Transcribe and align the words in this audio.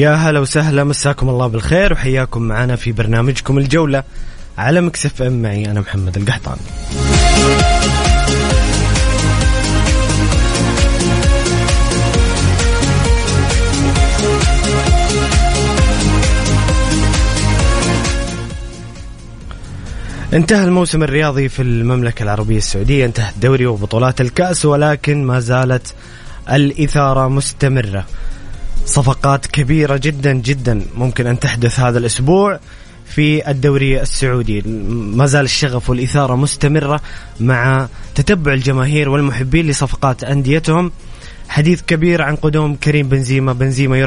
يا 0.00 0.14
هلا 0.14 0.40
وسهلا 0.40 0.84
مساكم 0.84 1.28
الله 1.28 1.46
بالخير 1.46 1.92
وحياكم 1.92 2.42
معنا 2.42 2.76
في 2.76 2.92
برنامجكم 2.92 3.58
الجولة 3.58 4.02
على 4.58 4.80
مكسف 4.80 5.22
ام. 5.22 5.42
معي 5.42 5.70
أنا 5.70 5.80
محمد 5.80 6.16
القحطاني. 6.16 6.60
انتهى 20.32 20.64
الموسم 20.64 21.02
الرياضي 21.02 21.48
في 21.48 21.62
المملكة 21.62 22.22
العربية 22.22 22.58
السعودية 22.58 23.06
انتهى 23.06 23.30
الدوري 23.30 23.66
وبطولات 23.66 24.20
الكأس 24.20 24.64
ولكن 24.64 25.24
ما 25.24 25.40
زالت 25.40 25.94
الإثارة 26.52 27.28
مستمرة. 27.28 28.06
صفقات 28.90 29.46
كبيرة 29.46 29.96
جدا 29.96 30.32
جدا 30.32 30.82
ممكن 30.94 31.26
أن 31.26 31.38
تحدث 31.38 31.80
هذا 31.80 31.98
الأسبوع 31.98 32.60
في 33.06 33.50
الدوري 33.50 34.00
السعودي. 34.00 34.62
ما 35.16 35.26
زال 35.26 35.44
الشغف 35.44 35.90
والإثارة 35.90 36.36
مستمرة 36.36 37.00
مع 37.40 37.88
تتبع 38.14 38.52
الجماهير 38.52 39.08
والمحبين 39.08 39.66
لصفقات 39.66 40.24
أنديتهم. 40.24 40.92
حديث 41.48 41.82
كبير 41.86 42.22
عن 42.22 42.36
قدوم 42.36 42.74
كريم 42.74 43.08
بنزيما. 43.08 43.52
بنزيما 43.52 43.98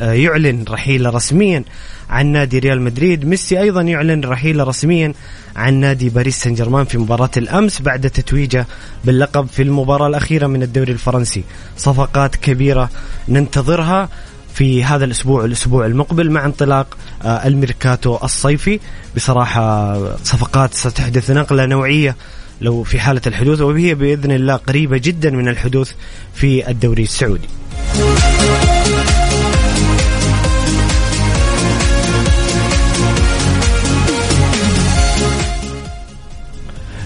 يعلن 0.00 0.64
رحيله 0.70 1.10
رسميا 1.10 1.64
عن 2.10 2.26
نادي 2.26 2.58
ريال 2.58 2.80
مدريد. 2.80 3.24
ميسي 3.24 3.60
أيضا 3.60 3.82
يعلن 3.82 4.24
رحيله 4.24 4.64
رسميا 4.64 5.14
عن 5.56 5.74
نادي 5.74 6.08
باريس 6.08 6.42
سان 6.42 6.54
جيرمان 6.54 6.84
في 6.84 6.98
مباراة 6.98 7.30
الأمس 7.36 7.82
بعد 7.82 8.10
تتويجه 8.10 8.66
باللقب 9.04 9.46
في 9.46 9.62
المباراة 9.62 10.06
الأخيرة 10.06 10.46
من 10.46 10.62
الدوري 10.62 10.92
الفرنسي. 10.92 11.44
صفقات 11.76 12.36
كبيرة 12.36 12.90
ننتظرها. 13.28 14.08
في 14.54 14.84
هذا 14.84 15.04
الأسبوع 15.04 15.44
الأسبوع 15.44 15.86
المقبل 15.86 16.30
مع 16.30 16.44
انطلاق 16.44 16.96
آه، 17.22 17.46
الميركاتو 17.46 18.18
الصيفي 18.22 18.80
بصراحة 19.16 19.96
صفقات 20.16 20.74
ستحدث 20.74 21.30
نقلة 21.30 21.66
نوعية 21.66 22.16
لو 22.60 22.82
في 22.82 23.00
حالة 23.00 23.20
الحدوث 23.26 23.60
وهي 23.60 23.94
بإذن 23.94 24.32
الله 24.32 24.56
قريبة 24.56 24.98
جدا 24.98 25.30
من 25.30 25.48
الحدوث 25.48 25.92
في 26.34 26.70
الدوري 26.70 27.02
السعودي. 27.02 27.48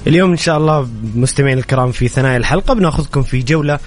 اليوم 0.07 0.31
إن 0.31 0.37
شاء 0.37 0.59
الله 0.59 0.89
مستمعين 1.15 1.59
الكرام 1.59 1.93
في 1.93 2.09
ثنايا 2.09 2.37
الحلقة 2.37 2.75
بناخذكم 2.75 3.23
في 3.23 3.43
جولة 3.43 3.79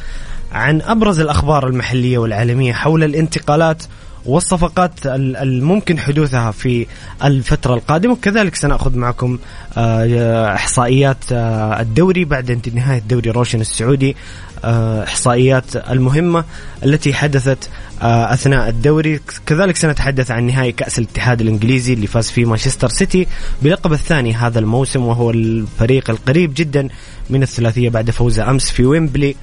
عن 0.51 0.81
أبرز 0.81 1.19
الأخبار 1.19 1.67
المحلية 1.67 2.17
والعالمية 2.17 2.73
حول 2.73 3.03
الانتقالات 3.03 3.83
والصفقات 4.25 4.91
الممكن 5.05 5.99
حدوثها 5.99 6.51
في 6.51 6.87
الفترة 7.23 7.73
القادمة. 7.73 8.13
وكذلك 8.13 8.55
سنأخذ 8.55 8.97
معكم 8.97 9.37
آه، 9.77 10.55
إحصائيات 10.55 11.17
آه، 11.31 11.81
الدوري 11.81 12.25
بعد 12.25 12.69
نهاية 12.73 12.97
الدوري 12.97 13.29
روشن 13.29 13.61
السعودي 13.61 14.15
آه، 14.65 15.03
إحصائيات 15.03 15.75
المهمة 15.75 16.43
التي 16.83 17.13
حدثت 17.13 17.69
أثناء 18.01 18.69
الدوري. 18.69 19.19
كذلك 19.45 19.75
سنتحدث 19.75 20.31
عن 20.31 20.43
نهائي 20.47 20.71
كأس 20.71 20.99
الاتحاد 20.99 21.41
الإنجليزي 21.41 21.93
اللي 21.93 22.07
فاز 22.07 22.31
فيه 22.31 22.45
مانشستر 22.45 22.89
سيتي 22.89 23.27
بلقب 23.61 23.93
الثاني 23.93 24.33
هذا 24.33 24.59
الموسم 24.59 25.05
وهو 25.05 25.31
الفريق 25.31 26.09
القريب 26.09 26.53
جدا 26.55 26.87
من 27.29 27.43
الثلاثية 27.43 27.89
بعد 27.89 28.11
فوزه 28.11 28.49
أمس 28.49 28.71
في 28.71 28.85
ويمبلي. 28.85 29.35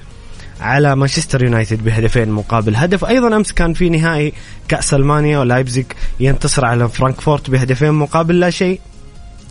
على 0.61 0.95
مانشستر 0.95 1.43
يونايتد 1.43 1.83
بهدفين 1.83 2.29
مقابل 2.29 2.75
هدف. 2.75 3.05
أيضا 3.05 3.35
أمس 3.35 3.51
كان 3.51 3.73
في 3.73 3.89
نهائي 3.89 4.33
كأس 4.67 4.93
ألمانيا 4.93 5.39
ولايبزيج 5.39 5.85
ينتصر 6.19 6.65
على 6.65 6.89
فرانكفورت 6.89 7.49
بهدفين 7.49 7.91
مقابل 7.91 8.39
لا 8.39 8.49
شيء 8.49 8.79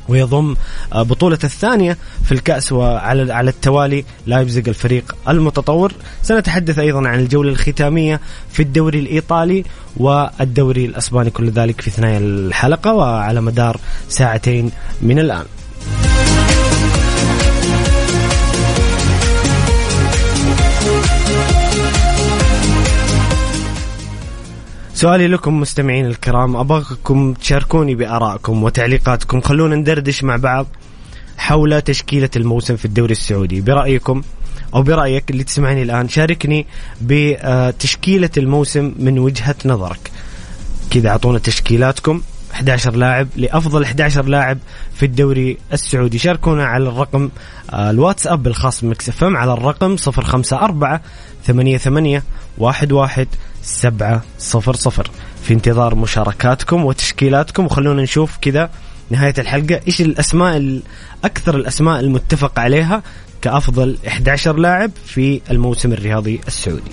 ويضم 0.08 0.56
آه، 0.92 1.02
بطولة 1.02 1.38
الثانية 1.44 1.96
في 2.24 2.32
الكأس 2.32 2.72
وعلى 2.72 3.32
على 3.32 3.50
التوالي 3.50 4.04
لايبزيج 4.26 4.68
الفريق 4.68 5.16
المتطور. 5.28 5.92
سنتحدث 6.22 6.78
أيضا 6.78 7.08
عن 7.08 7.18
الجولة 7.18 7.50
الختامية 7.50 8.20
في 8.50 8.62
الدوري 8.62 8.98
الإيطالي 8.98 9.64
والدوري 9.96 10.84
الأسباني 10.84 11.30
كل 11.30 11.50
ذلك 11.50 11.80
في 11.80 11.90
ثنايا 11.90 12.18
الحلقة 12.18 12.94
وعلى 12.94 13.40
مدار 13.40 13.80
ساعتين 14.08 14.70
من 15.02 15.18
الآن. 15.18 15.44
سؤالي 24.96 25.26
لكم 25.26 25.60
مستمعين 25.60 26.06
الكرام 26.06 26.56
أبغاكم 26.56 27.32
تشاركوني 27.32 27.94
بآرائكم 27.94 28.62
وتعليقاتكم. 28.62 29.40
خلونا 29.40 29.76
ندردش 29.76 30.24
مع 30.24 30.36
بعض 30.36 30.66
حول 31.38 31.82
تشكيلة 31.82 32.30
الموسم 32.36 32.76
في 32.76 32.84
الدوري 32.84 33.12
السعودي. 33.12 33.60
برأيكم 33.60 34.22
أو 34.74 34.82
برأيك 34.82 35.30
اللي 35.30 35.44
تسمعني 35.44 35.82
الآن 35.82 36.08
شاركني 36.08 36.66
بتشكيلة 37.02 38.30
الموسم 38.36 38.92
من 38.98 39.18
وجهة 39.18 39.56
نظرك. 39.64 40.10
كذا 40.90 41.08
أعطونا 41.08 41.38
تشكيلاتكم. 41.38 42.20
11 42.52 42.96
لاعب 42.96 43.28
لأفضل 43.36 43.82
11 43.82 44.24
لاعب 44.24 44.58
في 44.94 45.06
الدوري 45.06 45.58
السعودي. 45.72 46.18
شاركونا 46.18 46.64
على 46.64 46.88
الرقم 46.88 47.30
آه، 47.70 47.90
الواتساب 47.90 48.46
الخاص 48.46 48.84
بمكس 48.84 49.22
على 49.22 49.52
الرقم 49.52 49.96
054 49.96 51.00
88 51.46 52.22
11 52.62 53.26
سبعة 53.62 54.22
صفر 54.38 54.76
صفر. 54.76 55.10
في 55.42 55.54
انتظار 55.54 55.94
مشاركاتكم 55.94 56.84
وتشكيلاتكم 56.84 57.64
وخلونا 57.64 58.02
نشوف 58.02 58.36
كذا 58.40 58.70
نهاية 59.10 59.34
الحلقة 59.38 59.80
إيش 59.86 60.00
الأسماء 60.00 60.80
أكثر 61.24 61.56
الأسماء 61.56 62.00
المتفق 62.00 62.58
عليها 62.58 63.02
كأفضل 63.42 63.96
11 64.08 64.56
لاعب 64.56 64.90
في 65.06 65.40
الموسم 65.50 65.92
الرياضي 65.92 66.40
السعودي. 66.48 66.90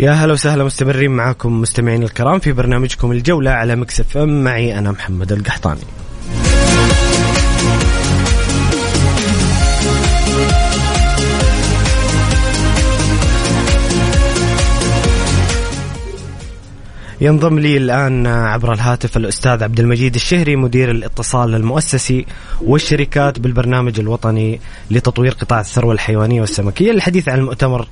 يا 0.00 0.10
هلا 0.12 0.32
وسهلا 0.32 0.64
مستمرين 0.64 1.10
معاكم 1.10 1.60
مستمعين 1.60 2.02
الكرام 2.02 2.38
في 2.38 2.52
برنامجكم 2.52 3.12
الجولة 3.12 3.50
على 3.50 3.76
مكسف 3.76 4.16
ام. 4.16 4.44
معي 4.44 4.78
أنا 4.78 4.92
محمد 4.92 5.32
القحطاني. 5.32 5.80
ينضم 17.20 17.58
لي 17.58 17.76
الآن 17.76 18.26
عبر 18.26 18.72
الهاتف 18.72 19.16
الأستاذ 19.16 19.62
عبد 19.62 19.80
المجيد 19.80 20.14
الشهري 20.14 20.56
مدير 20.56 20.90
الاتصال 20.90 21.54
المؤسسي 21.54 22.26
والشركات 22.62 23.38
بالبرنامج 23.38 24.00
الوطني 24.00 24.60
لتطوير 24.90 25.32
قطاع 25.32 25.60
الثروة 25.60 25.92
الحيوانية 25.92 26.40
والسمكية. 26.40 26.92
للحديث 26.92 27.28
عن 27.28 27.38
المؤتمر 27.38 27.88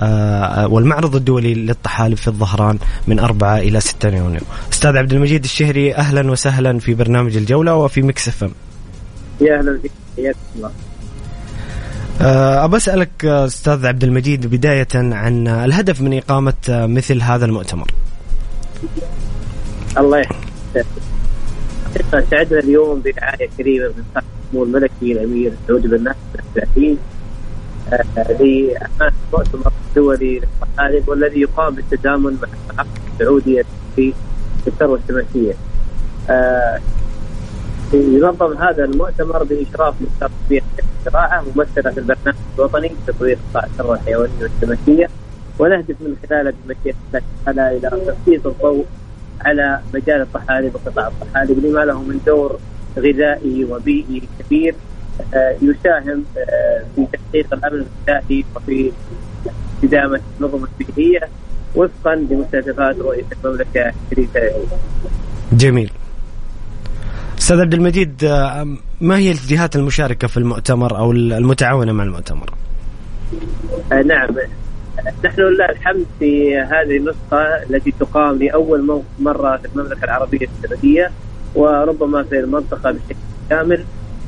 آه، 0.00 0.66
والمعرض 0.66 1.16
الدولي 1.16 1.54
للطحالب 1.54 2.16
في 2.16 2.28
الظهران 2.28 2.78
من 3.06 3.18
4 3.18 3.58
إلى 3.58 3.80
6 3.80 4.08
يونيو. 4.08 4.40
أستاذ 4.72 4.96
عبد 4.96 5.12
المجيد 5.12 5.44
الشهري 5.44 5.94
أهلا 5.94 6.30
وسهلا 6.30 6.78
في 6.78 6.94
برنامج 6.94 7.36
الجولة 7.36 7.74
وفي 7.74 8.02
Mix 8.02 8.28
F 8.28 8.42
يا 9.40 9.58
أهلا 9.58 9.80
بك 9.84 9.90
حياك 10.16 10.36
الله. 10.56 10.70
آه، 12.20 12.64
أبى 12.64 12.76
أسألك 12.76 13.24
أستاذ 13.24 13.86
عبد 13.86 14.04
المجيد 14.04 14.46
بداية 14.46 14.88
عن 14.94 15.48
الهدف 15.48 16.00
من 16.00 16.18
إقامة 16.18 16.54
مثل 16.68 17.22
هذا 17.22 17.44
المؤتمر. 17.44 17.90
الله 19.98 20.18
يحفظك 20.18 20.86
سعدنا 22.30 22.58
اليوم 22.58 23.02
برعاية 23.02 23.48
كريمة 23.58 23.86
من 23.88 24.04
صاحب 24.14 24.26
السمو 24.44 24.64
الملكي 24.64 25.12
الأمير 25.12 25.52
سعود 25.68 25.86
بن 25.86 26.04
نايف 26.04 26.38
الثلاثين 26.38 26.98
لأعمال 27.90 29.12
المؤتمر 29.32 29.72
الدولي 29.88 30.40
للطحالب 30.40 31.08
والذي 31.08 31.40
يقام 31.40 31.74
بالتزامن 31.74 32.38
مع 32.42 32.48
المحافظ 32.70 32.90
السعودية 33.12 33.64
في 33.96 34.14
الثروة 34.66 34.98
السمكية. 35.08 35.54
آه، 36.30 36.80
ينظم 37.92 38.56
هذا 38.56 38.84
المؤتمر 38.84 39.44
بإشراف 39.44 39.94
وزارة 40.00 40.62
الزراعة 40.98 41.44
ممثلة 41.56 41.90
في 41.90 41.98
البرنامج 41.98 42.38
الوطني 42.58 42.88
لتطوير 42.88 43.38
قطاع 43.50 43.64
الثروة 43.64 43.94
الحيوانية 43.94 44.32
والسمكية 44.42 45.08
ونهدف 45.58 45.96
من 46.00 46.16
خلاله 46.28 46.52
بمشيئة 46.64 46.94
الله 47.08 47.22
تعالى 47.44 47.76
إلى 47.76 48.14
تسليط 48.14 48.46
الضوء 48.46 48.84
على 49.40 49.80
مجال 49.94 50.20
الطحالب 50.20 50.74
وقطاع 50.74 51.08
الطحالب 51.08 51.64
لما 51.66 51.80
له 51.80 52.02
من 52.02 52.20
دور 52.26 52.58
غذائي 52.98 53.64
وبيئي 53.64 54.22
كبير 54.38 54.74
آه، 55.34 55.56
يساهم 55.62 56.24
آه، 56.38 56.84
في 56.96 57.06
تحقيق 57.12 57.54
الأمن 57.54 57.86
الغذائي 58.06 58.44
وفي 58.56 58.92
استدامة 59.76 60.20
النظم 60.40 60.64
البيئية 60.64 61.28
وفقا 61.74 62.14
لمستهدفات 62.14 62.98
رؤيه 62.98 63.24
المملكة 63.44 63.92
الشريفه 64.10 64.40
جميل. 65.52 65.90
أستاذ 67.38 67.60
عبد 67.60 67.74
المجيد 67.74 68.24
آه، 68.24 68.76
ما 69.00 69.16
هي 69.16 69.30
الجهات 69.30 69.76
المشاركة 69.76 70.28
في 70.28 70.36
المؤتمر 70.36 70.98
أو 70.98 71.12
المتعاونة 71.12 71.92
مع 71.92 72.04
المؤتمر؟ 72.04 72.54
نعم 73.90 74.28
نحن 75.04 75.40
لله 75.40 75.64
الحمد 75.64 76.06
في 76.18 76.58
هذه 76.58 76.96
النسخة 76.96 77.62
التي 77.70 77.94
تقام 78.00 78.38
لأول 78.38 79.02
مرة 79.18 79.56
في 79.56 79.68
المملكة 79.74 80.04
العربية 80.04 80.46
السعودية 80.46 81.10
وربما 81.54 82.22
في 82.22 82.40
المنطقة 82.40 82.90
بشكل 82.90 83.16
كامل. 83.50 83.84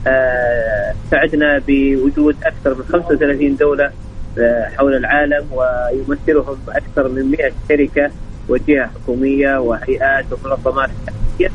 آه، 0.07 0.95
سعدنا 1.11 1.63
بوجود 1.69 2.37
أكثر 2.45 2.75
من 2.75 2.85
35 2.93 3.57
دولة 3.57 3.91
آه، 4.39 4.69
حول 4.77 4.95
العالم 4.95 5.47
ويمثلهم 5.53 6.59
أكثر 6.69 7.09
من 7.09 7.31
100 7.31 7.53
شركة 7.69 8.11
وجهة 8.49 8.87
حكومية 8.87 9.61
وهيئات 9.61 10.25
ومنظمات 10.33 10.91
حكومية. 11.07 11.51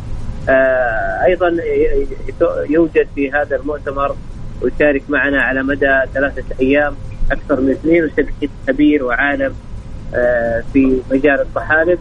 آه، 0.49 1.25
أيضا 1.25 1.57
يوجد 2.69 3.07
في 3.15 3.31
هذا 3.31 3.55
المؤتمر 3.55 4.15
ويشارك 4.61 5.03
معنا 5.09 5.41
على 5.41 5.63
مدى 5.63 5.99
ثلاثة 6.13 6.43
أيام 6.61 6.95
أكثر 7.31 7.61
من 7.61 7.71
72 7.71 8.49
خبير 8.67 9.03
وعالم 9.03 9.53
في 10.73 11.01
مجال 11.11 11.41
الطحالب 11.41 11.99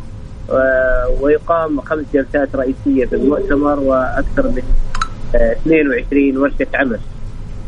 ويقام 1.21 1.81
خمس 1.81 2.05
جلسات 2.15 2.57
رئيسية 2.57 3.07
في 3.07 3.17
المؤتمر 3.17 3.81
وأكثر 3.81 4.49
من 4.49 4.63
22 5.35 6.37
ورشة 6.37 6.67
عمل 6.75 7.01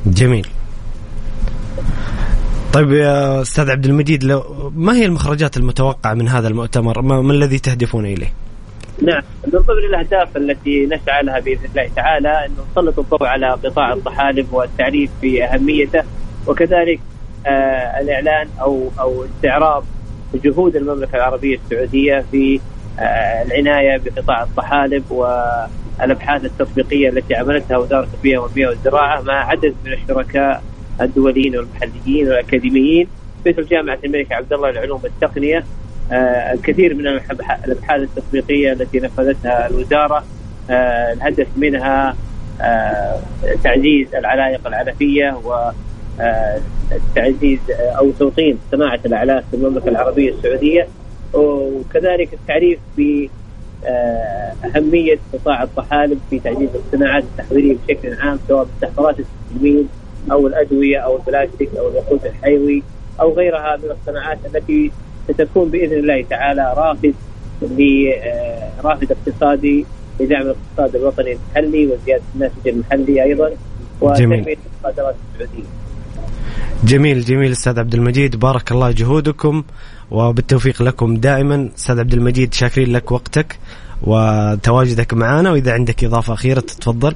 جميل 0.07 0.49
طيب 2.73 2.93
يا 2.93 3.43
أستاذ 3.43 3.71
عبد 3.71 3.85
المجيد 3.85 4.25
لو 4.25 4.73
ما 4.77 4.97
هي 4.97 5.05
المخرجات 5.05 5.57
المتوقعة 5.57 6.15
من 6.15 6.29
هذا 6.29 6.49
المؤتمر؟ 6.49 7.03
ما, 7.03 7.21
ما 7.21 7.33
الذي 7.33 7.59
تهدفون 7.59 8.07
إليه؟ 8.07 8.33
نعم 9.03 9.23
من 9.47 9.61
ضمن 9.61 9.79
الأهداف 9.79 10.37
التي 10.37 10.87
نسعى 10.87 11.23
لها 11.23 11.41
بإذن 11.41 11.65
الله 11.65 11.91
تعالى 11.97 12.29
انه 12.29 12.65
نسلط 12.73 12.99
الضوء 12.99 13.25
على 13.25 13.51
قطاع 13.51 13.93
الطحالب 13.93 14.53
والتعريف 14.53 15.11
باهميته 15.23 16.03
وكذلك 16.47 17.01
آه 17.01 17.14
الإعلان 18.01 18.49
أو 18.61 18.89
أو 19.01 19.25
استعراض 19.25 19.85
جهود 20.35 20.77
المملكة 20.77 21.17
العربية 21.17 21.59
السعودية 21.65 22.25
في 22.31 22.61
آه 22.99 23.43
العناية 23.43 24.01
بقطاع 24.05 24.43
الطحالب 24.43 25.11
و 25.11 25.27
الابحاث 26.03 26.45
التطبيقية 26.45 27.09
التي 27.09 27.35
عملتها 27.35 27.77
وزارة 27.77 28.09
البيئة 28.15 28.39
والبيئه 28.39 28.69
والزراعة 28.69 29.21
مع 29.23 29.49
عدد 29.51 29.75
من 29.85 29.93
الشركاء 29.93 30.63
الدوليين 31.01 31.57
والمحليين 31.57 32.29
والأكاديميين 32.29 33.09
مثل 33.47 33.67
جامعة 33.67 33.99
الملك 34.05 34.33
عبد 34.33 34.53
الله 34.53 34.71
للعلوم 34.71 35.01
والتقنية. 35.03 35.65
آه 36.13 36.53
الكثير 36.53 36.95
من 36.95 37.07
الأبحاث 37.65 38.01
التطبيقية 38.01 38.73
التي 38.73 39.01
نفذتها 39.01 39.67
الوزارة 39.67 40.25
آه 40.71 41.13
الهدف 41.13 41.47
منها 41.57 42.17
آه 42.61 43.21
تعزيز 43.65 44.15
العلائق 44.15 44.67
العلفية 44.67 45.41
و 45.45 45.53
آه، 45.53 45.75
تعزيز 47.15 47.59
أو 47.71 48.11
توطين 48.19 48.59
صناعه 48.73 49.01
الأعلاف 49.07 49.45
في 49.51 49.57
المملكة 49.57 49.89
العربية 49.89 50.35
السعودية 50.35 50.89
وكذلك 51.35 52.35
التعريف 52.35 52.79
ب 52.99 53.27
آه، 53.87 54.55
أهمية 54.65 55.19
قطاع 55.33 55.63
الطحالب 55.63 56.19
في 56.31 56.39
تعزيز 56.39 56.69
الصناعات 56.75 57.25
التحضيرية 57.25 57.77
بشكل 57.89 58.15
عام 58.15 58.39
سواء 58.49 58.67
مستحضرات 58.75 59.17
التجميل 59.19 59.87
أو 60.33 60.47
الأدوية 60.47 60.99
أو 60.99 61.17
البلاستيك 61.17 61.69
أو 61.79 61.89
الوقود 61.89 62.27
الحيوي 62.27 62.83
أو 63.21 63.33
غيرها 63.33 63.77
من 63.77 63.91
الصناعات 63.91 64.39
التي 64.47 64.91
ستكون 65.29 65.69
بإذن 65.69 65.93
الله 65.93 66.25
تعالى 66.31 66.75
رافد 66.77 67.15
لرافد 67.63 69.13
آه، 69.13 69.17
اقتصادي 69.17 69.87
لدعم 70.21 70.43
الاقتصاد 70.43 70.97
الوطني 70.97 71.33
المحلي 71.33 71.87
وزيادة 71.87 72.23
الناتج 72.35 72.69
المحلي 72.69 73.23
أيضا 73.23 73.51
وتنمية 74.01 74.57
الصادرات 74.77 75.15
السعودية. 75.35 75.84
جميل 76.85 77.21
جميل 77.21 77.53
أستاذ 77.53 77.79
عبد 77.79 77.95
المجيد 77.95 78.37
بارك 78.37 78.73
الله 78.73 78.91
جهودكم 78.91 79.63
وبالتوفيق 80.11 80.83
لكم 80.83 81.17
دائما 81.17 81.69
أستاذ 81.77 81.99
عبد 81.99 82.15
المجيد 82.15 82.55
شاكرين 82.55 82.93
لك 82.93 83.13
وقتك 83.13 83.59
وتواجدك 84.03 85.15
معنا 85.15 85.51
وإذا 85.53 85.73
عندك 85.73 86.05
إضافة 86.05 86.35
أخيرة 86.35 86.61
تتفضل 86.61 87.15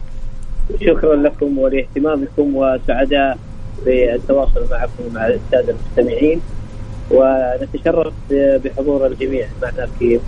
شكرا 0.81 1.17
لكم 1.17 1.59
ولاهتمامكم 1.59 2.57
وسعداء 2.57 3.39
بالتواصل 3.87 4.67
معكم 4.71 5.05
ومع 5.07 5.27
الساده 5.27 5.75
المستمعين 5.75 6.41
ونتشرف 7.11 8.15
بحضور 8.33 9.07
الجميع 9.07 9.47
معنا 9.63 9.89
في 9.99 10.21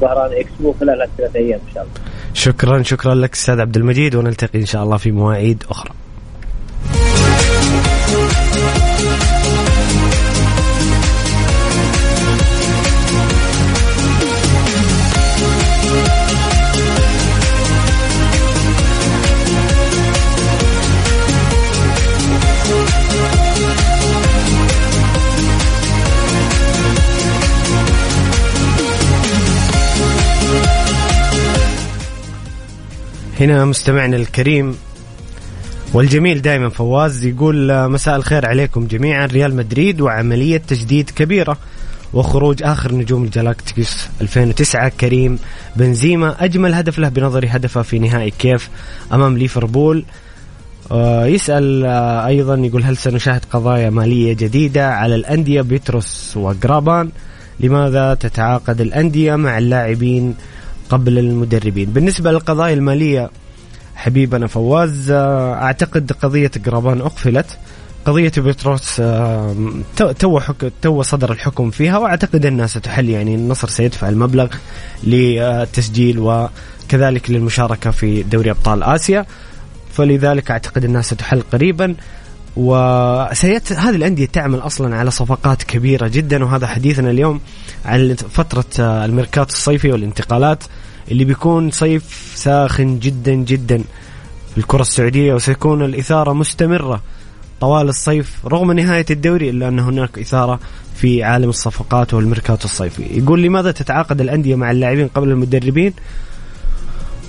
ظهران 0.00 0.30
إكسبو 0.32 0.72
خلال 0.72 1.02
الثلاث 1.02 1.36
أيام 1.36 1.60
إن 1.68 1.74
شاء 1.74 1.82
الله. 1.82 1.94
شكرا 2.34 2.82
شكرا 2.82 3.14
لك 3.14 3.32
أستاذ 3.32 3.60
عبد 3.60 3.76
المجيد 3.76 4.14
ونلتقي 4.14 4.60
إن 4.60 4.66
شاء 4.66 4.82
الله 4.84 4.96
في 4.96 5.12
مواعيد 5.12 5.64
أخرى. 5.70 5.90
هنا 33.40 33.64
مستمعنا 33.64 34.16
الكريم 34.16 34.76
والجميل 35.92 36.42
دائما 36.42 36.68
فواز 36.68 37.24
يقول 37.24 37.70
آه، 37.70 37.86
مساء 37.86 38.16
الخير 38.16 38.46
عليكم 38.46 38.86
جميعا. 38.86 39.26
ريال 39.26 39.56
مدريد 39.56 40.00
وعملية 40.00 40.56
تجديد 40.56 41.10
كبيرة 41.10 41.56
وخروج 42.12 42.62
آخر 42.62 42.94
نجوم 42.94 43.24
الجلاكتيكوس 43.24 44.08
2009 44.20 44.88
كريم 44.88 45.38
بنزيما 45.76 46.44
أجمل 46.44 46.74
هدف 46.74 46.98
له 46.98 47.08
بنظري 47.08 47.48
هدفه 47.48 47.82
في 47.82 47.98
نهائي 47.98 48.30
كييف 48.30 48.70
أمام 49.12 49.38
ليفربول. 49.38 50.04
آه، 50.90 51.26
يسأل 51.26 51.84
آه، 51.86 52.26
أيضا 52.26 52.54
يقول 52.54 52.84
هل 52.84 52.96
سنشاهد 52.96 53.44
قضايا 53.50 53.90
مالية 53.90 54.32
جديدة 54.32 54.90
على 54.94 55.14
الأندية؟ 55.14 55.62
بيتروس 55.62 56.32
وجرابان 56.36 57.10
لماذا 57.60 58.14
تتعاقد 58.14 58.80
الأندية 58.80 59.36
مع 59.36 59.58
اللاعبين 59.58 60.34
قبل 60.90 61.18
المدربين. 61.18 61.90
بالنسبة 61.90 62.32
للقضايا 62.32 62.74
المالية 62.74 63.30
حبيبنا 63.94 64.46
فواز 64.46 65.10
آه، 65.10 65.54
أعتقد 65.54 66.12
قضية 66.12 66.50
قرابان 66.66 67.00
أقفلت. 67.00 67.58
قضية 68.04 68.32
بتروس 68.36 69.00
آه، 69.00 69.56
تو 69.96 70.12
تو 70.82 71.02
صدر 71.02 71.32
الحكم 71.32 71.70
فيها 71.70 71.98
وأعتقد 71.98 72.46
أنها 72.46 72.66
ستحل 72.66 73.08
يعني 73.08 73.34
النصر 73.34 73.68
سيدفع 73.68 74.08
المبلغ 74.08 74.48
للتسجيل 75.04 76.18
وكذلك 76.18 77.30
للمشاركة 77.30 77.90
في 77.90 78.22
دوري 78.22 78.50
أبطال 78.50 78.82
آسيا. 78.82 79.26
فلذلك 79.92 80.50
أعتقد 80.50 80.84
أنها 80.84 81.02
ستحل 81.02 81.40
قريبا. 81.52 81.94
وسيت 82.56 83.72
هذه 83.72 83.96
الأندية 83.96 84.26
تعمل 84.26 84.58
أصلا 84.58 84.96
على 84.96 85.10
صفقات 85.10 85.62
كبيرة 85.62 86.08
جدا 86.08 86.44
وهذا 86.44 86.66
حديثنا 86.66 87.10
اليوم 87.10 87.40
عن 87.84 88.14
فترة 88.14 88.64
آه، 88.80 89.04
الميركات 89.04 89.50
الصيفي 89.50 89.92
والانتقالات 89.92 90.64
اللي 91.10 91.24
بيكون 91.24 91.70
صيف 91.70 92.32
ساخن 92.34 92.98
جدا 92.98 93.34
جدا 93.34 93.82
في 94.52 94.58
الكرة 94.58 94.80
السعودية 94.80 95.34
وسيكون 95.34 95.84
الإثارة 95.84 96.32
مستمرة 96.32 97.02
طوال 97.60 97.88
الصيف 97.88 98.46
رغم 98.46 98.72
نهاية 98.72 99.06
الدوري 99.10 99.50
إلا 99.50 99.68
أن 99.68 99.78
هناك 99.78 100.18
إثارة 100.18 100.60
في 100.94 101.22
عالم 101.22 101.48
الصفقات 101.48 102.14
والميركات 102.14 102.64
الصيفي. 102.64 103.02
يقول 103.02 103.42
لماذا 103.42 103.72
تتعاقد 103.72 104.20
الأندية 104.20 104.54
مع 104.54 104.70
اللاعبين 104.70 105.08
قبل 105.08 105.30
المدربين؟ 105.30 105.92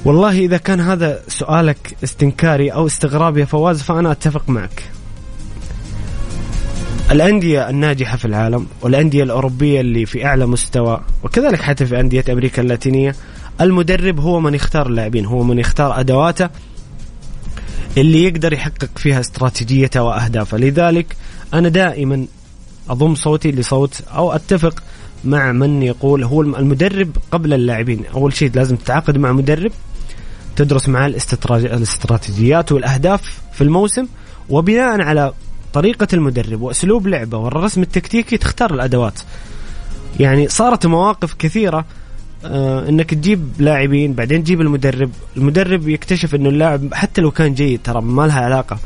والله 0.05 0.39
إذا 0.39 0.57
كان 0.57 0.79
هذا 0.79 1.19
سؤالك 1.27 1.97
استنكاري 2.03 2.69
أو 2.69 2.85
استغراب 2.85 3.37
يا 3.37 3.45
فواز 3.45 3.81
فأنا 3.81 4.11
أتفق 4.11 4.49
معك. 4.49 4.83
الأندية 7.11 7.69
الناجحة 7.69 8.17
في 8.17 8.25
العالم 8.25 8.67
والأندية 8.81 9.23
الأوروبية 9.23 9.81
اللي 9.81 10.05
في 10.05 10.25
أعلى 10.25 10.45
مستوى 10.45 11.01
وكذلك 11.23 11.61
حتى 11.61 11.85
في 11.85 11.99
أندية 11.99 12.23
أمريكا 12.29 12.61
اللاتينية 12.61 13.15
المدرب 13.61 14.19
هو 14.19 14.39
من 14.39 14.53
يختار 14.53 14.87
اللاعبين 14.87 15.25
هو 15.25 15.43
من 15.43 15.59
يختار 15.59 15.99
أدواته 15.99 16.49
اللي 17.97 18.23
يقدر 18.23 18.53
يحقق 18.53 18.89
فيها 18.97 19.19
استراتيجيته 19.19 20.03
وأهدافه. 20.03 20.57
لذلك 20.57 21.15
أنا 21.53 21.69
دائما 21.69 22.25
أضم 22.89 23.15
صوتي 23.15 23.51
لصوت 23.51 24.01
أو 24.15 24.31
أتفق 24.31 24.83
مع 25.23 25.51
من 25.51 25.83
يقول 25.83 26.23
هو 26.23 26.41
المدرب 26.41 27.17
قبل 27.31 27.53
اللاعبين. 27.53 28.05
أول 28.13 28.33
شيء 28.33 28.51
لازم 28.55 28.75
تتعاقد 28.75 29.17
مع 29.17 29.31
مدرب 29.31 29.71
تدرس 30.55 30.89
معه 30.89 31.07
الاستراتيجيات 31.07 32.71
والأهداف 32.71 33.39
في 33.53 33.61
الموسم 33.63 34.07
وبناء 34.49 35.01
على 35.01 35.33
طريقة 35.73 36.07
المدرب 36.13 36.61
وأسلوب 36.61 37.07
لعبه 37.07 37.37
والرسم 37.37 37.81
التكتيكي 37.81 38.37
تختار 38.37 38.73
الأدوات. 38.73 39.19
يعني 40.19 40.47
صارت 40.47 40.85
مواقف 40.85 41.33
كثيرة 41.33 41.85
آه 42.45 42.89
إنك 42.89 43.13
تجيب 43.13 43.49
لاعبين 43.59 44.13
بعدين 44.13 44.43
تجيب 44.43 44.61
المدرب. 44.61 45.11
المدرب 45.37 45.89
يكتشف 45.89 46.35
إنه 46.35 46.49
اللاعب 46.49 46.93
حتى 46.93 47.21
لو 47.21 47.31
كان 47.31 47.53
جيد 47.53 47.79
ترى 47.83 48.01
ما 48.01 48.27
لها 48.27 48.41
علاقة. 48.41 48.77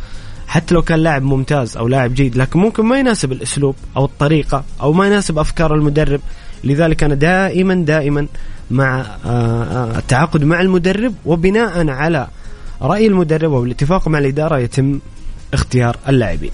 حتى 0.48 0.76
لو 0.76 0.82
كان 0.82 1.00
لاعب 1.00 1.24
ممتاز 1.24 1.78
أو 1.78 1.88
لاعب 1.88 2.14
جيد 2.14 2.38
لكن 2.38 2.60
ممكن 2.60 2.86
ما 2.86 3.00
يناسب 3.00 3.32
الأسلوب 3.32 3.76
أو 3.98 4.06
الطريقة 4.06 4.64
أو 4.82 4.94
ما 4.94 5.08
يناسب 5.08 5.40
أفكار 5.40 5.76
المدرب. 5.76 6.22
لذلك 6.64 7.04
أنا 7.04 7.16
دائما 7.16 7.76
دائما 7.76 8.28
مع 8.72 9.00
آه، 9.26 9.64
آه، 9.64 9.98
التعاقد 9.98 10.44
مع 10.44 10.62
المدرب 10.62 11.14
وبناء 11.26 11.90
على 11.90 12.28
رأي 12.82 13.08
المدرب 13.08 13.52
وبالاتفاق 13.52 14.08
مع 14.08 14.20
الإدارة 14.20 14.58
يتم 14.58 15.00
اختيار 15.54 15.98
اللاعبين. 16.08 16.52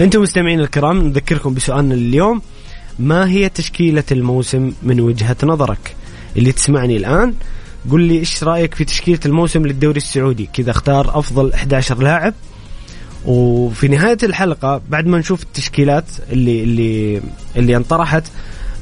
أنتم 0.00 0.22
مستمعين 0.22 0.60
الكرام 0.60 0.98
نذكركم 1.02 1.54
بسؤالنا 1.54 1.94
اليوم 1.94 2.42
ما 2.98 3.28
هي 3.28 3.48
تشكيلة 3.48 4.04
الموسم 4.12 4.72
من 4.82 5.00
وجهة 5.00 5.36
نظرك؟ 5.42 5.96
اللي 6.36 6.52
تسمعني 6.52 6.96
الآن 6.96 7.34
قل 7.90 8.00
لي 8.00 8.18
إيش 8.18 8.44
رأيك 8.44 8.74
في 8.74 8.84
تشكيلة 8.84 9.20
الموسم 9.26 9.66
للدوري 9.66 9.96
السعودي؟ 9.96 10.48
كذا 10.52 10.70
أختار 10.70 11.18
أفضل 11.18 11.52
11 11.52 11.98
لاعب. 12.02 12.34
وفي 13.26 13.88
نهاية 13.88 14.18
الحلقة 14.22 14.80
بعد 14.88 15.06
ما 15.06 15.18
نشوف 15.18 15.42
التشكيلات 15.42 16.04
اللي 16.32 16.62
اللي 16.62 17.20
اللي 17.56 17.76
انطرحت 17.76 18.22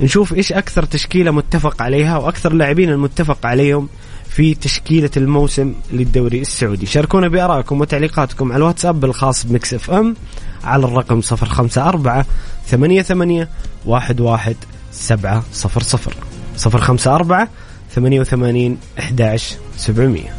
نشوف 0.00 0.35
إيش 0.35 0.52
أكثر 0.52 0.85
تشكيلة 0.85 1.31
متفق 1.31 1.83
عليها 1.83 2.19
وأكثر 2.19 2.52
لاعبين 2.52 2.90
المتفق 2.90 3.47
عليهم. 3.47 3.88
في 4.37 4.55
تشكيلة 4.55 5.11
الموسم 5.16 5.75
للدوري 5.93 6.40
السعودي. 6.40 6.87
شاركونا 6.87 7.28
بآرائكم 7.28 7.81
وتعليقاتكم 7.81 8.52
على 8.52 8.57
الواتساب 8.57 9.05
الخاص 9.05 9.47
ب 9.47 9.75
Mix 9.75 9.91
FM 9.91 10.17
على 10.64 10.85
الرقم 10.85 11.21
054 11.33 12.25
ثمانية 12.66 13.02
ثمانية 13.02 13.49
واحد 13.87 14.21
واحد 14.21 14.57
سبعة 14.93 15.45
صفر 15.52 15.83
صفر. 15.83 16.14
صفر 16.57 16.81
خمسة 16.81 17.14
أربعة 17.14 17.49
ثمانية 17.95 18.21
وثمانين 18.21 18.78
أحداش 18.99 19.55
سبعمية. 19.76 20.35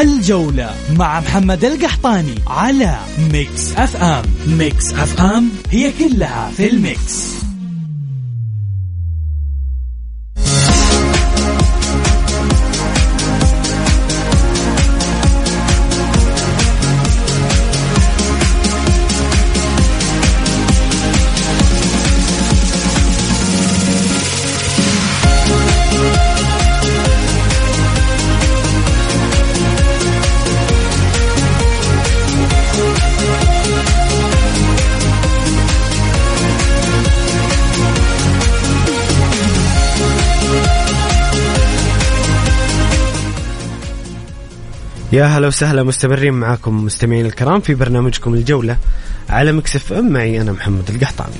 الجولة 0.00 0.74
مع 0.96 1.20
محمد 1.20 1.64
القحطاني 1.64 2.34
على 2.46 2.98
Mix 3.32 3.72
FM. 3.76 4.24
Mix 4.46 4.92
FM 4.92 5.48
هي 5.70 5.92
كلها 5.98 6.50
في 6.56 6.70
ال 6.70 6.84
mix. 6.84 7.41
يا 45.12 45.24
هلا 45.24 45.46
وسهلا 45.46 45.82
مستمرين 45.82 46.32
معاكم 46.34 46.84
مستمعين 46.84 47.26
الكرام 47.26 47.60
في 47.60 47.74
برنامجكم 47.74 48.34
الجولة 48.34 48.76
على 49.30 49.52
Mix 49.52 49.92
FM. 49.92 50.12
معي 50.12 50.40
أنا 50.40 50.52
محمد 50.52 50.90
القحطاني. 50.90 51.34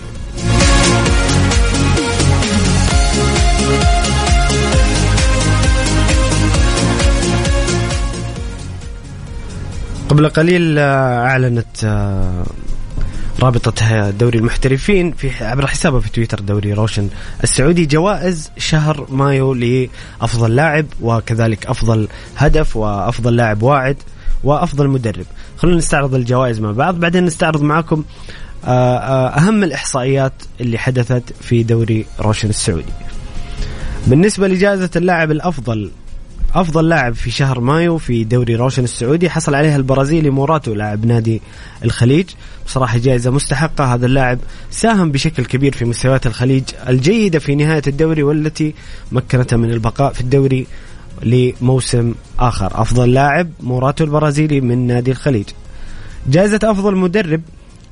قبل 10.09 10.29
قليل 10.29 10.79
آه، 10.79 11.27
أعلنت 11.27 11.85
آه، 11.85 12.45
رابطة 13.43 14.11
دوري 14.11 14.39
المحترفين 14.39 15.13
في 15.13 15.45
عبر 15.45 15.67
حسابه 15.67 16.01
في 16.01 16.11
تويتر 16.11 16.41
دوري 16.41 16.73
روشن 16.73 17.09
السعودي 17.45 17.87
جوائز 17.87 18.51
شهر 18.59 19.07
مايو 19.11 19.55
لأفضل 19.55 20.57
لاعب 20.57 20.87
وكذلك 21.01 21.67
أفضل 21.67 22.09
هدف 22.37 22.77
وأفضل 22.77 23.37
لاعب 23.37 23.63
واعد 23.63 23.97
وأفضل 24.45 24.89
مدرب. 24.89 25.27
خلونا 25.57 25.77
نستعرض 25.77 26.15
الجوائز 26.15 26.61
مع 26.61 26.73
بعض 26.73 27.01
بعدين 27.01 27.25
نستعرض 27.25 27.63
معكم 27.63 28.05
آه، 28.65 28.97
آه، 28.97 29.29
أهم 29.29 29.65
الإحصائيات 29.65 30.33
اللي 30.61 30.79
حدثت 30.79 31.23
في 31.41 31.63
دوري 31.63 32.07
روشن 32.21 32.49
السعودي. 32.49 32.93
بالنسبة 34.07 34.49
لجائزة 34.49 34.91
اللاعب 34.97 35.31
الأفضل 35.31 35.91
أفضل 36.55 36.89
لاعب 36.89 37.15
في 37.15 37.31
شهر 37.31 37.61
مايو 37.61 37.99
في 37.99 38.25
دوري 38.25 38.57
روشن 38.57 38.85
السعودي. 38.85 39.31
حصل 39.31 39.55
عليها 39.55 39.77
البرازيلي 39.77 40.31
موراتو 40.31 40.75
لاعب 40.75 41.07
نادي 41.07 41.43
الخليج. 41.85 42.27
بصراحة 42.67 42.99
جائزة 42.99 43.31
مستحقة. 43.31 43.95
هذا 43.95 44.07
اللاعب 44.07 44.39
ساهم 44.71 45.13
بشكل 45.13 45.45
كبير 45.45 45.73
في 45.73 45.85
مستويات 45.85 46.27
الخليج 46.27 46.65
الجيدة 46.89 47.39
في 47.39 47.55
نهاية 47.55 47.83
الدوري 47.87 48.23
والتي 48.23 48.75
مكنته 49.13 49.57
من 49.57 49.71
البقاء 49.71 50.13
في 50.13 50.21
الدوري 50.21 50.67
لموسم 51.23 52.15
آخر. 52.39 52.83
أفضل 52.83 53.13
لاعب 53.13 53.49
موراتو 53.61 54.05
البرازيلي 54.05 54.61
من 54.61 54.87
نادي 54.87 55.11
الخليج. 55.11 55.47
جائزة 56.27 56.61
أفضل 56.63 56.97
مدرب 56.97 57.41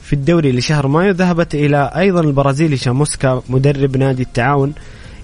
في 0.03 0.13
الدوري 0.13 0.53
لشهر 0.53 0.87
مايو 0.87 1.13
ذهبت 1.13 1.55
إلى 1.55 1.91
أيضا 1.97 2.21
البرازيلي 2.21 2.77
شاموسكا 2.77 3.43
مدرب 3.49 3.97
نادي 3.97 4.23
التعاون 4.23 4.73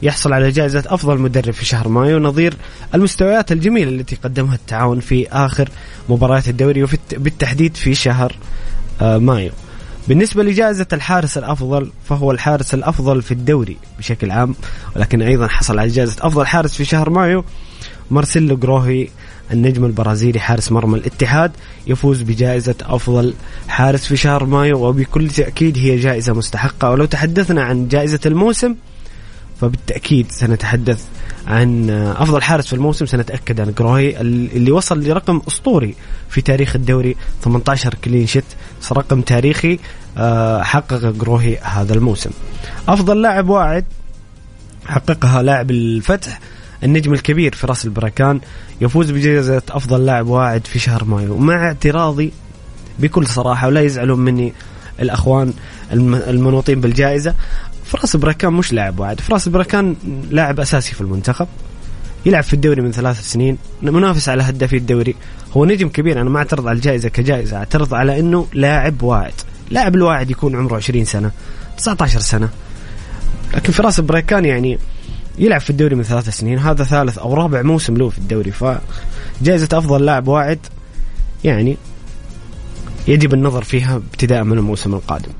يحصل 0.02 0.32
على 0.32 0.50
جائزة 0.50 0.84
أفضل 0.86 1.18
مدرب 1.18 1.54
في 1.54 1.64
شهر 1.64 1.88
مايو 1.88 2.18
نظير 2.18 2.54
المستويات 2.94 3.52
الجميلة 3.52 3.90
التي 3.90 4.16
قدمها 4.16 4.54
التعاون 4.54 5.00
في 5.00 5.28
آخر 5.28 5.68
مباريات 6.08 6.48
الدوري 6.48 6.82
وبالتحديد 6.82 7.76
في 7.76 7.94
شهر 7.94 8.36
آه، 9.00 9.18
مايو. 9.18 9.50
بالنسبة 10.08 10.42
لجائزة 10.42 10.86
الحارس 10.92 11.38
الأفضل 11.38 11.90
فهو 12.08 12.30
الحارس 12.30 12.74
الأفضل 12.74 13.22
في 13.22 13.32
الدوري 13.32 13.76
بشكل 13.98 14.30
عام 14.30 14.54
ولكن 14.96 15.22
أيضا 15.22 15.48
حصل 15.48 15.78
على 15.78 15.88
جائزة 15.88 16.16
أفضل 16.20 16.46
حارس 16.46 16.74
في 16.74 16.84
شهر 16.84 17.10
مايو 17.10 17.44
مارسيلو 18.10 18.56
جروهي 18.56 19.08
النجم 19.52 19.84
البرازيلي 19.84 20.40
حارس 20.40 20.72
مرمى 20.72 20.98
الاتحاد 20.98 21.52
يفوز 21.86 22.22
بجائزة 22.22 22.74
أفضل 22.82 23.34
حارس 23.68 24.06
في 24.06 24.16
شهر 24.16 24.44
مايو 24.44 24.88
وبكل 24.88 25.28
تأكيد 25.30 25.78
هي 25.78 25.96
جائزة 25.96 26.32
مستحقة. 26.32 26.90
ولو 26.90 27.04
تحدثنا 27.04 27.62
عن 27.62 27.88
جائزة 27.88 28.20
الموسم 28.26 28.74
فبالتأكيد 29.60 30.32
سنتحدث 30.32 31.04
عن 31.46 31.90
أفضل 31.90 32.42
حارس 32.42 32.66
في 32.66 32.72
الموسم 32.72 33.06
سنتأكد 33.06 33.60
عن 33.60 33.72
جروهي 33.78 34.20
اللي 34.20 34.70
وصل 34.70 35.00
لرقم 35.00 35.42
أسطوري 35.48 35.94
في 36.28 36.40
تاريخ 36.40 36.76
الدوري 36.76 37.16
18 37.44 37.94
كلين 38.04 38.26
شيت 38.26 38.44
رقم 38.92 39.20
تاريخي 39.20 39.78
آه، 40.18 40.62
حقق 40.62 40.94
جروهي 40.94 41.58
هذا 41.62 41.94
الموسم. 41.94 42.30
أفضل 42.88 43.22
لاعب 43.22 43.48
واعد 43.48 43.84
حققها 44.86 45.42
لاعب 45.42 45.70
الفتح 45.70 46.40
النجم 46.84 47.12
الكبير 47.12 47.54
فراس 47.54 47.84
البركان 47.84 48.40
يفوز 48.80 49.10
بجائزة 49.10 49.62
أفضل 49.70 50.06
لاعب 50.06 50.26
واعد 50.26 50.66
في 50.66 50.78
شهر 50.78 51.04
مايو. 51.04 51.38
مع 51.38 51.66
اعتراضي 51.66 52.32
بكل 52.98 53.26
صراحة 53.26 53.66
ولا 53.66 53.80
يزعلون 53.80 54.20
مني 54.20 54.52
الأخوان 55.00 55.52
المنوطين 55.92 56.80
بالجائزة 56.80 57.34
فراس 57.86 58.16
بركان 58.16 58.52
مش 58.52 58.72
لاعب 58.72 59.00
واعد 59.00 59.20
فراس 59.20 59.48
بركان 59.48 59.96
لاعب 60.30 60.60
أساسي 60.60 60.94
في 60.94 61.00
المنتخب. 61.00 61.46
يلعب 62.26 62.42
في 62.42 62.54
الدوري 62.54 62.82
من 62.82 62.92
ثلاث 62.92 63.20
سنين. 63.20 63.58
منافس 63.82 64.28
على 64.28 64.42
هدافي 64.42 64.76
الدوري. 64.76 65.14
هو 65.56 65.64
نجم 65.64 65.88
كبير. 65.88 66.20
أنا 66.20 66.30
ما 66.30 66.38
أعترض 66.38 66.68
على 66.68 66.76
الجائزة 66.76 67.08
كجائزة. 67.08 67.56
أعترض 67.56 67.94
على 67.94 68.20
أنه 68.20 68.46
لاعب 68.52 69.02
واعد. 69.02 69.32
لاعب 69.70 69.94
الواعد 69.94 70.30
يكون 70.30 70.56
عمره 70.56 70.76
20 70.76 71.04
سنة. 71.04 71.30
19 71.78 72.20
سنة. 72.20 72.48
لكن 73.54 73.72
فراس 73.72 74.00
بركان 74.00 74.44
يعني 74.44 74.78
يلعب 75.38 75.60
في 75.60 75.70
الدوري 75.70 75.94
من 75.94 76.02
ثلاث 76.02 76.28
سنين. 76.28 76.58
هذا 76.58 76.84
ثالث 76.84 77.18
أو 77.18 77.34
رابع 77.34 77.62
موسم 77.62 77.96
له 77.96 78.08
في 78.08 78.18
الدوري. 78.18 78.50
فجائزة 78.50 79.68
أفضل 79.72 80.04
لاعب 80.04 80.28
واعد 80.28 80.58
يعني 81.44 81.76
يجب 83.08 83.34
النظر 83.34 83.64
فيها 83.64 83.96
ابتداء 83.96 84.44
من 84.44 84.58
الموسم 84.58 84.94
القادم. 84.94 85.30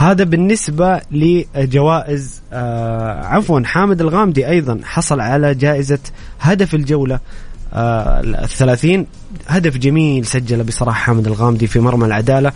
هذا 0.00 0.24
بالنسبة 0.24 1.00
لجوائز 1.10 2.42
آه 2.52 3.24
عفوا 3.24 3.60
حامد 3.64 4.00
الغامدي 4.00 4.48
أيضا 4.48 4.80
حصل 4.84 5.20
على 5.20 5.54
جائزة 5.54 5.98
هدف 6.40 6.74
الجولة 6.74 7.20
آه 7.74 8.20
الثلاثين. 8.20 9.06
هدف 9.48 9.76
جميل 9.76 10.26
سجله 10.26 10.62
بصراحة 10.62 11.00
حامد 11.00 11.26
الغامدي 11.26 11.66
في 11.66 11.80
مرمى 11.80 12.06
العدالة 12.06 12.52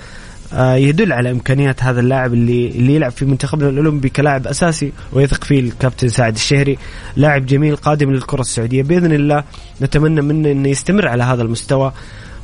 آه، 0.52 0.74
يدل 0.74 1.12
على 1.12 1.30
إمكانيات 1.30 1.82
هذا 1.82 2.00
اللاعب 2.00 2.34
اللي 2.34 2.68
اللي 2.68 2.94
يلعب 2.94 3.12
في 3.12 3.24
منتخبنا 3.24 3.68
الأولمبي 3.68 4.08
كلاعب 4.08 4.46
أساسي 4.46 4.92
ويثق 5.12 5.44
فيه 5.44 5.60
الكابتن 5.60 6.08
سعد 6.08 6.34
الشهري. 6.34 6.78
لاعب 7.16 7.46
جميل 7.46 7.76
قادم 7.76 8.10
للكرة 8.10 8.40
السعودية. 8.40 8.82
بإذن 8.82 9.12
الله 9.12 9.44
نتمنى 9.82 10.20
منه 10.20 10.50
إنه 10.50 10.68
يستمر 10.68 11.08
على 11.08 11.24
هذا 11.24 11.42
المستوى 11.42 11.92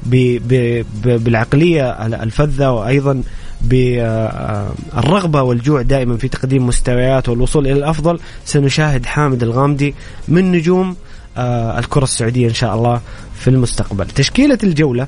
ب 0.02 0.38
ب 0.48 0.84
ب 1.02 1.24
بالعقلية 1.24 1.90
الفذة 2.06 2.70
وأيضا 2.70 3.22
بالرغبة 3.62 5.42
والجوع 5.42 5.82
دائما 5.82 6.16
في 6.16 6.28
تقديم 6.28 6.66
مستويات 6.66 7.28
والوصول 7.28 7.66
إلى 7.66 7.78
الأفضل 7.78 8.20
سنشاهد 8.44 9.06
حامد 9.06 9.42
الغامدي 9.42 9.94
من 10.28 10.52
نجوم 10.52 10.96
آه، 11.36 11.78
الكرة 11.78 12.04
السعودية 12.04 12.48
إن 12.48 12.54
شاء 12.54 12.74
الله 12.74 13.00
في 13.34 13.50
المستقبل. 13.50 14.06
تشكيلة 14.06 14.58
الجولة 14.62 15.06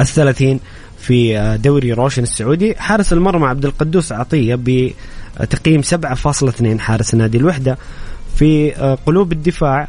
الثلاثين 0.00 0.60
في 0.98 1.38
آه، 1.38 1.56
دوري 1.56 1.92
روشن 1.92 2.22
السعودي 2.22 2.74
حارس 2.74 3.12
المرمى 3.12 3.46
عبد 3.46 3.64
القدوس 3.64 4.12
عطية 4.12 4.54
بتقييم 4.54 5.82
7.2 5.82 6.78
حارس 6.80 7.14
نادي 7.14 7.38
الوحدة. 7.38 7.78
في 8.36 8.76
آه، 8.76 8.98
قلوب 9.06 9.32
الدفاع 9.32 9.88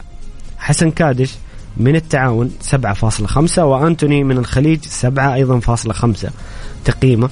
حسن 0.58 0.92
كادش 0.92 1.36
من 1.78 1.96
التعاون 1.96 2.52
7.5 2.62 3.66
وأنتوني 3.66 4.24
من 4.24 4.38
الخليج 4.38 4.80
7 4.86 5.34
أيضا 5.34 5.60
فاصلة 5.60 5.94
5 5.94 6.30
تقييمه. 6.86 7.30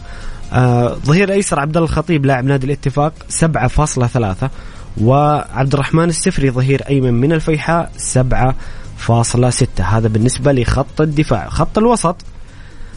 آه 0.54 0.98
ظهير 1.06 1.32
ايسر 1.32 1.60
عبد 1.60 1.78
الله 1.78 1.90
الخطيب 1.90 2.26
لاعب 2.26 2.46
نادي 2.46 2.66
الاتفاق 2.66 3.14
7.3 3.30 4.50
وعبد 5.02 5.74
الرحمن 5.74 6.10
السفري 6.10 6.52
ظهير 6.52 6.82
أيمن 6.90 7.14
من 7.14 7.32
الفيحاء 7.34 7.92
7.6 7.98 9.82
هذا 9.82 10.08
بالنسبة 10.08 10.52
لخط 10.52 11.02
الدفاع. 11.02 11.50
خط 11.50 11.78
الوسط 11.78 12.16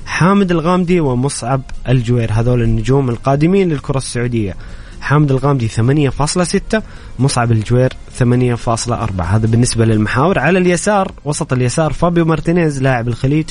حامد 0.07 0.51
الغامدي 0.51 1.01
ومصعب 1.01 1.63
الجوير. 1.89 2.33
هذول 2.33 2.63
النجوم 2.63 3.11
القادمين 3.11 3.69
للكرة 3.69 3.99
السعودية. 3.99 4.57
حامد 5.01 5.31
الغامدي 5.31 5.69
8.6 5.69 6.83
مصعب 7.19 7.53
الجوير 7.53 7.93
8.4 8.19 9.21
هذا 9.21 9.47
بالنسبة 9.47 9.85
للمحاور. 9.85 10.39
على 10.39 10.59
اليسار 10.59 11.13
وسط 11.25 11.53
اليسار 11.53 11.93
فابيو 11.93 12.25
مارتينيز 12.25 12.83
لاعب 12.83 13.09
الخليج 13.09 13.47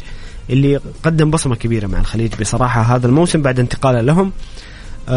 اللي 0.50 0.80
قدم 1.04 1.32
بصمة 1.32 1.56
كبيرة 1.56 1.88
مع 1.88 2.00
الخليج 2.00 2.34
بصراحة 2.40 2.82
هذا 2.82 3.08
الموسم 3.08 3.42
بعد 3.42 3.60
انتقاله 3.60 4.02
لهم. 4.02 4.32
7.7 5.08 5.12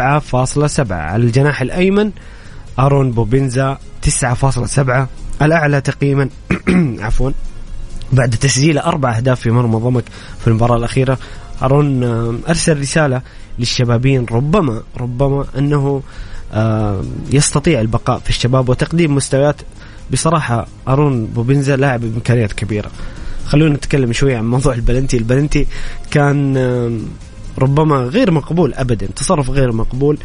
آه، 0.00 0.94
على 0.94 1.24
الجناح 1.24 1.60
الأيمن. 1.60 2.10
أرون 2.78 3.10
بوبينزا 3.12 3.78
9.7 4.02 5.08
الأعلى 5.42 5.80
تقييما 5.80 6.28
عفوا 7.06 7.30
بعد 8.12 8.30
تسجيل 8.30 8.78
أربع 8.78 9.16
أهداف 9.16 9.40
في 9.40 9.50
مرمى 9.50 9.76
ضمك 9.76 10.04
في 10.40 10.46
المباراة 10.46 10.76
الأخيرة. 10.76 11.18
أرون 11.62 12.04
أرسل 12.48 12.80
رسالة 12.80 13.22
للشبابين 13.58 14.26
ربما 14.30 14.82
ربما 14.96 15.44
أنه 15.58 16.02
يستطيع 17.32 17.80
البقاء 17.80 18.18
في 18.18 18.30
الشباب 18.30 18.68
وتقديم 18.68 19.14
مستويات. 19.14 19.56
بصراحة 20.10 20.66
أرون 20.88 21.26
بوبنزا 21.26 21.76
لاعب 21.76 22.00
بإمكانيات 22.00 22.52
كبيرة. 22.52 22.90
خلونا 23.46 23.74
نتكلم 23.74 24.12
شوي 24.12 24.34
عن 24.34 24.50
موضوع 24.50 24.74
البلنتي. 24.74 25.16
البلنتي 25.16 25.66
كان 26.10 26.56
ربما 27.58 27.96
غير 27.96 28.30
مقبول 28.30 28.74
أبدا 28.74 29.06
تصرف 29.06 29.50
غير 29.50 29.72
مقبول 29.72 30.18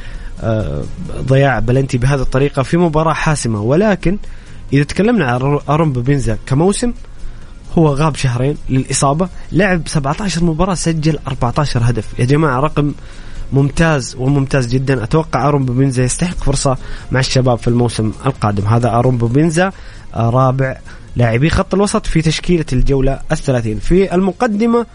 ضياع 1.22 1.60
بلنتي 1.60 1.98
بهذه 1.98 2.22
الطريقة 2.22 2.64
في 2.64 2.78
مباراة 2.78 3.14
حاسمة. 3.14 3.62
ولكن 3.62 4.18
إذا 4.74 4.84
تكلمنا 4.84 5.26
عن 5.26 5.60
أرون 5.70 5.94
بوبنزا 5.94 6.38
كموسم 6.46 6.94
هو 7.78 7.88
غاب 7.88 8.16
شهرين 8.16 8.58
للإصابة 8.70 9.30
لعب 9.52 9.82
17 9.88 10.44
مباراة 10.44 10.74
سجل 10.74 11.20
14 11.28 11.82
هدف. 11.84 12.20
يا 12.20 12.26
جماعة 12.26 12.60
رقم 12.60 12.94
ممتاز 13.54 14.16
وممتاز 14.20 14.68
جدا. 14.68 15.04
أتوقع 15.04 15.48
أرون 15.48 15.66
بوبينزا 15.66 16.04
يستحق 16.04 16.44
فرصة 16.44 16.78
مع 17.12 17.20
الشباب 17.20 17.58
في 17.58 17.68
الموسم 17.68 18.12
القادم. 18.26 18.68
هذا 18.68 18.90
أرون 18.90 19.18
بوبينزا 19.18 19.72
آه، 20.16 20.30
رابع 20.30 20.78
لاعبي 21.18 21.50
خط 21.50 21.74
الوسط 21.74 22.06
في 22.06 22.22
تشكيلة 22.22 22.66
الجولة 22.74 23.20
الثلاثين. 23.32 23.80
في 23.80 24.16
المقدمة 24.16 24.86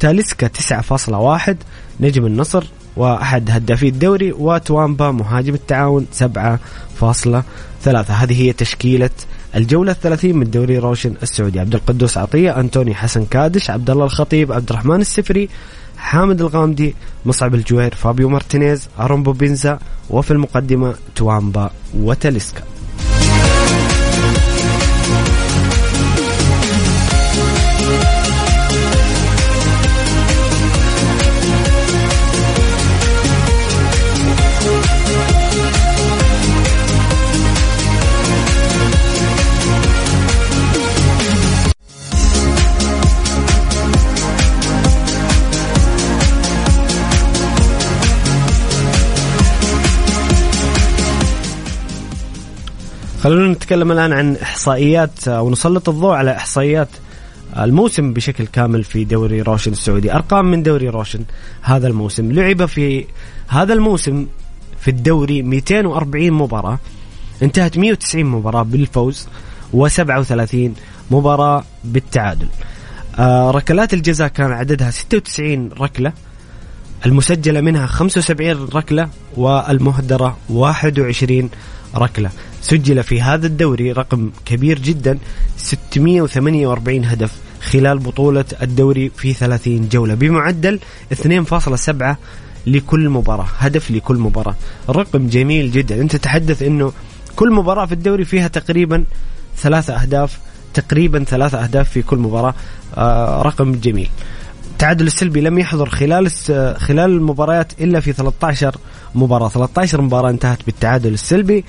تاليسكا 0.00 0.48
9.1 0.48 1.56
نجم 2.00 2.26
النصر 2.26 2.64
وأحد 2.96 3.50
هدافي 3.50 3.88
الدوري 3.88 4.32
وتوامبا 4.32 5.10
مهاجم 5.10 5.54
التعاون 5.54 6.06
7.3 6.12 7.88
هذه 8.10 8.42
هي 8.42 8.52
تشكيلة 8.52 9.10
الجولة 9.56 9.92
الثلاثين 9.92 10.36
من 10.36 10.50
دوري 10.50 10.78
روشن 10.78 11.14
السعودي. 11.22 11.60
عبد 11.60 11.74
القدوس 11.74 12.18
عطية 12.18 12.60
أنتوني 12.60 12.94
حسن 12.94 13.24
كادش 13.24 13.70
عبد 13.70 13.90
الله 13.90 14.04
الخطيب 14.04 14.52
عبد 14.52 14.70
الرحمن 14.70 15.00
السفري 15.00 15.48
حامد 15.98 16.40
الغامدي 16.40 16.94
مصعب 17.26 17.54
الجوير 17.54 17.94
فابيو 17.94 18.28
مارتينيز 18.28 18.88
أرون 19.00 19.22
بوبينزا 19.22 19.78
وفي 20.10 20.30
المقدمة 20.30 20.94
توامبا 21.14 21.70
وتاليسكا. 21.94 22.75
خلونا 53.26 53.52
نتكلم 53.52 53.92
الآن 53.92 54.12
عن 54.12 54.36
إحصائيات 54.36 55.28
أو 55.28 55.50
نسلط 55.50 55.88
الضوء 55.88 56.14
على 56.14 56.36
إحصائيات 56.36 56.88
الموسم 57.58 58.12
بشكل 58.12 58.46
كامل 58.46 58.84
في 58.84 59.04
دوري 59.04 59.42
روشن 59.42 59.72
السعودي. 59.72 60.12
أرقام 60.12 60.50
من 60.50 60.62
دوري 60.62 60.88
روشن 60.88 61.24
هذا 61.62 61.88
الموسم. 61.88 62.32
لعب 62.32 62.66
في 62.66 63.06
هذا 63.48 63.72
الموسم 63.72 64.26
في 64.80 64.88
الدوري 64.88 65.42
240 65.42 66.30
مباراة. 66.30 66.78
انتهت 67.42 67.78
190 67.78 68.26
مباراة 68.26 68.62
بالفوز 68.62 69.28
و37 69.74 70.56
مباراة 71.10 71.64
بالتعادل. 71.84 72.48
آه 73.18 73.50
ركلات 73.50 73.94
الجزاء 73.94 74.28
كان 74.28 74.52
عددها 74.52 74.90
96 74.90 75.68
ركلة. 75.80 76.12
المسجلة 77.06 77.60
منها 77.60 77.86
75 77.86 78.68
ركلة 78.74 79.08
والمهدرة 79.36 80.36
21 80.50 81.50
ركلة. 81.98 82.30
سجل 82.62 83.02
في 83.02 83.22
هذا 83.22 83.46
الدوري 83.46 83.92
رقم 83.92 84.30
كبير 84.44 84.78
جدا 84.78 85.18
648 85.56 87.04
هدف 87.04 87.32
خلال 87.62 87.98
بطولة 87.98 88.44
الدوري 88.62 89.10
في 89.16 89.32
30 89.32 89.88
جولة. 89.88 90.14
بمعدل 90.14 90.80
2.7 91.10 92.16
لكل 92.66 93.08
مباراة 93.08 93.46
هدف 93.58 93.90
لكل 93.90 94.16
مباراة. 94.16 94.54
رقم 94.88 95.26
جميل 95.28 95.72
جدا. 95.72 96.00
أنت 96.00 96.16
تتحدث 96.16 96.62
إنه 96.62 96.92
كل 97.36 97.52
مباراة 97.52 97.86
في 97.86 97.92
الدوري 97.92 98.24
فيها 98.24 98.48
تقريبا 98.48 99.04
ثلاثة 99.56 99.94
أهداف 99.94 100.38
تقريبا 100.74 101.24
ثلاثة 101.24 101.64
أهداف 101.64 101.90
في 101.90 102.02
كل 102.02 102.16
مباراة. 102.16 102.54
آه 102.96 103.42
رقم 103.42 103.72
جميل. 103.72 104.10
التعادل 104.72 105.06
السلبي 105.06 105.40
لم 105.40 105.58
يحضر 105.58 105.88
خلال 105.88 106.30
خلال 106.78 107.10
المباريات 107.10 107.72
إلا 107.80 108.00
في 108.00 108.12
13 108.12 108.76
مباراة. 109.14 109.48
13 109.48 110.00
مباراة 110.00 110.30
انتهت 110.30 110.58
بالتعادل 110.66 111.14
السلبي. 111.14 111.64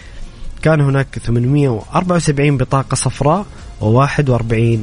كان 0.62 0.82
هناك 0.82 1.20
874 1.20 2.58
بطاقة 2.58 2.96
صفراء 2.96 3.46
و41 3.82 4.80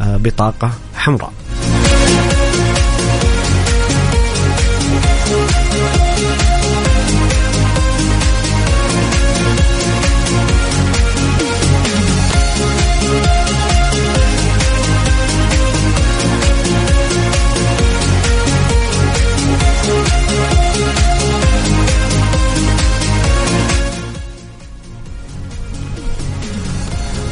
آه، 0.00 0.16
بطاقة 0.16 0.70
حمراء. 0.94 1.32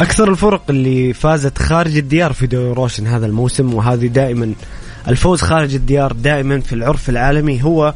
أكثر 0.01 0.31
الفرق 0.31 0.63
اللي 0.71 1.13
فازت 1.13 1.59
خارج 1.59 1.97
الديار 1.97 2.33
في 2.33 2.47
دوري 2.47 2.73
روشن 2.73 3.07
هذا 3.07 3.27
الموسم 3.27 3.75
وهذه 3.75 4.07
دائما 4.07 4.53
الفوز 5.09 5.41
خارج 5.43 5.75
الديار 5.75 6.13
دائما 6.13 6.61
في 6.61 6.73
العرف 6.73 7.09
العالمي 7.09 7.63
هو 7.63 7.95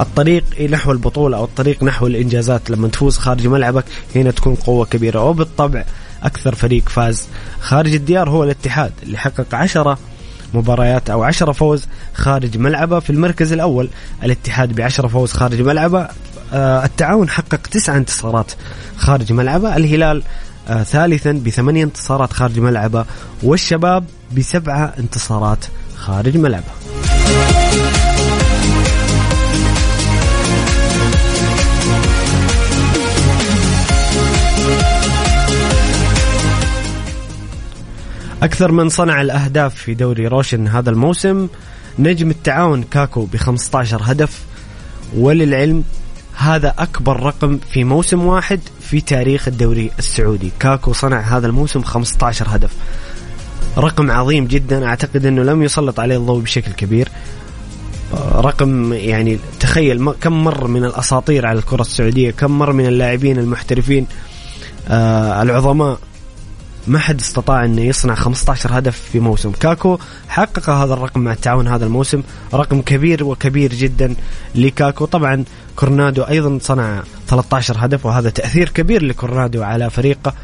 الطريق 0.00 0.44
نحو 0.70 0.92
البطولة 0.92 1.36
أو 1.36 1.44
الطريق 1.44 1.82
نحو 1.82 2.06
الإنجازات. 2.06 2.70
لما 2.70 2.88
تفوز 2.88 3.18
خارج 3.18 3.46
ملعبك 3.46 3.84
هنا 4.16 4.30
تكون 4.30 4.54
قوة 4.54 4.84
كبيرة. 4.86 5.24
وبالطبع 5.24 5.84
أكثر 6.22 6.54
فريق 6.54 6.88
فاز 6.88 7.28
خارج 7.60 7.94
الديار 7.94 8.30
هو 8.30 8.44
الاتحاد 8.44 8.92
اللي 9.02 9.18
حقق 9.18 9.54
عشرة 9.54 9.98
مباريات 10.54 11.10
أو 11.10 11.22
عشرة 11.22 11.52
فوز 11.52 11.86
خارج 12.14 12.56
ملعبه. 12.56 13.00
في 13.00 13.10
المركز 13.10 13.52
الأول 13.52 13.88
الاتحاد 14.24 14.72
بعشرة 14.74 15.08
فوز 15.08 15.32
خارج 15.32 15.60
ملعبه 15.60 16.08
آه 16.52 16.84
التعاون 16.84 17.28
حقق 17.28 17.56
تسعة 17.56 17.96
انتصارات 17.96 18.52
خارج 18.96 19.32
ملعبه. 19.32 19.76
الهلال 19.76 20.22
ثالثا 20.66 21.32
بثمانية 21.32 21.84
انتصارات 21.84 22.32
خارج 22.32 22.58
ملعبه 22.58 23.04
والشباب 23.42 24.04
بسبعة 24.36 24.94
انتصارات 24.98 25.64
خارج 25.96 26.36
ملعبه. 26.36 26.72
أكثر 38.42 38.72
من 38.72 38.88
صنع 38.88 39.20
الأهداف 39.20 39.74
في 39.74 39.94
دوري 39.94 40.26
روشن 40.26 40.68
هذا 40.68 40.90
الموسم 40.90 41.48
نجم 41.98 42.30
التعاون 42.30 42.82
كاكو 42.82 43.24
ب 43.24 43.36
15 43.36 44.00
هدف 44.02 44.42
وللعلم 45.16 45.84
هذا 46.36 46.74
أكبر 46.78 47.20
رقم 47.20 47.58
في 47.70 47.84
موسم 47.84 48.26
واحد 48.26 48.60
في 48.80 49.00
تاريخ 49.00 49.48
الدوري 49.48 49.90
السعودي. 49.98 50.52
كاكو 50.60 50.92
صنع 50.92 51.20
هذا 51.20 51.46
الموسم 51.46 51.82
15 51.82 52.46
هدف. 52.48 52.70
رقم 53.78 54.10
عظيم 54.10 54.46
جدا. 54.46 54.86
أعتقد 54.86 55.26
أنه 55.26 55.42
لم 55.42 55.62
يسلط 55.62 56.00
عليه 56.00 56.16
الضوء 56.16 56.40
بشكل 56.42 56.72
كبير. 56.72 57.08
رقم 58.34 58.92
يعني 58.92 59.38
تخيل 59.60 60.12
كم 60.20 60.44
مر 60.44 60.66
من 60.66 60.84
الأساطير 60.84 61.46
على 61.46 61.58
الكرة 61.58 61.80
السعودية 61.80 62.30
كم 62.30 62.58
مر 62.58 62.72
من 62.72 62.86
اللاعبين 62.86 63.38
المحترفين 63.38 64.06
آه 64.88 65.42
العظماء. 65.42 65.98
ما 66.86 66.98
حد 66.98 67.20
استطاع 67.20 67.64
إنه 67.64 67.82
يصنع 67.82 68.14
15 68.14 68.78
هدف 68.78 69.00
في 69.12 69.20
موسم. 69.20 69.52
كاكو 69.52 69.98
حقق 70.28 70.70
هذا 70.70 70.94
الرقم 70.94 71.20
مع 71.20 71.32
التعاون 71.32 71.68
هذا 71.68 71.86
الموسم. 71.86 72.22
رقم 72.54 72.82
كبير 72.82 73.24
وكبير 73.24 73.74
جدا 73.74 74.14
لكاكو. 74.54 75.04
طبعا 75.04 75.44
كورنادو 75.76 76.22
أيضا 76.22 76.58
صنع 76.62 77.02
13 77.28 77.76
هدف 77.78 78.06
وهذا 78.06 78.30
تأثير 78.30 78.68
كبير 78.68 79.02
لكورنادو 79.02 79.62
على 79.62 79.90
فريقه 79.90 80.34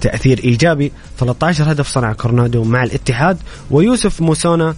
تأثير 0.00 0.40
إيجابي. 0.44 0.92
13 1.18 1.72
هدف 1.72 1.88
صنع 1.88 2.12
كورنادو 2.12 2.64
مع 2.64 2.82
الاتحاد 2.82 3.38
ويوسف 3.70 4.20
موسونا 4.20 4.74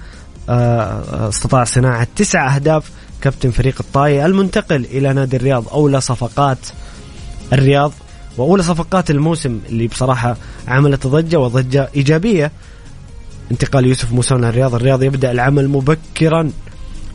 آه، 0.49 1.29
استطاع 1.29 1.65
صناعة 1.65 2.07
تسع 2.17 2.55
أهداف. 2.55 2.91
كابتن 3.21 3.51
فريق 3.51 3.77
الطاي 3.81 4.27
المنتقل 4.27 4.85
إلى 4.85 5.13
نادي 5.13 5.37
الرياض 5.37 5.69
اولى 5.69 6.01
صفقات 6.01 6.59
الرياض. 7.53 7.93
وأولى 8.39 8.63
صفقات 8.63 9.11
الموسم 9.11 9.61
اللي 9.69 9.87
بصراحة 9.87 10.37
عملت 10.69 11.07
ضجة 11.07 11.39
وضجة 11.39 11.89
إيجابية. 11.97 12.53
انتقال 13.51 13.87
يوسف 13.87 14.13
موسونا 14.13 14.49
الرياض 14.49 14.75
الرياض 14.75 15.03
يبدأ 15.03 15.31
العمل 15.31 15.69
مبكرا 15.69 16.51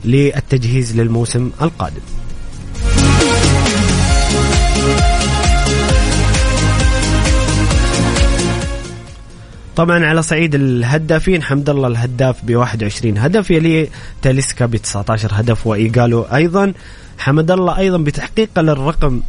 للتجهيز 0.05 0.99
للموسم 0.99 1.51
القادم. 1.61 2.01
طبعا 9.75 10.05
على 10.05 10.21
صعيد 10.21 10.55
الهدافين 10.55 11.43
حمد 11.43 11.69
الله 11.69 11.87
الهداف 11.87 12.45
ب 12.45 12.55
21 12.55 13.17
هدف 13.17 13.51
يلي 13.51 13.89
تاليسكا 14.21 14.65
ب 14.65 14.75
19 14.75 15.29
هدف 15.33 15.67
وايجالو 15.67 16.21
أيضا 16.21 16.73
حمد 17.17 17.51
الله 17.51 17.77
أيضا 17.77 17.97
بتحقيقه 17.97 18.61
للرقم 18.61 19.21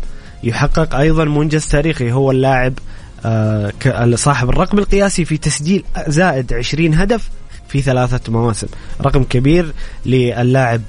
يحقق 0.43 0.95
أيضا 0.95 1.25
منجز 1.25 1.67
تاريخي. 1.67 2.13
هو 2.13 2.31
اللاعب 2.31 2.75
آه، 3.25 3.73
صاحب 4.15 4.49
الرقم 4.49 4.79
القياسي 4.79 5.25
في 5.25 5.37
تسجيل 5.37 5.85
زائد 6.09 6.53
20 6.53 6.95
هدف 6.95 7.29
في 7.69 7.83
ثلاثة 7.83 8.33
مواسم. 8.33 8.67
رقم 9.01 9.25
كبير 9.25 9.73
للاعب 10.07 10.83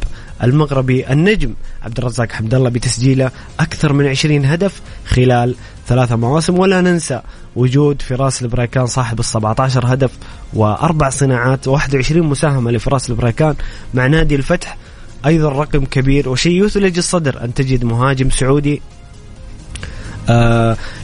المغربي 0.44 1.12
النجم 1.12 1.54
عبد 1.84 1.98
الرزاق 1.98 2.32
حمد 2.32 2.54
الله 2.54 2.70
بتسجيله 2.70 3.32
أكثر 3.60 3.94
من 3.94 4.08
20 4.08 4.46
هدف 4.46 4.82
خلال 5.06 5.56
ثلاثة 5.88 6.16
مواسم. 6.16 6.60
ولا 6.60 6.82
ننسى 6.82 7.22
وجود 7.56 8.02
فراس 8.02 8.42
البريكان 8.42 8.86
صاحب 8.86 9.20
ال 9.20 9.26
17 9.26 9.94
هدف 9.94 10.12
وأربع 10.54 11.10
صناعات 11.10 11.68
21 11.68 12.28
مساهمة 12.28 12.72
لفراس 12.72 13.10
البريكان 13.10 13.56
مع 13.94 14.08
نادي 14.08 14.36
الفتح. 14.36 14.78
أيضا 15.26 15.50
رقم 15.50 15.86
كبير 15.86 16.30
وشيء 16.30 16.66
يثلج 16.66 16.98
الصدر 16.98 17.44
أن 17.44 17.54
تجد 17.54 17.84
مهاجم 17.84 18.30
سعودي 18.30 18.82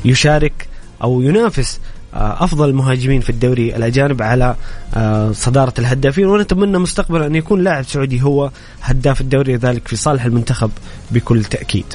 يشارك 0.05 0.67
أو 1.03 1.21
ينافس 1.21 1.79
آه، 2.15 2.43
أفضل 2.43 2.69
المهاجمين 2.69 3.21
في 3.21 3.29
الدوري 3.29 3.75
الأجانب 3.75 4.21
على 4.21 4.55
آه، 4.95 5.31
صدارة 5.31 5.73
الهدافين 5.79 6.25
ونتمنى 6.25 6.77
مستقبلا 6.77 7.25
أن 7.25 7.35
يكون 7.35 7.63
لاعب 7.63 7.83
سعودي 7.83 8.23
هو 8.23 8.51
هداف 8.81 9.21
الدوري 9.21 9.55
ذلك 9.55 9.87
في 9.87 9.95
صالح 9.95 10.25
المنتخب 10.25 10.71
بكل 11.11 11.43
تأكيد. 11.43 11.85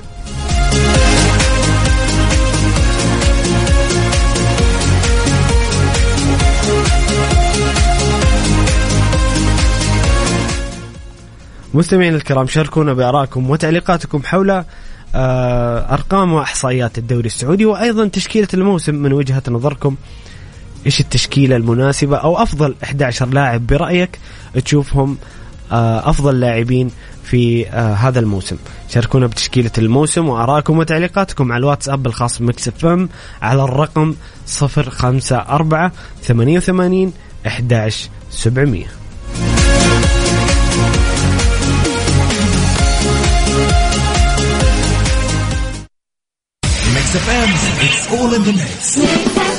مستمعينا 11.74 12.16
الكرام 12.16 12.46
شاركونا 12.46 12.92
بارائكم 12.92 13.50
وتعليقاتكم 13.50 14.22
حول 14.22 14.50
آه، 14.50 14.64
أرقام 15.14 16.32
وإحصائيات 16.32 16.98
الدوري 16.98 17.26
السعودي 17.26 17.66
وأيضا 17.66 18.08
تشكيلة 18.08 18.48
الموسم 18.54 18.94
من 18.94 19.12
وجهة 19.12 19.42
نظركم. 19.48 19.96
إيش 20.86 21.00
التشكيلة 21.00 21.56
المناسبة 21.56 22.16
أو 22.16 22.42
أفضل 22.42 22.74
11 22.84 23.28
لاعب 23.28 23.66
برأيك 23.66 24.18
تشوفهم 24.64 25.18
آه، 25.72 26.10
أفضل 26.10 26.40
لاعبين 26.40 26.90
في 27.24 27.68
آه، 27.68 27.94
هذا 27.94 28.20
الموسم؟ 28.20 28.56
شاركونا 28.88 29.26
بتشكيلة 29.26 29.70
الموسم 29.78 30.28
وآراءكم 30.28 30.78
وتعليقاتكم 30.78 31.52
على 31.52 31.60
الواتساب 31.60 32.06
الخاص 32.06 32.38
بمكس 32.38 32.68
إف 32.68 32.86
إم 32.86 33.08
على 33.42 33.64
الرقم 33.64 34.14
054 34.62 35.90
88 36.22 37.12
11700 37.46 38.99
Mix 47.12 47.26
FM, 47.26 47.48
it's 47.82 48.12
all 48.12 48.34
in 48.34 48.42
the 48.44 48.52
mix. 48.52 49.49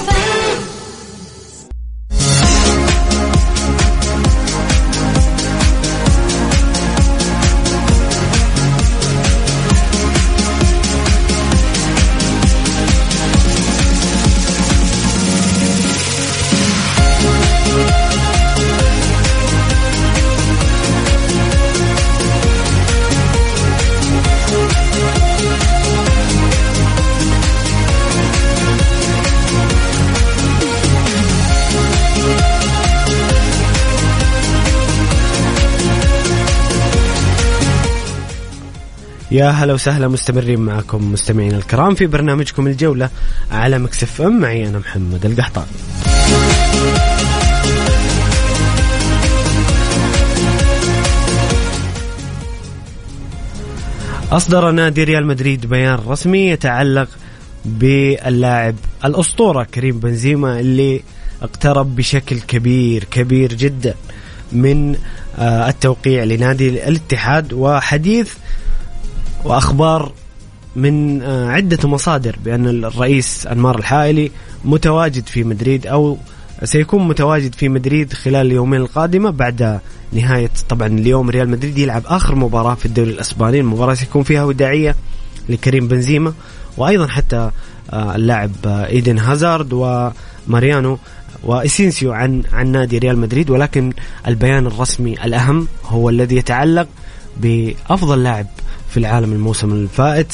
يا 39.32 39.50
هلا 39.50 39.74
وسهلا 39.74 40.08
مستمرين 40.08 40.60
معكم 40.60 41.12
مستمعينا 41.12 41.58
الكرام 41.58 41.96
في 41.96 42.06
برنامجكم 42.08 42.68
الجولة 42.68 43.10
على 43.52 43.80
Mix 43.80 44.22
FM. 44.22 44.40
معي 44.42 44.68
أنا 44.68 44.80
محمد 44.80 45.26
القحطان. 45.26 45.66
أصدر 54.32 54.72
نادي 54.72 55.04
ريال 55.04 55.26
مدريد 55.28 55.66
بيان 55.66 56.00
رسمي 56.08 56.48
يتعلق 56.48 57.08
باللاعب 57.66 58.76
الأسطورة 59.06 59.64
كريم 59.64 60.00
بنزيما 60.00 60.60
اللي 60.60 61.02
اقترب 61.42 61.96
بشكل 61.96 62.40
كبير 62.40 63.04
كبير 63.04 63.54
جدا 63.54 63.94
من 64.52 64.96
آه، 65.40 65.70
التوقيع 65.70 66.24
لنادي 66.24 66.70
الاتحاد 66.88 67.54
وحديث 67.54 68.34
وأخبار 69.46 70.12
من 70.76 71.22
آه، 71.22 71.50
عدة 71.50 71.90
مصادر 71.90 72.36
بأن 72.46 72.68
الرئيس 72.68 73.48
أنمار 73.48 73.80
الحائلي 73.80 74.32
متواجد 74.66 75.28
في 75.28 75.44
مدريد 75.44 75.88
أو 75.88 76.18
سيكون 76.64 77.08
متواجد 77.08 77.56
في 77.56 77.70
مدريد 77.70 78.14
خلال 78.14 78.48
اليومين 78.48 78.82
القادمة 78.82 79.30
بعد 79.30 79.80
نهاية 80.14 80.50
طبعا 80.70 80.88
اليوم 80.88 81.30
ريال 81.30 81.50
مدريد 81.50 81.78
يلعب 81.78 82.04
آخر 82.06 82.36
مباراة 82.36 82.76
في 82.76 82.86
الدوري 82.86 83.12
الأسباني 83.12 83.60
المباراة 83.60 83.94
سيكون 83.94 84.24
فيها 84.24 84.44
وداعية 84.44 84.96
لكريم 85.50 85.88
بنزيما 85.88 86.34
وأيضا 86.78 87.08
حتى 87.08 87.52
آه، 87.94 88.16
اللاعب 88.16 88.52
إيدن 88.66 89.20
هازارد 89.20 89.74
وماريانو 89.74 90.98
وإسينسيو 91.44 92.14
عن 92.14 92.44
عن 92.54 92.72
نادي 92.72 92.98
ريال 92.98 93.18
مدريد 93.18 93.50
ولكن 93.50 93.94
البيان 94.28 94.68
الرسمي 94.68 95.14
الأهم 95.14 95.68
هو 95.86 96.10
الذي 96.10 96.36
يتعلق 96.36 96.88
بأفضل 97.38 98.24
لاعب 98.24 98.48
في 98.92 98.98
العالم 98.98 99.34
الموسم 99.34 99.74
الفائت 99.74 100.34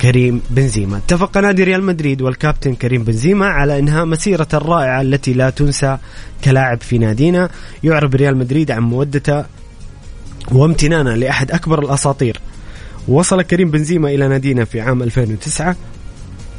كريم 0.00 0.42
بنزيما. 0.50 0.96
اتفق 0.96 1.38
نادي 1.38 1.64
ريال 1.64 1.84
مدريد 1.84 2.22
والكابتن 2.22 2.74
كريم 2.74 3.04
بنزيما 3.04 3.46
على 3.46 3.78
انهاء 3.78 4.04
مسيرة 4.04 4.48
الرائعة 4.54 5.00
التي 5.00 5.32
لا 5.32 5.50
تنسى 5.50 5.98
كلاعب 6.44 6.80
في 6.80 6.98
نادينا. 6.98 7.50
يعرب 7.84 8.14
ريال 8.14 8.36
مدريد 8.36 8.70
عن 8.70 8.82
مودته 8.82 9.44
وامتنانه 10.52 11.14
لأحد 11.14 11.50
أكبر 11.50 11.78
الأساطير. 11.78 12.40
وصل 13.08 13.42
كريم 13.42 13.70
بنزيما 13.70 14.08
إلى 14.08 14.28
نادينا 14.28 14.64
في 14.64 14.80
عام 14.80 15.02
2009 15.02 15.76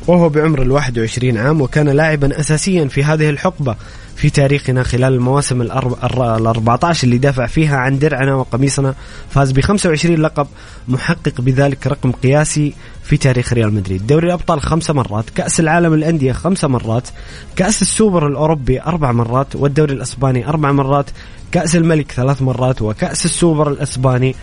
وهو 0.08 0.30
بعمر 0.30 0.62
ال 0.62 0.72
21 0.72 1.38
عام 1.38 1.62
وكان 1.62 1.90
لاعبا 1.90 2.40
اساسيا 2.40 2.88
في 2.88 3.04
هذه 3.04 3.30
الحقبة 3.30 3.76
في 4.16 4.30
تاريخنا 4.30 4.84
خلال 4.84 5.14
المواسم 5.14 5.62
ال 5.62 5.72
14 5.72 7.04
اللي 7.04 7.18
دافع 7.18 7.46
فيها 7.46 7.78
عن 7.78 8.00
درعنا 8.00 8.36
وقميصنا. 8.36 8.96
فاز 9.30 9.52
ب 9.52 9.60
25 9.60 10.18
لقب 10.18 10.48
محقق 10.88 11.42
بذلك 11.42 11.88
رقم 11.88 12.12
قياسي 12.12 12.74
في 13.04 13.18
تاريخ 13.18 13.54
ريال 13.54 13.74
مدريد. 13.74 14.08
دوري 14.08 14.28
الأبطال 14.28 14.62
خمس 14.62 14.92
مرات 14.92 15.30
كأس 15.30 15.60
العالم 15.60 15.94
الأندية 15.94 16.32
خمس 16.32 16.66
مرات 16.66 17.08
كأس 17.56 17.82
السوبر 17.82 18.28
الأوروبي 18.28 18.82
أربع 18.82 19.12
مرات 19.12 19.56
والدوري 19.56 19.94
الأسباني 19.94 20.48
أربع 20.48 20.72
مرات 20.72 21.10
كأس 21.52 21.76
الملك 21.76 22.12
ثلاث 22.12 22.42
مرات 22.42 22.82
وكأس 22.82 23.26
السوبر 23.26 23.72
الأسباني 23.72 24.36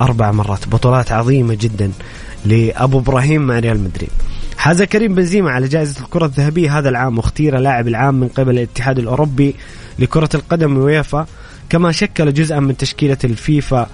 أربع 0.00 0.32
مرات. 0.32 0.68
بطولات 0.68 1.12
عظيمة 1.12 1.54
جدا 1.54 1.92
لأبو 2.44 2.98
إبراهيم 2.98 3.42
مع 3.42 3.58
ريال 3.58 3.80
مدريد. 3.80 4.10
حاز 4.56 4.82
كريم 4.82 5.14
بنزيما 5.14 5.50
على 5.50 5.68
جائزة 5.68 6.04
الكرة 6.04 6.26
الذهبية. 6.26 6.78
هذا 6.78 6.88
العام 6.88 7.18
واختير 7.18 7.58
لاعب 7.58 7.88
العام 7.88 8.14
من 8.14 8.28
قبل 8.28 8.50
الاتحاد 8.58 8.98
الأوروبي 8.98 9.54
لكرة 9.98 10.28
القدم 10.34 10.76
ويفا. 10.76 11.26
كما 11.70 11.92
شكل 11.92 12.32
جزءا 12.32 12.60
من 12.60 12.76
تشكيلة 12.76 13.18
الفيفا 13.24 13.88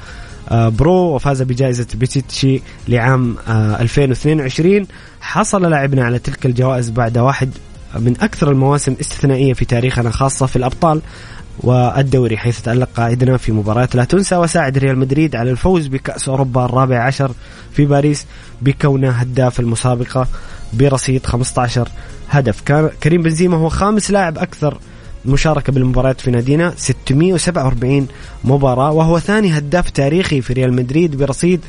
آه، 0.48 0.68
برو 0.68 1.14
وفاز 1.14 1.42
بجائزة 1.42 1.86
بيتشيتشي 1.94 2.62
لعام 2.88 3.36
2022 3.48 4.76
آه، 4.76 4.86
حصل 5.20 5.70
لاعبنا 5.70 6.04
على 6.04 6.18
تلك 6.18 6.46
الجوائز 6.46 6.90
بعد 6.90 7.18
واحد 7.18 7.50
من 7.98 8.14
أكثر 8.20 8.50
المواسم 8.50 8.96
استثنائية 9.00 9.52
في 9.52 9.64
تاريخنا 9.64 10.10
خاصة 10.10 10.46
في 10.46 10.56
الأبطال. 10.56 11.00
والدوري 11.62 12.36
حيث 12.36 12.60
تألق 12.60 12.88
قائدنا 12.96 13.36
في 13.36 13.52
مباريات 13.52 13.94
لا 13.94 14.04
تنسى 14.04 14.36
وساعد 14.36 14.78
ريال 14.78 14.98
مدريد 14.98 15.36
على 15.36 15.50
الفوز 15.50 15.86
بكأس 15.86 16.28
أوروبا 16.28 16.64
الرابع 16.64 17.04
عشر 17.04 17.30
في 17.72 17.86
باريس 17.86 18.26
بكونه 18.62 19.10
هداف 19.10 19.60
المسابقة 19.60 20.28
برصيد 20.72 21.26
15 21.26 21.88
هدف. 22.30 22.60
كان 22.60 22.90
كريم 23.02 23.22
بنزيما 23.22 23.56
هو 23.56 23.68
خامس 23.68 24.10
لاعب 24.10 24.38
أكثر 24.38 24.78
مشاركة 25.26 25.72
بالمباريات 25.72 26.20
في 26.20 26.30
نادينا 26.30 26.74
647 26.76 28.08
مباراة 28.44 28.92
وهو 28.92 29.18
ثاني 29.18 29.58
هداف 29.58 29.90
تاريخي 29.90 30.40
في 30.40 30.52
ريال 30.52 30.72
مدريد 30.72 31.16
برصيد 31.16 31.60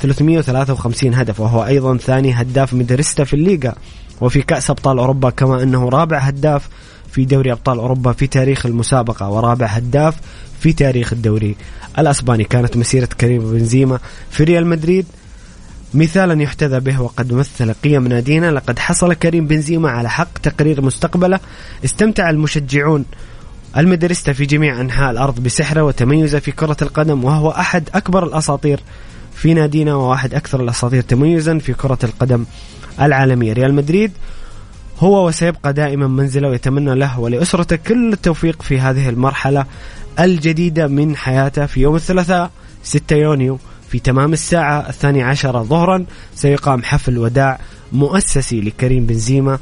353 0.00 1.14
هدف 1.14 1.40
وهو 1.40 1.64
أيضا 1.64 1.96
ثاني 1.96 2.32
هداف 2.32 2.74
مدرستا 2.74 3.24
في 3.24 3.34
الليغا. 3.34 3.74
وفي 4.20 4.42
كأس 4.42 4.70
أبطال 4.70 4.98
أوروبا 4.98 5.30
كما 5.30 5.62
أنه 5.62 5.88
رابع 5.88 6.18
هداف 6.18 6.68
في 7.12 7.24
دوري 7.24 7.52
أبطال 7.52 7.78
أوروبا 7.78 8.12
في 8.12 8.26
تاريخ 8.26 8.66
المسابقة 8.66 9.28
ورابع 9.28 9.66
هداف 9.66 10.14
في 10.60 10.72
تاريخ 10.72 11.12
الدوري 11.12 11.56
الأسباني. 11.98 12.44
كانت 12.44 12.76
مسيرة 12.76 13.08
كريم 13.20 13.52
بنزيما 13.52 13.98
في 14.30 14.44
ريال 14.44 14.66
مدريد 14.66 15.06
مثالا 15.94 16.42
يحتذى 16.42 16.80
به 16.80 17.02
وقد 17.02 17.32
مثل 17.32 17.72
قيم 17.72 18.08
نادينا. 18.08 18.50
لقد 18.50 18.78
حصل 18.78 19.14
كريم 19.14 19.46
بنزيما 19.46 19.90
على 19.90 20.10
حق 20.10 20.38
تقرير 20.38 20.80
مستقبله. 20.80 21.40
استمتع 21.84 22.30
المشجعون 22.30 23.04
المدرستا 23.76 24.32
في 24.32 24.46
جميع 24.46 24.80
أنحاء 24.80 25.10
الأرض 25.10 25.40
بسحره 25.40 25.82
وتميزه 25.82 26.38
في 26.38 26.52
كرة 26.52 26.76
القدم 26.82 27.24
وهو 27.24 27.50
أحد 27.50 27.88
أكبر 27.94 28.24
الأساطير 28.24 28.80
في 29.34 29.54
نادينا 29.54 29.94
وواحد 29.94 30.34
أكثر 30.34 30.62
الأساطير 30.62 31.02
تميزا 31.02 31.58
في 31.58 31.72
كرة 31.72 31.98
القدم 32.04 32.44
العالمية. 33.00 33.52
ريال 33.52 33.74
مدريد 33.74 34.12
هو 35.00 35.26
وسيبقى 35.26 35.72
دائما 35.72 36.06
منزله 36.06 36.48
ويتمنى 36.48 36.94
له 36.94 37.20
ولأسرته 37.20 37.76
كل 37.76 38.12
التوفيق 38.12 38.62
في 38.62 38.80
هذه 38.80 39.08
المرحلة 39.08 39.66
الجديدة 40.20 40.86
من 40.86 41.16
حياته 41.16 41.66
في 41.66 41.80
يوم 41.80 41.96
الثلاثاء 41.96 42.50
6 42.82 43.16
يونيو 43.16 43.58
في 43.90 43.98
تمام 43.98 44.32
الساعة 44.32 44.88
الثانية 44.88 45.24
عشرة 45.24 45.62
ظهرا 45.62 46.04
سيقام 46.34 46.82
حفل 46.82 47.18
وداع 47.18 47.60
مؤسسي 47.92 48.60
لكريم 48.60 49.06
بنزيما 49.06 49.58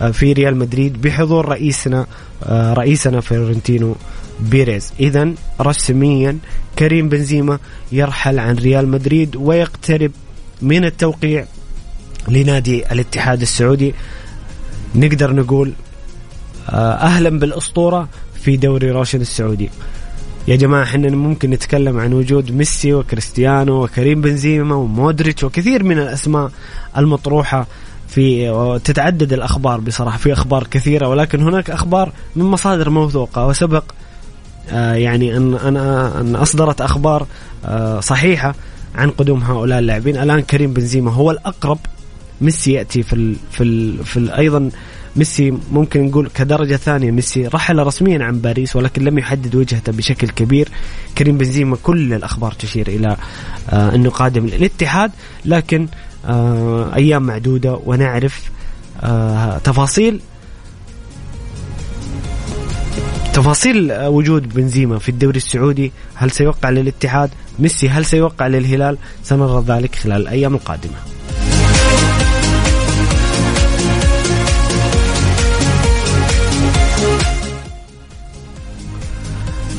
آه، 0.00 0.10
في 0.10 0.32
ريال 0.32 0.56
مدريد 0.56 1.02
بحضور 1.02 1.48
رئيسنا 1.48 2.06
آه، 2.44 2.72
رئيسنا 2.74 3.20
فلورنتينو 3.20 3.96
بيريز. 4.40 4.92
إذا 5.00 5.32
رسميا 5.60 6.38
كريم 6.78 7.08
بنزيما 7.08 7.58
يرحل 7.92 8.38
عن 8.38 8.54
ريال 8.54 8.88
مدريد 8.88 9.36
ويقترب 9.36 10.10
من 10.62 10.84
التوقيع 10.84 11.44
لنادي 12.28 12.92
الاتحاد 12.92 13.40
السعودي 13.40 13.94
نقدر 14.94 15.32
نقول 15.32 15.72
آه، 16.70 16.92
أهلا 16.92 17.38
بالأسطورة 17.38 18.08
في 18.34 18.56
دوري 18.56 18.90
روشن 18.90 19.20
السعودي. 19.20 19.70
يا 20.48 20.56
جماعة 20.56 20.82
إحنا 20.82 21.10
ممكن 21.10 21.50
نتكلم 21.50 21.98
عن 21.98 22.12
وجود 22.12 22.50
ميسي 22.50 22.94
وكريستيانو 22.94 23.84
وكريم 23.84 24.20
بنزيما 24.20 24.74
ومودريتش 24.74 25.44
وكثير 25.44 25.84
من 25.84 25.98
الأسماء 25.98 26.50
المطروحة 26.96 27.66
في 28.08 28.50
تتعدد 28.84 29.32
الأخبار 29.32 29.80
بصراحة 29.80 30.18
في 30.18 30.32
أخبار 30.32 30.66
كثيرة 30.66 31.08
ولكن 31.08 31.42
هناك 31.42 31.70
أخبار 31.70 32.12
من 32.36 32.44
مصادر 32.44 32.90
موثوقة. 32.90 33.46
وسبق 33.46 33.84
آه، 34.70 34.94
يعني 34.94 35.36
أن 35.36 35.54
أنا 35.54 36.20
أن 36.20 36.36
أصدرت 36.36 36.80
أخبار 36.80 37.26
آه، 37.64 38.00
صحيحة 38.00 38.54
عن 38.94 39.10
قدوم 39.10 39.42
هؤلاء 39.42 39.78
اللاعبين. 39.78 40.16
الآن 40.16 40.40
كريم 40.40 40.72
بنزيما 40.72 41.12
هو 41.12 41.30
الأقرب 41.30 41.78
ميسي 42.40 42.72
يأتي 42.72 43.02
في 43.02 43.12
ال 43.12 43.36
في 43.50 43.62
ال 43.62 44.04
في 44.04 44.16
ال 44.16 44.30
أيضا 44.30 44.70
ميسي 45.16 45.58
ممكن 45.72 46.06
نقول 46.06 46.28
كدرجة 46.34 46.76
ثانية 46.76 47.10
ميسي 47.10 47.46
رحل 47.46 47.78
رسميا 47.78 48.24
عن 48.24 48.38
باريس 48.38 48.76
ولكن 48.76 49.04
لم 49.04 49.18
يحدد 49.18 49.54
وجهته 49.54 49.92
بشكل 49.92 50.28
كبير. 50.28 50.68
كريم 51.18 51.38
بنزيما 51.38 51.76
كل 51.82 52.12
الأخبار 52.12 52.52
تشير 52.52 52.88
إلى 52.88 53.16
آه 53.70 53.94
أنه 53.94 54.10
قادم 54.10 54.46
للاتحاد 54.46 55.10
لكن 55.44 55.88
آه 56.26 56.94
أيام 56.94 57.22
معدودة 57.22 57.80
ونعرف 57.84 58.50
آه 59.02 59.58
تفاصيل 59.58 60.20
تفاصيل 63.32 63.92
وجود 63.92 64.54
بنزيما 64.54 64.98
في 64.98 65.08
الدوري 65.08 65.36
السعودي. 65.36 65.92
هل 66.14 66.30
سيوقع 66.30 66.70
للاتحاد؟ 66.70 67.30
ميسي 67.58 67.88
هل 67.88 68.04
سيوقع 68.04 68.46
للهلال؟ 68.46 68.98
سنرى 69.22 69.64
ذلك 69.68 69.94
خلال 69.94 70.22
الأيام 70.22 70.54
القادمة. 70.54 70.94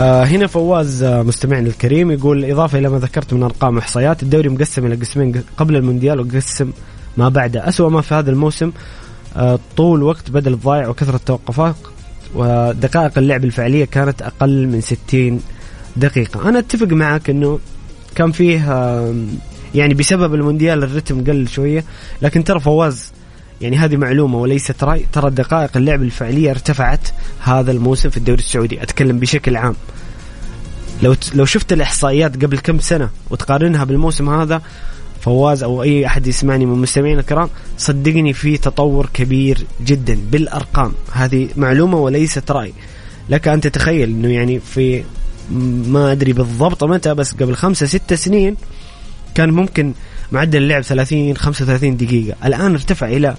آه 0.02 0.24
هنا 0.24 0.48
فواز 0.48 1.04
آه 1.04 1.22
مستمعنا 1.22 1.68
الكريم 1.68 2.12
يقول 2.12 2.46
إضافة 2.46 2.80
إلى 2.80 2.90
ما 2.90 3.00
ذكرت 3.00 3.34
من 3.34 3.44
أرقام 3.44 3.76
وإحصائيات 3.76 4.24
الدوري 4.24 4.50
مقسم 4.50 4.86
إلى 4.86 4.96
قسمين 4.96 5.44
قبل 5.58 5.76
المونديال 5.76 6.20
وقسم 6.20 6.72
ما 7.18 7.30
بعده. 7.30 7.68
أسوأ 7.70 7.90
ما 7.90 8.02
في 8.02 8.14
هذا 8.14 8.32
الموسم 8.32 8.72
آه 9.36 9.60
طول 9.78 10.04
وقت 10.04 10.32
بدل 10.32 10.54
الضايع 10.54 10.88
وكثرة 10.88 11.16
التوقفات 11.16 11.76
ودقائق 12.36 13.18
اللعب 13.18 13.44
الفعلية 13.44 13.86
كانت 13.86 14.22
أقل 14.22 14.68
من 14.68 14.82
60 14.82 15.42
دقيقة. 15.96 16.50
أنا 16.50 16.60
أتفق 16.60 16.88
معك 16.88 17.30
أنه 17.30 17.60
كان 18.16 18.32
فيه 18.32 18.60
يعني 19.76 19.94
بسبب 19.94 20.34
المونديال 20.34 20.84
الرتم 20.84 21.24
قل 21.24 21.48
شوية 21.48 21.84
لكن 22.22 22.44
ترى 22.44 22.60
فواز 22.60 23.12
يعني 23.62 23.78
هذه 23.78 23.98
معلومة 23.98 24.38
وليست 24.38 24.84
رأي. 24.84 25.06
ترى 25.14 25.30
دقائق 25.30 25.78
اللعب 25.78 26.02
الفعلية 26.02 26.52
ارتفعت 26.52 27.08
هذا 27.40 27.72
الموسم 27.72 28.10
في 28.10 28.18
الدوري 28.18 28.40
السعودي. 28.40 28.84
أتكلم 28.84 29.20
بشكل 29.20 29.58
عام. 29.58 29.76
لو 31.04 31.16
لو 31.36 31.46
شفت 31.46 31.74
الإحصائيات 31.74 32.46
قبل 32.46 32.60
كم 32.60 32.80
سنة 32.80 33.10
وتقارنها 33.30 33.84
بالموسم 33.84 34.30
هذا 34.30 34.62
فواز 35.22 35.64
أو 35.64 35.84
أي 35.84 36.06
أحد 36.06 36.28
يسمعني 36.28 36.66
من 36.66 36.82
مستمعينا 36.82 37.20
الكرام 37.20 37.50
صدقني 37.78 38.34
في 38.34 38.58
تطور 38.58 39.10
كبير 39.14 39.58
جدا 39.86 40.20
بالأرقام. 40.32 40.94
هذه 41.12 41.50
معلومة 41.58 41.98
وليست 41.98 42.52
رأي. 42.52 42.74
لك 43.30 43.48
أن 43.48 43.62
تتخيل 43.62 44.10
إنه 44.10 44.30
يعني 44.30 44.60
في 44.60 45.04
ما 45.88 46.12
أدري 46.12 46.34
بالضبط 46.34 46.84
متى 46.84 47.14
بس 47.14 47.34
قبل 47.34 47.56
خمسة 47.56 47.86
ستة 47.86 48.16
سنين 48.16 48.56
كان 49.36 49.50
ممكن 49.50 49.94
معدل 50.32 50.64
اللعب 50.64 50.82
30 50.82 51.38
35 51.38 51.98
دقيقة. 51.98 52.36
الآن 52.46 52.72
ارتفع 52.72 53.08
إلى 53.08 53.36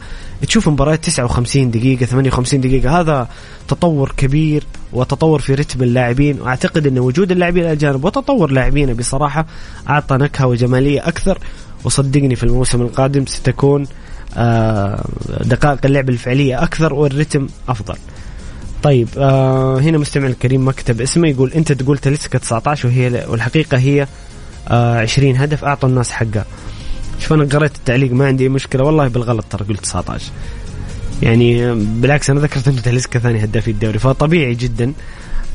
تشوف 0.47 0.69
مباريات 0.69 1.05
59 1.05 1.71
دقيقة 1.71 2.07
58 2.07 2.61
دقيقة. 2.61 3.01
هذا 3.01 3.29
تطور 3.69 4.13
كبير 4.17 4.65
وتطور 4.93 5.41
في 5.41 5.55
رتم 5.55 5.83
اللاعبين 5.83 6.41
وأعتقد 6.41 6.87
أن 6.87 6.99
وجود 6.99 7.33
اللاعبين 7.33 7.65
الأجانب 7.65 8.05
وتطور 8.05 8.51
لاعبين 8.51 8.95
بصراحة 8.95 9.47
أعطى 9.89 10.17
نكهة 10.17 10.47
وجمالية 10.47 11.09
أكثر. 11.09 11.39
وصدقني 11.85 12.37
في 12.37 12.45
الموسم 12.45 12.83
القادم 12.83 13.27
ستكون 13.27 13.87
آه، 14.37 15.05
دقائق 15.41 15.87
اللعب 15.87 16.09
الفعلية 16.09 16.63
أكثر 16.63 16.95
والرتم 16.95 17.47
أفضل. 17.69 17.97
طيب 18.83 19.09
آه 19.19 19.79
هنا 19.79 19.99
مستمع 19.99 20.27
الكريم 20.27 20.69
مكتب 20.69 21.01
اسمه 21.01 21.29
يقول 21.29 21.53
أنت 21.53 21.73
تقول 21.73 21.99
تلسكا 21.99 22.39
19 22.39 22.89
وهي 22.89 23.25
والحقيقة 23.29 23.79
هي 23.79 24.07
آه 24.69 25.01
20 25.01 25.37
هدف 25.37 25.65
أعطوا 25.65 25.89
الناس 25.89 26.11
حقها. 26.11 26.45
شوف 27.23 27.33
أنا 27.33 27.45
قريت 27.45 27.77
التعليق 27.77 28.13
ما 28.13 28.27
عندي 28.27 28.49
مشكلة. 28.49 28.85
والله 28.85 29.09
بالغلط 29.09 29.45
ترى 29.51 29.65
قلت 29.65 29.81
19 29.81 30.25
يعني 31.23 31.75
بالعكس 31.75 32.31
أنا 32.31 32.41
ذكرت 32.41 32.69
إنه 32.69 32.81
تاليسكا 32.81 33.19
ثاني 33.19 33.45
هداف 33.45 33.69
الدوري 33.69 33.99
فطبيعي 33.99 34.55
جدا. 34.55 34.93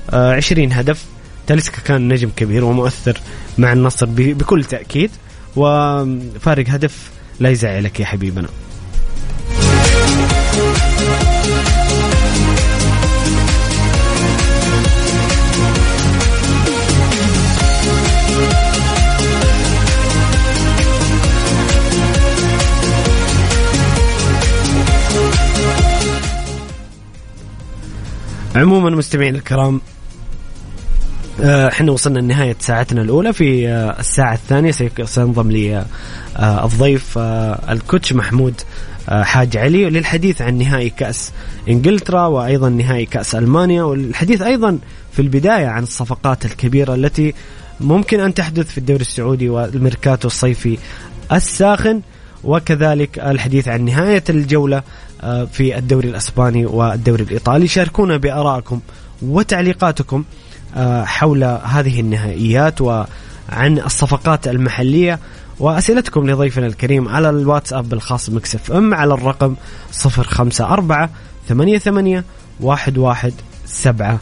آه 0.09 0.33
20 0.33 0.73
هدف. 0.73 1.05
تاليسكا 1.47 1.81
كان 1.81 2.07
نجم 2.13 2.29
كبير 2.35 2.63
ومؤثر 2.63 3.17
مع 3.57 3.73
النصر 3.73 4.05
بكل 4.09 4.63
تأكيد. 4.63 5.11
وفارق 5.55 6.69
هدف 6.69 7.11
لا 7.39 7.49
يزعلك 7.49 7.99
يا 7.99 8.05
حبيبنا. 8.05 8.47
عموما 28.57 28.89
مستمعينا 28.89 29.37
الكرام 29.37 29.81
آه، 31.41 31.67
إحنا 31.67 31.91
وصلنا 31.91 32.19
لنهاية 32.19 32.55
ساعتنا 32.59 33.01
الأولى 33.01 33.33
في 33.33 33.69
آه، 33.69 33.99
الساعة 33.99 34.33
الثانية. 34.33 34.71
سينضم 35.05 35.51
لي 35.51 35.85
آه، 36.37 36.65
الضيف 36.65 37.17
الكوتش 37.69 38.13
محمود 38.13 38.61
حاج 39.07 39.57
علي. 39.57 39.89
للحديث 39.89 40.41
عن 40.41 40.57
نهائي 40.57 40.89
كأس 40.89 41.31
إنجلترا 41.69 42.25
وأيضا 42.25 42.69
نهائي 42.69 43.05
كأس 43.05 43.35
ألمانيا 43.35 43.83
والحديث 43.83 44.41
أيضا 44.41 44.79
في 45.11 45.21
البداية 45.21 45.67
عن 45.67 45.83
الصفقات 45.83 46.45
الكبيرة 46.45 46.95
التي 46.95 47.33
ممكن 47.79 48.19
أن 48.19 48.33
تحدث 48.33 48.71
في 48.71 48.77
الدوري 48.77 49.01
السعودي 49.01 49.49
والميركاتو 49.49 50.27
الصيفي 50.27 50.77
الساخن 51.31 52.01
وكذلك 52.43 53.19
الحديث 53.19 53.67
عن 53.67 53.85
نهاية 53.85 54.23
الجولة 54.29 54.83
في 55.51 55.77
الدوري 55.77 56.09
الأسباني 56.09 56.65
والدوري 56.65 57.23
الإيطالي. 57.23 57.67
شاركونا 57.67 58.17
بآرائكم 58.17 58.79
وتعليقاتكم 59.21 60.23
آه، 60.75 61.03
حول 61.03 61.43
هذه 61.43 61.99
النهائيات 61.99 62.81
وعن 62.81 63.07
الصفقات 63.85 64.47
المحلية 64.47 65.19
وأسئلتكم 65.59 66.29
لضيفنا 66.29 66.67
الكريم 66.67 67.07
على 67.07 67.29
الواتساب 67.29 67.93
الخاص 67.93 68.29
مكسف 68.29 68.71
أم 68.71 68.93
على 68.93 69.13
الرقم 69.13 69.55
054 70.05 71.09
88 71.49 72.23
11 72.63 73.31
700 73.65 74.19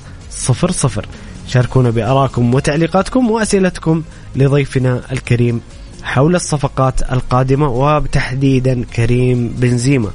شاركونا 1.47 1.89
بآرائكم 1.89 2.53
وتعليقاتكم 2.53 3.31
وأسئلتكم 3.31 4.03
لضيفنا 4.36 5.01
الكريم 5.12 5.62
حول 6.03 6.36
الصفقات 6.36 7.12
القادمة 7.12 7.69
وتحديدا 7.69 8.84
كريم 8.84 9.47
بنزيما. 9.47 10.12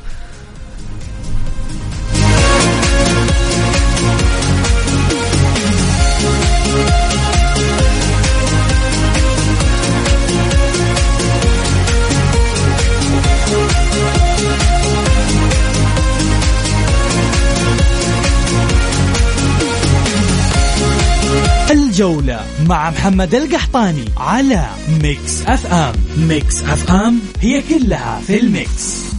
الجولة 22.00 22.40
مع 22.68 22.90
محمد 22.90 23.34
القحطاني 23.34 24.04
على 24.16 24.66
Mix 25.02 25.42
FM 25.46 25.94
Mix 26.16 26.62
FM 26.62 27.20
هي 27.40 27.62
كلها 27.62 28.20
في 28.26 28.40
ال 28.40 28.54
mix. 28.54 29.10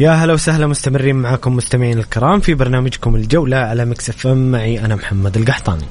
يا 0.00 0.10
هلا 0.10 0.32
وسهلا 0.32 0.66
مستمرين 0.66 1.16
معكم 1.16 1.56
مستمعين 1.56 1.98
الكرام 1.98 2.40
في 2.40 2.54
برنامجكم 2.54 3.16
الجولة 3.16 3.56
على 3.56 3.84
Mix 3.84 4.10
FM 4.10 4.50
معي 4.52 4.84
أنا 4.84 4.94
محمد 4.94 5.36
القحطاني. 5.36 5.84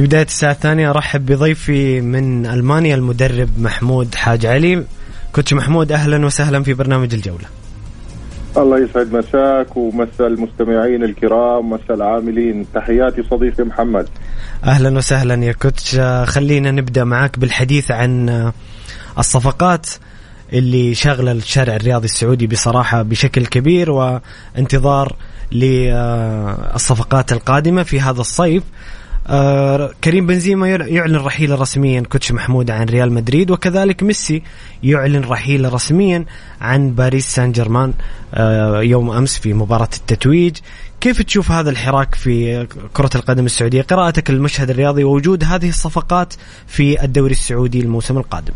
في 0.00 0.06
بداية 0.06 0.22
الساعة 0.22 0.52
الثانية 0.52 0.90
أرحب 0.90 1.26
بضيفي 1.26 2.00
من 2.00 2.46
ألمانيا 2.46 2.94
المدرب 2.94 3.48
محمود 3.58 4.14
حاج 4.14 4.46
علي. 4.46 4.84
كوتش 5.32 5.52
محمود 5.52 5.92
أهلا 5.92 6.26
وسهلا 6.26 6.62
في 6.62 6.74
برنامج 6.74 7.14
الجولة. 7.14 7.44
الله 8.56 8.78
يسعد 8.78 9.12
مساك 9.12 9.76
ومسا 9.76 10.26
المستمعين 10.26 11.04
الكرام 11.04 11.70
مسا 11.70 11.94
العاملين. 11.94 12.66
تحياتي 12.74 13.22
صديقي 13.30 13.64
محمد. 13.64 14.08
أهلا 14.64 14.98
وسهلا 14.98 15.44
يا 15.44 15.52
كوتش. 15.52 16.00
خلينا 16.24 16.70
نبدأ 16.70 17.04
معك 17.04 17.38
بالحديث 17.38 17.90
عن 17.90 18.52
الصفقات 19.18 19.86
اللي 20.52 20.94
شغلة 20.94 21.32
الشارع 21.32 21.76
الرياضي 21.76 22.04
السعودي 22.04 22.46
بصراحة 22.46 23.02
بشكل 23.02 23.46
كبير 23.46 23.90
وانتظار 23.90 25.16
للصفقات 25.52 27.32
القادمة 27.32 27.82
في 27.82 28.00
هذا 28.00 28.20
الصيف. 28.20 28.62
آه 29.30 29.90
كريم 30.04 30.26
بنزيما 30.26 30.68
يعلن 30.68 31.16
رحيله 31.16 31.54
رسميا 31.54 32.00
كوتش 32.00 32.32
محمود 32.32 32.70
عن 32.70 32.86
ريال 32.86 33.12
مدريد 33.12 33.50
وكذلك 33.50 34.02
ميسي 34.02 34.42
يعلن 34.82 35.24
رحيله 35.24 35.68
رسميا 35.68 36.24
عن 36.60 36.90
باريس 36.90 37.26
سان 37.26 37.52
جيرمان 37.52 37.92
آه 38.34 38.82
يوم 38.82 39.10
أمس 39.10 39.38
في 39.38 39.52
مباراة 39.54 39.88
التتويج. 39.96 40.56
كيف 41.00 41.22
تشوف 41.22 41.50
هذا 41.50 41.70
الحراك 41.70 42.14
في 42.14 42.66
كرة 42.92 43.10
القدم 43.14 43.44
السعودية؟ 43.44 43.82
قراءتك 43.82 44.30
للمشهد 44.30 44.70
الرياضي 44.70 45.04
ووجود 45.04 45.44
هذه 45.44 45.68
الصفقات 45.68 46.34
في 46.66 47.04
الدوري 47.04 47.32
السعودي 47.32 47.80
الموسم 47.80 48.18
القادم. 48.18 48.52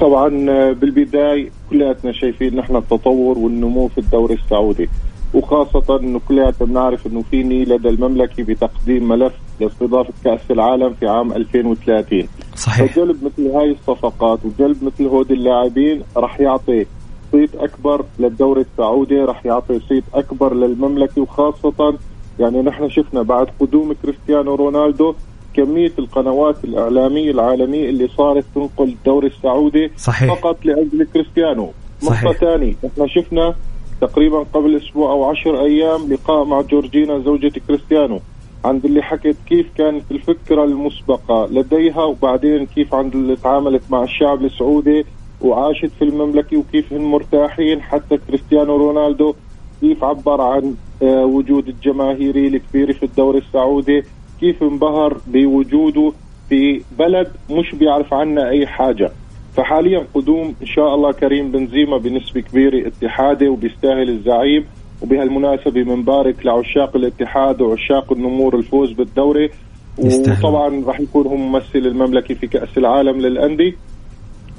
طبعا 0.00 0.50
آه، 0.50 0.72
بالبداية 0.72 1.50
كلياتنا 1.70 2.12
شايفين 2.12 2.56
نحن 2.56 2.76
التطور 2.76 3.38
والنمو 3.38 3.88
في 3.88 3.98
الدوري 3.98 4.34
السعودي. 4.34 4.88
وخاصة 5.34 6.00
إنه 6.00 6.20
كلياتنا 6.28 6.66
بنعرف 6.66 7.06
إنه 7.06 7.22
في 7.30 7.42
نية 7.42 7.64
لدى 7.64 7.88
المملكة 7.88 8.44
بتقديم 8.44 9.08
ملف 9.08 9.32
لاستضافة 9.60 10.12
كأس 10.24 10.40
العالم 10.50 10.94
في 11.00 11.06
عام 11.08 11.32
2030 11.32 12.28
صحيح 12.56 12.92
فجلب 12.92 13.24
مثل 13.24 13.50
هاي 13.50 13.70
الصفقات 13.70 14.38
وجلب 14.44 14.84
مثل 14.84 15.06
هود 15.06 15.30
اللاعبين 15.30 16.02
راح 16.16 16.40
يعطي 16.40 16.86
صيت 17.32 17.54
أكبر 17.54 18.04
للدوري 18.18 18.60
السعودي 18.60 19.16
راح 19.16 19.46
يعطي 19.46 19.80
صيت 19.88 20.04
أكبر 20.14 20.54
للمملكة 20.54 21.22
وخاصة 21.22 21.94
يعني 22.38 22.62
نحن 22.62 22.88
شفنا 22.88 23.22
بعد 23.22 23.46
قدوم 23.60 23.92
كريستيانو 24.02 24.54
رونالدو 24.54 25.14
كمية 25.54 25.92
القنوات 25.98 26.64
الإعلامية 26.64 27.30
العالمية 27.30 27.88
اللي 27.88 28.08
صارت 28.08 28.44
تنقل 28.54 28.88
الدوري 28.88 29.26
السعودي 29.26 29.90
صحيح. 29.96 30.34
فقط 30.34 30.64
لأجل 30.64 31.06
كريستيانو. 31.14 31.72
نقطة 32.02 32.32
ثانية 32.32 32.74
إحنا 32.86 33.06
شفنا 33.06 33.54
تقريبا 34.00 34.38
قبل 34.38 34.76
أسبوع 34.76 35.10
أو 35.12 35.24
عشر 35.24 35.64
أيام 35.64 36.12
لقاء 36.12 36.44
مع 36.44 36.60
جورجينا 36.60 37.18
زوجة 37.18 37.52
كريستيانو 37.68 38.20
عند 38.64 38.84
اللي 38.84 39.02
حكت 39.02 39.36
كيف 39.46 39.66
كانت 39.78 40.12
الفكرة 40.12 40.64
المسبقة 40.64 41.46
لديها 41.46 42.04
وبعدين 42.04 42.66
كيف 42.66 42.94
عند 42.94 43.14
اللي 43.14 43.36
تعاملت 43.36 43.82
مع 43.90 44.02
الشعب 44.02 44.44
السعودي 44.44 45.06
وعاشت 45.40 45.90
في 45.98 46.02
المملكة 46.04 46.56
وكيف 46.56 46.92
هن 46.92 47.00
مرتاحين 47.00 47.82
حتى 47.82 48.18
كريستيانو 48.18 48.76
رونالدو 48.76 49.34
كيف 49.80 50.04
عبر 50.04 50.40
عن 50.40 50.74
آه، 51.02 51.24
وجود 51.24 51.68
الجماهيري 51.68 52.46
الكبير 52.46 52.92
في 52.92 53.02
الدوري 53.02 53.38
السعودي 53.38 54.02
كيف 54.40 54.62
انبهر 54.62 55.20
بوجوده 55.26 56.12
في 56.48 56.82
بلد 56.98 57.32
مش 57.50 57.74
بيعرف 57.74 58.14
عنا 58.14 58.48
أي 58.48 58.66
حاجة. 58.66 59.12
فحاليا 59.56 60.06
قدوم 60.14 60.54
إن 60.62 60.66
شاء 60.66 60.94
الله 60.94 61.12
كريم 61.12 61.50
بنزيما 61.50 61.98
بنسبة 61.98 62.40
كبيرة 62.40 62.88
اتحادي 62.88 63.48
وبيستاهل 63.48 64.08
الزعيم 64.10 64.64
وبهالمناسبة 65.02 65.82
بنبارك 65.82 66.46
لعشاق 66.46 66.96
الاتحاد 66.96 67.60
وعشاق 67.60 68.12
النمور 68.12 68.56
الفوز 68.56 68.92
بالدوري. 68.92 69.50
وطبعا 69.98 70.84
راح 70.86 71.00
يكون 71.00 71.26
هو 71.26 71.36
ممثل 71.36 71.78
المملكة 71.78 72.34
في 72.34 72.46
كأس 72.46 72.78
العالم 72.78 73.20
للأندية. 73.20 73.72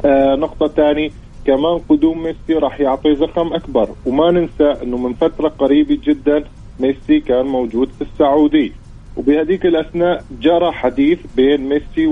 آه 0.06 0.36
نقطة 0.36 0.68
ثانية 0.68 1.10
كمان 1.46 1.80
قدوم 1.90 2.24
ميسي 2.24 2.54
راح 2.54 2.80
يعطي 2.80 3.16
زخم 3.16 3.54
أكبر. 3.54 3.90
وما 4.06 4.32
ننسى 4.32 4.84
أنه 4.84 4.98
من 4.98 5.14
فترة 5.14 5.48
قريبة 5.48 5.98
جدا 6.04 6.44
ميسي 6.80 7.20
كان 7.20 7.46
موجود 7.46 7.90
في 7.90 8.02
السعودية. 8.02 8.72
وبهذيك 9.18 9.66
الأثناء 9.66 10.24
جرى 10.42 10.72
حديث 10.72 11.20
بين 11.36 11.62
ميسي 11.70 12.08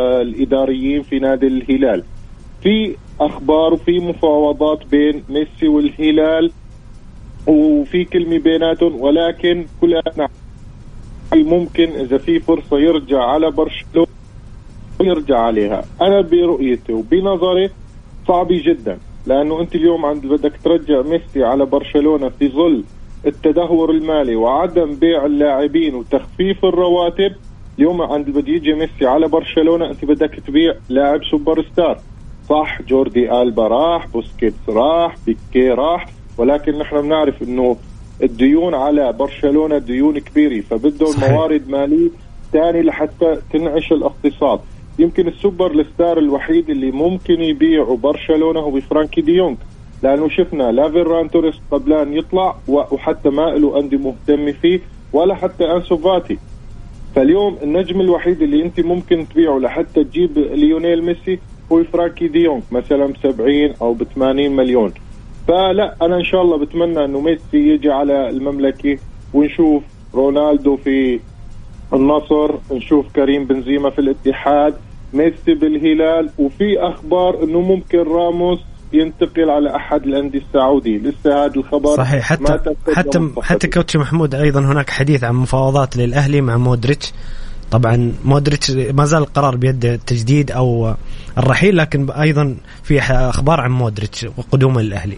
والإداريين 0.00 1.02
في 1.02 1.18
نادي 1.18 1.46
الهلال. 1.46 2.02
في 2.62 2.96
أخبار 3.20 3.74
وفي 3.74 3.98
مفاوضات 3.98 4.86
بين 4.90 5.22
ميسي 5.28 5.68
والهلال 5.68 6.50
وفي 7.46 8.04
كلمة 8.04 8.38
بيناتهم 8.38 9.00
ولكن 9.00 9.66
كلنا 9.80 10.28
ممكن 11.34 11.88
إذا 11.90 12.18
في 12.18 12.40
فرصة 12.40 12.78
يرجع 12.78 13.24
على 13.24 13.50
برشلونة؟ 13.50 14.08
يرجع 15.00 15.38
عليها. 15.38 15.84
أنا 16.02 16.20
برؤيتي 16.20 16.92
وبنظري 16.92 17.70
صعبه 18.28 18.62
جدا 18.64 18.98
لأنه 19.26 19.60
أنت 19.60 19.74
اليوم 19.74 20.04
عند 20.04 20.26
بدك 20.26 20.52
ترجع 20.64 21.02
ميسي 21.02 21.44
على 21.44 21.66
برشلونة 21.66 22.28
في 22.28 22.48
ظل 22.48 22.84
التدهور 23.26 23.90
المالي 23.90 24.36
وعدم 24.36 24.94
بيع 24.94 25.26
اللاعبين 25.26 25.94
وتخفيف 25.94 26.64
الرواتب. 26.64 27.32
اليوم 27.78 28.02
عند 28.02 28.30
بده 28.30 28.52
يجي 28.52 28.74
ميسي 28.74 29.06
على 29.06 29.28
برشلونة 29.28 29.90
أنت 29.90 30.04
بدك 30.04 30.40
تبيع 30.46 30.74
لاعب 30.88 31.24
super 31.24 31.64
star. 31.72 31.98
صح 32.48 32.82
جوردي 32.82 33.32
ألبا 33.42 33.66
راح 33.66 34.06
بوسكيتس 34.06 34.68
راح 34.68 35.16
بيكي 35.26 35.68
راح 35.68 36.06
ولكن 36.38 36.78
نحن 36.78 37.02
بنعرف 37.02 37.42
إنه 37.42 37.76
الديون 38.22 38.74
على 38.74 39.12
برشلونة 39.12 39.78
ديون 39.78 40.18
كبيرة 40.18 40.60
فبدهم. 40.60 41.14
موارد 41.20 41.68
مالية 41.68 42.10
ثاني 42.52 42.82
لحتى 42.82 43.36
تنعش 43.52 43.92
الاقتصاد. 43.92 44.60
يمكن 44.98 45.28
ال 45.28 45.35
super 45.35 45.70
ال 45.70 45.80
star 45.80 46.18
الوحيد 46.18 46.70
اللي 46.70 46.90
ممكن 46.90 47.40
يبيعه 47.40 47.96
برشلونة 47.96 48.60
هو 48.60 48.80
فرانكي 48.80 49.20
دي 49.20 49.30
يونج. 49.30 49.56
لأنه 50.02 50.28
شفنا 50.28 50.72
لا 50.72 50.90
فيران 50.90 51.30
توريس 51.30 51.54
قبلان 51.70 52.12
يطلع 52.16 52.56
و- 52.68 52.94
وحتى 52.94 53.28
ما 53.30 53.42
له 53.42 53.78
انديه 53.80 53.96
مهتمه 53.98 54.52
فيه 54.52 54.80
ولا 55.12 55.34
حتى 55.34 55.64
أنسو 55.72 55.96
فاتي. 55.96 56.38
فاليوم 57.14 57.56
النجم 57.62 58.00
الوحيد 58.00 58.42
اللي 58.42 58.62
أنت 58.62 58.80
ممكن 58.80 59.26
تبيعه 59.28 59.58
لحتى 59.58 60.04
تجيب 60.04 60.38
ليونيل 60.38 61.04
ميسي 61.04 61.38
هو 61.72 61.84
فرانكي 61.84 62.28
دي 62.28 62.39
يونج 62.39 62.62
مثلا 62.72 63.06
ب 63.06 63.16
70 63.22 63.74
أو 63.82 63.94
ب 63.94 64.02
80 64.02 64.56
مليون. 64.56 64.92
فلا 65.48 65.94
أنا 66.02 66.16
إن 66.16 66.24
شاء 66.24 66.42
الله 66.42 66.56
بتمنى 66.56 67.04
إنه 67.04 67.20
ميسي 67.20 67.68
يجي 67.68 67.90
على 67.90 68.28
المملكة 68.28 68.98
ونشوف 69.34 69.82
رونالدو 70.14 70.76
في 70.76 71.20
النصر 71.92 72.54
نشوف 72.72 73.06
كريم 73.16 73.44
بنزيما 73.44 73.90
في 73.90 73.98
الاتحاد 73.98 74.74
ميسي 75.14 75.54
بالهلال 75.54 76.30
وفي 76.38 76.78
أخبار 76.80 77.42
إنه 77.44 77.60
ممكن 77.60 77.98
راموس 77.98 78.58
ينتقل 78.92 79.50
على 79.50 79.76
أحد 79.76 80.06
الأندية 80.06 80.38
السعودي 80.38 80.98
لسه 80.98 81.44
هذا 81.44 81.56
الخبر 81.56 81.96
صحيح 81.96 82.24
حتى 82.24 82.74
حتى. 82.94 83.30
حتى 83.42 83.68
coach 83.68 83.96
محمود 83.96 84.34
أيضا 84.34 84.60
هناك 84.60 84.90
حديث 84.90 85.24
عن 85.24 85.34
مفاوضات 85.34 85.96
للأهلي 85.96 86.40
مع 86.40 86.56
مودريتش. 86.56 87.12
طبعا 87.70 88.12
مودريتش 88.24 88.70
ما 88.70 89.04
زال 89.04 89.22
القرار 89.22 89.56
بيد 89.56 89.84
التجديد 89.84 90.50
أو 90.50 90.94
الرحيل 91.38 91.76
لكن 91.76 92.10
أيضا 92.10 92.56
في 92.82 93.00
أخبار 93.00 93.60
عن 93.60 93.70
مودريتش 93.70 94.26
وقدومه 94.38 94.80
للاهلي 94.82 95.16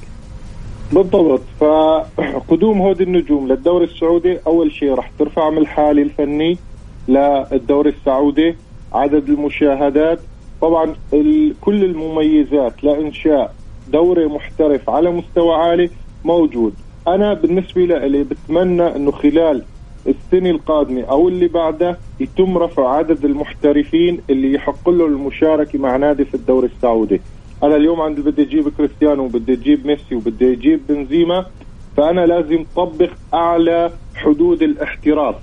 بالضبط. 0.92 1.42
فقدوم 1.60 2.80
هود 2.80 3.00
النجوم 3.00 3.48
للدوري 3.48 3.84
السعودي 3.84 4.38
أول 4.46 4.72
شيء 4.72 4.94
راح 4.94 5.10
ترفع 5.18 5.50
من 5.50 5.58
الحالي 5.58 6.02
الفني 6.02 6.58
للدوري 7.08 7.90
السعودي 7.90 8.56
عدد 8.92 9.28
المشاهدات. 9.28 10.20
طبعا 10.60 10.94
كل 11.60 11.84
المميزات 11.84 12.84
لإنشاء 12.84 13.54
دوري 13.92 14.26
محترف 14.26 14.90
على 14.90 15.10
مستوى 15.10 15.54
عالي 15.54 15.90
موجود. 16.24 16.74
أنا 17.08 17.34
بالنسبة 17.34 17.84
لي 17.84 18.24
بتمنى 18.24 18.96
إنه 18.96 19.10
خلال 19.10 19.62
السنة 20.06 20.50
القادمة 20.50 21.02
أو 21.02 21.28
اللي 21.28 21.48
بعدها 21.48 21.98
يتم 22.20 22.58
رفع 22.58 22.88
عدد 22.96 23.24
المحترفين 23.24 24.20
اللي 24.30 24.52
يحق 24.52 24.90
له 24.90 25.06
المشاركة 25.06 25.78
مع 25.78 25.96
نادي 25.96 26.24
في 26.24 26.34
الدوري 26.34 26.66
السعودي. 26.66 27.20
أنا 27.62 27.76
اليوم 27.76 28.00
عندي 28.00 28.22
بدي 28.22 28.42
أجيب 28.42 28.68
كريستيانو 28.68 29.24
وبدي 29.24 29.52
أجيب 29.52 29.86
ميسي 29.86 30.14
وبدي 30.14 30.52
أجيب 30.52 30.80
بنزيما 30.88 31.46
فأنا 31.96 32.26
لازم 32.26 32.64
طبق 32.76 33.10
أعلى 33.34 33.90
حدود 34.14 34.62
الاحتراف. 34.62 35.34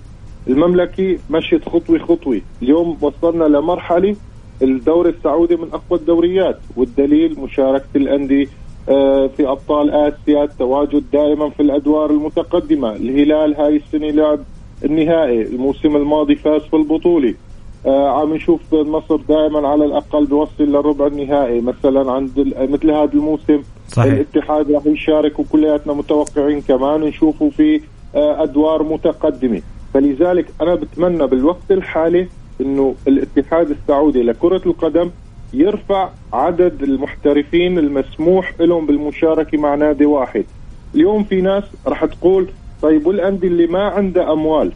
المملكة 0.48 1.18
مشيت 1.30 1.70
خطوة 1.70 2.00
خطوة. 2.00 2.42
اليوم 2.62 2.98
وصلنا 3.02 3.44
لمرحلة 3.44 4.16
الدوري 4.62 5.10
السعودي 5.10 5.56
من 5.56 5.68
أقوى 5.74 6.00
الدوريات 6.00 6.60
والدليل 6.76 7.40
مشاركة 7.40 7.86
الأندية 7.96 8.48
آه، 8.90 9.28
في 9.28 9.48
أبطال 9.48 9.92
آسيا 9.92 10.44
التواجد 10.44 11.04
دائما 11.14 11.50
في 11.50 11.60
الأدوار 11.60 12.10
المتقدمة. 12.12 12.96
الهلال 12.96 13.56
هاي 13.56 13.76
السنة 13.76 14.08
لعب 14.08 14.40
النهائي 14.86 15.42
الموسم 15.42 15.96
الماضي 15.96 16.36
فاز 16.36 16.62
في 16.62 16.76
البطولة. 16.76 17.34
آه 17.86 18.22
عم 18.22 18.34
نشوف 18.34 18.62
النصر 18.74 19.16
دائما 19.16 19.68
على 19.68 19.86
الأقل 19.86 20.26
بيوصل 20.26 20.64
للربع 20.64 21.08
النهائي 21.08 21.62
مثلا 21.62 22.12
عند 22.12 22.54
مثل 22.58 22.92
هذا 22.92 23.14
الموسم. 23.14 23.62
صحيح. 23.88 24.14
الاتحاد 24.14 24.72
راح 24.72 24.86
يشارك 24.86 25.40
وكلياتنا 25.40 25.94
متوقعين 25.94 26.62
كمان 26.62 27.02
نشوفه 27.02 27.50
في 27.50 27.82
آه 28.16 28.44
أدوار 28.44 28.84
متقدمة. 28.84 29.62
فلذلك 29.94 30.46
أنا 30.62 30.76
بتمنى 30.76 31.28
بالوقت 31.28 31.72
الحالي 31.72 32.28
إنه 32.62 32.96
الاتحاد 33.08 33.70
السعودي 33.70 34.24
لكرة 34.24 34.62
القدم 34.66 35.10
يرفع 35.54 36.10
عدد 36.34 36.84
المحترفين 36.84 37.80
المسموح 37.80 38.54
لهم 38.60 38.86
بالمشاركة 38.86 39.58
مع 39.58 39.76
نادي 39.76 40.06
واحد. 40.06 40.46
اليوم 40.96 41.24
في 41.24 41.42
ناس 41.42 41.64
راح 41.88 42.06
تقول 42.06 42.48
طيب 42.82 43.08
والأندية 43.08 43.48
اللي 43.48 43.68
ما 43.68 43.84
عندها 43.84 44.34
أموال 44.34 44.72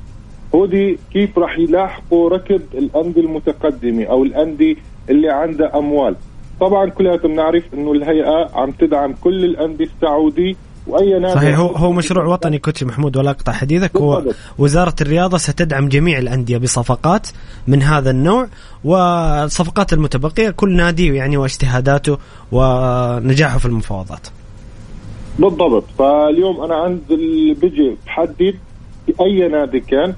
هودي 0.56 0.98
كيف 1.14 1.40
راح 1.40 1.60
يلاحقوا 1.60 2.30
ركض 2.30 2.62
الأندية 2.74 3.22
المتقدمة 3.22 4.04
أو 4.06 4.24
الأندية 4.24 4.76
اللي 5.10 5.30
عندها 5.30 5.78
أموال؟ 5.78 6.16
طبعا 6.60 6.90
كلياتنا 6.90 7.28
بنعرف 7.34 7.64
إنه 7.74 7.92
الهيئة 7.92 8.50
عم 8.56 8.72
تدعم 8.72 9.14
كل 9.24 9.46
الأندية 9.46 9.86
السعودي 9.86 10.58
وأي 10.88 11.20
نادي 11.20 11.34
صحيح 11.34 11.60
هو 11.60 11.68
هو 11.68 11.92
مشروع 11.92 12.26
وطني 12.26 12.60
كوتش 12.60 12.84
محمود 12.84 13.18
ولا 13.18 13.32
أقطع 13.32 13.52
حديثك 13.52 13.98
هو. 13.98 14.24
وزارة 14.58 14.96
الرياضة 15.02 15.38
ستدعم 15.38 15.90
جميع 15.90 16.18
الأندية 16.20 16.58
بصفقات 16.58 17.28
من 17.68 17.82
هذا 17.84 18.12
النوع 18.12 18.48
والصفقات 18.84 19.94
المتبقية 19.94 20.50
كل 20.50 20.76
نادي 20.76 21.16
يعني 21.16 21.38
واجتهاداته 21.38 22.18
ونجاحه 22.52 23.58
في 23.58 23.66
المفاوضات. 23.66 24.28
بالضبط 25.40 25.84
فاليوم 26.00 26.62
أنا 26.62 26.76
عند 26.76 27.02
اللي 27.12 27.54
بيجي 27.54 27.98
بحدد 28.06 28.56
أي 29.22 29.48
نادي 29.48 29.80
كان 29.80 30.14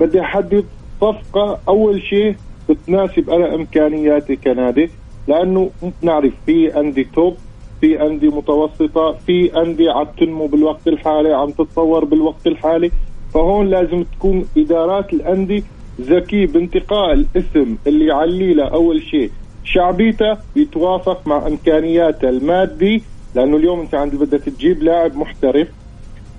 بدي 0.00 0.20
احدد 0.20 0.64
صفقة 1.00 1.58
أول 1.68 2.02
شيء 2.02 2.36
بتناسب 2.68 3.30
أنا 3.30 3.54
إمكانياتي 3.54 4.36
كنادي 4.36 4.90
لأنه 5.28 5.70
نعرف 6.02 6.32
في 6.46 6.80
أندية 6.80 7.06
توب 7.14 7.36
في 7.80 8.06
أندية 8.06 8.28
متوسطة 8.28 9.12
في 9.12 9.62
أندية 9.62 9.90
عم 9.90 10.06
تنمو 10.18 10.46
بالوقت 10.46 10.88
الحالي 10.88 11.32
عم 11.32 11.50
تتطور 11.50 12.04
بالوقت 12.04 12.46
الحالي. 12.46 12.90
فهون 13.34 13.68
لازم 13.68 14.02
تكون 14.02 14.44
إدارات 14.56 15.12
الأندية 15.12 15.62
ذكية 16.00 16.46
بانتقاء 16.46 17.12
الاسم 17.12 17.76
اللي 17.86 18.06
يعلي 18.06 18.54
له 18.54 18.64
اول 18.64 19.02
شيء. 19.02 19.30
شعبيته 19.64 20.36
يتوافق 20.56 21.26
مع 21.26 21.46
إمكانياته 21.46 22.28
المادي 22.28 23.02
لأنه 23.34 23.56
اليوم 23.56 23.80
أنت 23.80 23.94
عند 23.94 24.14
بدك 24.14 24.42
تجيب 24.42 24.82
لاعب 24.82 25.16
محترف 25.16 25.68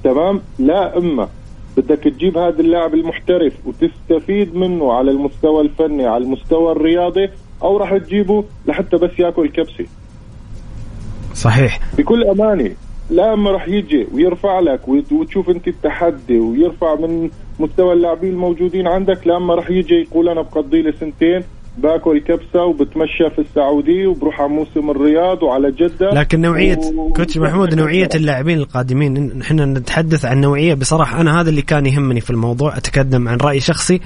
تمام؟ 0.04 0.42
لا 0.60 0.98
إما 0.98 1.30
بدك 1.78 2.04
تجيب 2.04 2.38
هذا 2.38 2.60
اللاعب 2.60 2.94
المحترف 2.94 3.54
وتستفيد 3.66 4.56
منه 4.56 4.94
على 4.94 5.12
المستوى 5.12 5.62
الفني 5.62 6.06
على 6.06 6.24
المستوى 6.24 6.72
الرياضي 6.72 7.30
أو 7.64 7.78
راح 7.78 7.98
تجيبه 7.98 8.44
لحتى 8.66 8.98
بس 8.98 9.20
ياكل 9.20 9.50
كبسة. 9.50 9.86
صحيح. 11.34 11.80
بكل 11.98 12.24
أمانة 12.24 12.72
لما 13.12 13.52
راح 13.52 13.68
يجي 13.68 14.08
ويرفع 14.14 14.60
لك 14.60 14.88
وت- 14.88 15.12
وتشوف 15.12 15.50
أنت 15.50 15.68
التحدي 15.68 16.40
ويرفع 16.40 16.96
من 16.96 17.30
مستوى 17.60 17.94
اللاعبين 17.94 18.30
الموجودين 18.32 18.88
عندك 18.88 19.28
لما 19.28 19.56
راح 19.56 19.70
يجي 19.70 19.96
يقول 19.96 20.30
أنا 20.30 20.42
بقضي 20.42 20.82
لي 20.82 20.94
سنتين 21.00 21.44
باكل 21.78 22.20
كبسة 22.20 22.64
وبتمشى 22.66 23.30
في 23.36 23.40
السعودية 23.40 24.08
وبروح 24.08 24.42
على 24.42 24.50
موسم 24.50 24.90
الرياض 24.90 25.44
وعلى 25.44 25.72
جدة 25.72 26.10
لكن 26.10 26.42
نوعية 26.42 26.78
و- 26.96 27.14
كوتش 27.14 27.38
محمود 27.38 27.76
نوعية 27.76 28.10
اللاعبين 28.16 28.58
القادمين 28.58 29.38
نحن 29.38 29.60
نتحدث 29.60 30.26
عن 30.26 30.42
نوعية. 30.42 30.74
بصراحة 30.74 31.22
أنا 31.22 31.42
هذا 31.42 31.50
اللي 31.50 31.62
كان 31.62 31.86
يهمني 31.86 32.22
في 32.22 32.30
الموضوع 32.30 32.78
اتقدم 32.78 33.28
عن 33.28 33.38
رأي 33.38 33.60
شخصي. 33.60 34.02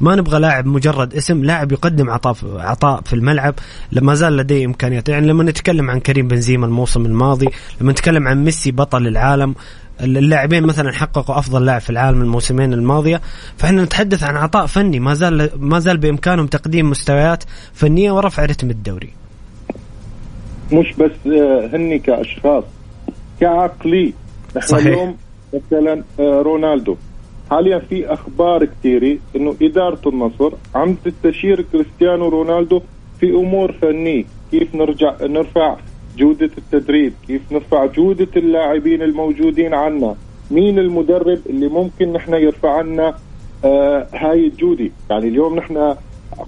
ما 0.00 0.16
نبغى 0.16 0.38
لاعب 0.38 0.66
مجرد 0.66 1.14
اسم 1.14 1.44
لاعب 1.44 1.72
يقدم 1.72 2.10
عطاء 2.10 2.36
عطاء 2.58 3.00
في 3.00 3.12
الملعب. 3.12 3.54
ما 3.92 4.14
زال 4.14 4.36
لديه 4.36 4.66
إمكانيات. 4.66 5.08
يعني 5.08 5.26
لما 5.26 5.44
نتكلم 5.44 5.90
عن 5.90 6.00
كريم 6.00 6.28
بنزيما 6.28 6.66
الموسم 6.66 7.06
الماضي 7.06 7.48
لما 7.80 7.92
نتكلم 7.92 8.28
عن 8.28 8.44
ميسي 8.44 8.70
بطل 8.70 9.06
العالم 9.06 9.54
اللاعبين 10.00 10.62
مثلا 10.62 10.92
حققوا 10.92 11.38
أفضل 11.38 11.64
لاعب 11.64 11.80
في 11.80 11.90
العالم 11.90 12.22
الموسمين 12.22 12.72
الماضية. 12.72 13.20
فإحنا 13.56 13.84
نتحدث 13.84 14.22
عن 14.22 14.36
عطاء 14.36 14.66
فني 14.66 15.00
ما 15.00 15.14
زال 15.14 15.50
ما 15.56 15.78
زال 15.78 15.96
بإمكانهم 15.96 16.46
تقديم 16.46 16.90
مستويات 16.90 17.44
فنية 17.72 18.12
ورفع 18.12 18.44
رتم 18.44 18.70
الدوري. 18.70 19.10
مش 20.72 20.92
بس 20.98 21.32
آه، 21.32 21.70
هني 21.72 21.98
كأشخاص 21.98 22.64
كعقلي. 23.40 24.12
نحن 24.56 24.66
صحيح. 24.66 24.86
اليوم 24.86 25.16
مثلا 25.54 26.02
آه، 26.20 26.42
رونالدو. 26.42 26.96
حاليا 27.54 27.78
في 27.78 28.12
أخبار 28.12 28.64
كثيرة 28.64 29.18
إنه 29.36 29.54
إدارة 29.62 30.08
النصر 30.08 30.52
عم 30.74 30.94
تستشير 31.04 31.64
كريستيانو 31.72 32.28
رونالدو 32.28 32.80
في 33.20 33.30
أمور 33.30 33.72
فنية. 33.72 34.24
كيف 34.50 34.74
نرجع 34.74 35.14
نرفع 35.22 35.76
جودة 36.16 36.50
التدريب؟ 36.58 37.12
كيف 37.26 37.52
نرفع 37.52 37.86
جودة 37.86 38.28
اللاعبين 38.36 39.02
الموجودين 39.02 39.74
عنا؟ 39.74 40.16
مين 40.50 40.78
المدرب 40.78 41.38
اللي 41.46 41.68
ممكن 41.68 42.12
نحن 42.12 42.34
يرفع 42.34 42.80
لنا 42.80 43.14
آه 43.64 44.06
هاي 44.14 44.46
الجودة؟ 44.46 44.90
يعني 45.10 45.28
اليوم 45.28 45.56
نحن 45.56 45.94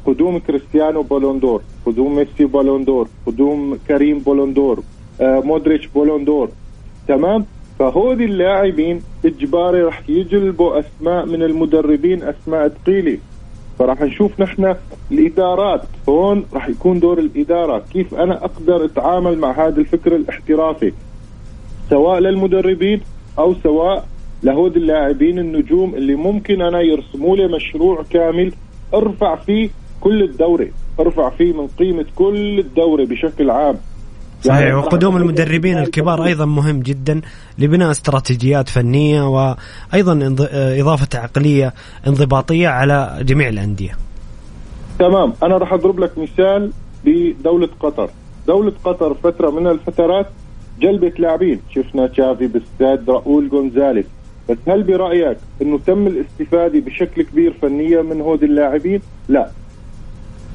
قدوم 0.07 0.39
كريستيانو 0.39 1.03
Ballon 1.03 1.39
d'Or 1.39 1.63
قدوم 1.87 2.17
ميسي 2.17 2.45
Ballon 2.45 2.83
d'Or 2.83 3.09
قدوم 3.27 3.79
كريم 3.89 4.19
Ballon 4.19 4.57
d'Or 4.57 4.83
آه 5.21 5.41
مودريتش 5.41 5.87
بولوندور 5.87 6.49
تمام؟ 7.09 7.47
فهودي 7.79 8.25
اللاعبين 8.25 9.03
إجباري 9.25 9.83
رح 9.83 10.03
يجلبوا 10.09 10.81
أسماء 10.81 11.27
من 11.27 11.43
المدربين 11.43 12.23
أسماء 12.23 12.69
ثقيلة. 12.69 13.19
فراح 13.79 14.01
نشوف 14.01 14.41
نحن 14.41 14.75
الإدارات. 15.13 15.83
هون 16.09 16.45
راح 16.53 16.69
يكون 16.69 17.01
دور 17.01 17.19
الإدارة. 17.19 17.85
كيف 17.93 18.15
أنا 18.15 18.45
أقدر 18.45 18.85
أتعامل 18.85 19.39
مع 19.39 19.67
هذا 19.67 19.81
الفكر 19.81 20.17
الاحترافي؟ 20.17 20.93
سواء 21.91 22.19
للمدربين 22.19 23.01
أو 23.39 23.55
سواء 23.55 24.07
لهود 24.43 24.77
اللاعبين 24.77 25.39
النجوم 25.39 25.95
اللي 25.95 26.15
ممكن 26.15 26.63
أنا 26.63 26.81
يرسموا 26.81 27.37
لي 27.37 27.49
مشروع 27.49 28.03
كامل 28.11 28.53
أرفع 28.95 29.37
فيه 29.37 29.69
كل 30.01 30.23
الدوري. 30.23 30.73
أرفع 31.01 31.31
فيه 31.31 31.53
من 31.53 31.67
قيمة 31.67 32.07
كل 32.15 32.59
الدوري 32.59 33.05
بشكل 33.05 33.51
عام. 33.51 33.77
صحيح. 34.43 34.75
وقدوم 34.75 35.17
المدربين 35.17 35.79
الكبار 35.79 36.25
أيضا 36.25 36.45
مهم 36.45 36.81
جدا 36.81 37.21
لبناء 37.59 37.91
استراتيجيات 37.91 38.69
فنية 38.69 39.23
وأيضا 39.29 40.37
إضافة 40.53 41.19
عقلية 41.19 41.75
انضباطية 42.07 42.69
على 42.69 43.19
جميع 43.21 43.49
الأندية. 43.49 43.97
تمام. 44.99 45.33
أنا 45.43 45.57
راح 45.57 45.73
أضرب 45.73 46.01
لك 46.01 46.19
مثال 46.19 46.73
بدولة 47.05 47.69
قطر. 47.81 48.11
دولة 48.47 48.73
قطر 48.85 49.15
فترة 49.15 49.51
من 49.51 49.67
الفترات 49.67 50.27
جلبت 50.81 51.21
لاعبين. 51.21 51.61
شفنا 51.75 52.07
تشافي 52.07 52.47
بالساد 52.47 53.11
راؤول 53.11 53.49
جونزاليس 53.49 54.07
بس 54.51 54.57
هل 54.69 54.83
برأيك 54.83 55.39
إنه 55.63 55.79
تم 55.87 56.07
الاستفادة 56.07 56.81
بشكل 56.81 57.23
كبير 57.23 57.55
فنيا 57.63 58.03
من 58.03 58.21
هود 58.21 58.43
اللاعبين؟ 58.43 59.01
لا. 59.29 59.51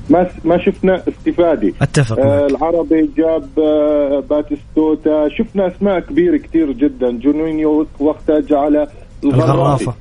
ما 0.10 0.28
ما 0.43 0.58
شفنا 0.58 1.04
استفادة. 1.08 1.74
أتفق 1.82 2.20
آه. 2.20 2.47
العربي 2.47 3.10
جاب 3.18 3.47
آه 3.60 4.24
باتيستوتا 4.30 5.30
شفنا 5.30 5.68
أسماء 5.68 5.99
كبيرة 5.99 6.38
كثير 6.38 6.72
جدا. 6.72 7.12
جونينيو 7.12 7.88
وقتها 7.99 8.39
جا 8.39 8.88
عالغرافة. 9.24 9.93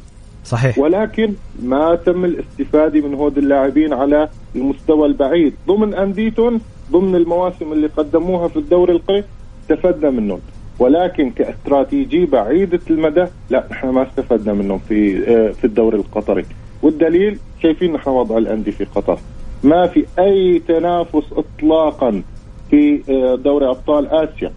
صحيح. 0.44 0.78
ولكن 0.78 1.32
ما 1.62 1.94
تم 1.94 2.24
الاستفادة 2.24 3.00
من 3.00 3.14
هود 3.14 3.38
اللاعبين 3.38 3.92
على 3.92 4.28
المستوى 4.54 5.06
البعيد. 5.06 5.54
ضمن 5.68 5.94
أنديتهم 5.94 6.60
ضمن 6.92 7.14
المواسم 7.14 7.72
اللي 7.72 7.86
قدموها 7.86 8.48
في 8.48 8.56
الدوري 8.56 8.92
القطري 8.92 9.24
استفدنا 9.62 10.10
منهم. 10.10 10.40
ولكن 10.78 11.30
كاستراتيجية 11.30 12.26
بعيدة 12.26 12.80
المدى 12.90 13.24
لا 13.50 13.64
نحن 13.70 13.88
ما 13.88 14.02
استفدنا 14.02 14.52
منهم 14.54 14.78
في 14.78 15.24
آه، 15.28 15.52
في 15.52 15.64
الدوري 15.64 15.96
القطري. 15.96 16.44
والدليل 16.82 17.38
شايفين 17.62 17.92
نحن 17.92 18.10
وضع 18.10 18.38
الأندية 18.38 18.72
في 18.72 18.84
قطر. 18.84 19.18
ما 19.64 19.86
في 19.86 20.06
أي 20.18 20.58
تنافس 20.58 21.24
إطلاقا 21.32 22.22
في 22.70 23.02
آه، 23.10 23.34
دوري 23.34 23.68
أبطال 23.70 24.06
آسيا. 24.06 24.52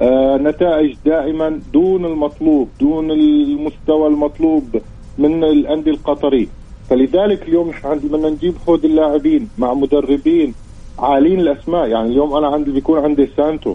آه، 0.00 0.36
نتائج 0.36 0.96
دائما 1.04 1.60
دون 1.72 2.04
المطلوب 2.04 2.68
دون 2.80 3.10
المستوى 3.10 4.06
المطلوب 4.06 4.80
من 5.18 5.44
الأندية 5.44 5.90
القطري 5.90 6.48
فلذلك 6.90 7.42
اليوم 7.48 7.68
نحن 7.68 7.86
عندي 7.86 8.08
بدنا 8.08 8.30
نجيب 8.30 8.54
هود 8.68 8.84
اللاعبين 8.84 9.48
مع 9.58 9.74
مدربين 9.74 10.54
عالين 10.98 11.40
الأسماء. 11.40 11.86
يعني 11.88 12.08
اليوم 12.08 12.36
أنا 12.36 12.46
عندي 12.46 12.70
بيكون 12.70 12.98
عندي 12.98 13.26
سانتو. 13.36 13.74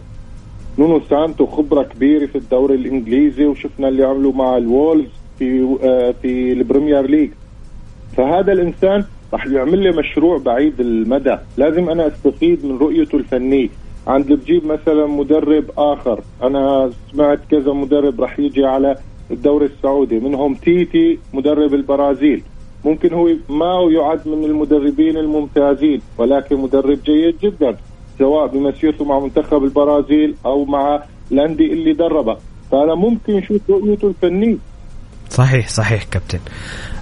نونو 0.80 1.02
سانتو 1.10 1.46
خبرة 1.46 1.84
كبيرة 1.84 2.26
في 2.26 2.38
الدوري 2.38 2.76
الإنجليزي 2.76 3.46
وشفنا 3.46 3.88
اللي 3.88 4.04
عملوا 4.04 4.34
مع 4.34 4.58
الوولفز 4.58 5.10
في 5.40 5.78
آه، 5.84 6.14
في 6.22 6.54
ال 6.54 6.61
Premier 6.61 7.08
League. 7.08 7.32
فهذا 8.18 8.52
الإنسان 8.52 9.04
راح 9.34 9.46
يعمل 9.48 9.80
لي 9.80 9.92
مشروع 9.92 10.38
بعيد 10.38 10.80
المدى. 10.80 11.38
لازم 11.58 11.90
أنا 11.90 12.08
أستفيد 12.08 12.66
من 12.66 12.78
رؤيته 12.78 13.16
الفنية. 13.16 13.70
عند 14.08 14.34
بجيب 14.34 14.66
مثلا 14.66 15.08
مدرب 15.08 15.66
آخر 15.78 16.22
أنا 16.44 16.92
سمعت 17.12 17.40
كذا 17.52 17.74
مدرب 17.74 18.22
راح 18.22 18.40
يجي 18.40 18.66
على 18.66 18.96
الدوري 19.32 19.66
السعودي 19.66 20.20
منهم 20.20 20.54
تيتي 20.54 21.20
مدرب 21.34 21.74
البرازيل. 21.74 22.44
ممكن 22.86 23.14
هو 23.14 23.28
ما 23.50 23.92
يعد 23.92 24.28
من 24.28 24.44
المدربين 24.44 25.18
الممتازين 25.18 26.02
ولكن 26.18 26.56
مدرب 26.56 27.00
جيد 27.06 27.36
جدا. 27.44 27.78
سواء 28.20 28.48
بمسيرته 28.48 29.06
مع 29.06 29.20
منتخب 29.20 29.64
البرازيل 29.64 30.36
أو 30.46 30.66
مع 30.66 31.04
الأندية 31.32 31.74
اللي 31.74 31.94
دربها. 31.94 32.38
فأنا 32.72 32.96
ممكن 32.96 33.38
أشوف 33.38 33.70
رؤيته 33.70 34.08
الفنية. 34.08 34.58
صحيح 35.30 35.68
صحيح 35.68 36.04
كابتن. 36.04 36.40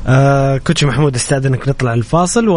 آه 0.08 0.58
كوتش 0.58 0.84
محمود 0.84 1.16
استأذنك 1.16 1.68
نطلع 1.70 1.94
الفاصل 1.94 2.48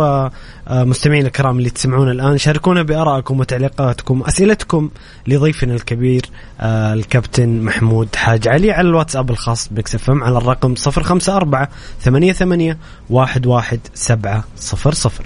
ومستمعينا 0.70 1.26
الكرام 1.26 1.59
اللي 1.59 1.70
تسمعون 1.70 2.11
الآن 2.11 2.38
شاركونا 2.38 2.82
بآرائكم 2.82 3.40
وتعليقاتكم 3.40 4.22
أسئلتكم 4.22 4.90
لضيفنا 5.26 5.74
الكبير 5.74 6.22
آه 6.61 6.92
الكابتن 6.94 7.61
محمود 7.62 8.09
حاج 8.16 8.48
علي 8.48 8.72
على 8.72 8.88
الواتساب 8.88 9.30
الخاص 9.30 9.68
بكس 9.70 9.94
إف 9.94 10.11
إم 10.11 10.24
على 10.24 10.38
الرقم 10.38 10.74
054 10.86 11.66
88 12.01 12.76
11700 13.11 15.22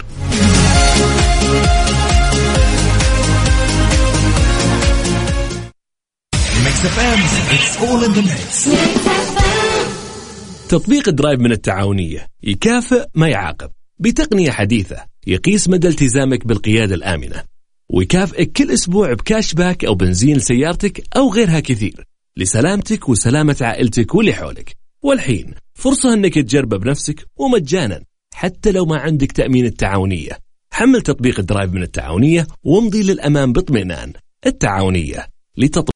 تطبيق 10.69 11.09
Drive 11.09 11.39
من 11.39 11.51
التعاونية. 11.51 12.27
يكافئ 12.43 13.05
ما 13.15 13.27
يعاقب. 13.27 13.71
بتقنية 13.99 14.51
حديثة 14.51 14.97
يقيس 15.27 15.69
مدى 15.69 15.87
التزامك 15.87 16.47
بالقيادة 16.47 16.95
الآمنة. 16.95 17.43
ويكافئك 17.89 18.51
كل 18.51 18.71
أسبوع 18.71 19.13
ب 19.13 19.53
cashback 19.53 19.85
أو 19.85 19.95
بنزين 19.95 20.37
لسيارتك 20.37 21.03
أو 21.17 21.33
غيرها 21.33 21.59
كثير. 21.59 22.07
لسلامتك 22.37 23.09
وسلامة 23.09 23.57
عائلتك 23.61 24.15
واللي 24.15 24.33
حولك. 24.33 24.75
والحين 25.01 25.53
فرصة 25.73 26.13
أنك 26.13 26.35
تجربه 26.35 26.77
بنفسك 26.77 27.25
ومجانا. 27.35 28.01
حتى 28.33 28.71
لو 28.71 28.85
ما 28.85 28.97
عندك 28.97 29.31
تأمين 29.31 29.65
التعاونية. 29.65 30.37
حمل 30.71 31.01
تطبيق 31.01 31.41
Drive 31.41 31.73
من 31.73 31.83
التعاونية 31.83 32.47
وامضي 32.63 33.03
للأمام 33.03 33.53
باطمئنان. 33.53 34.13
التعاونية 34.45 35.27
لتطبيق 35.57 35.94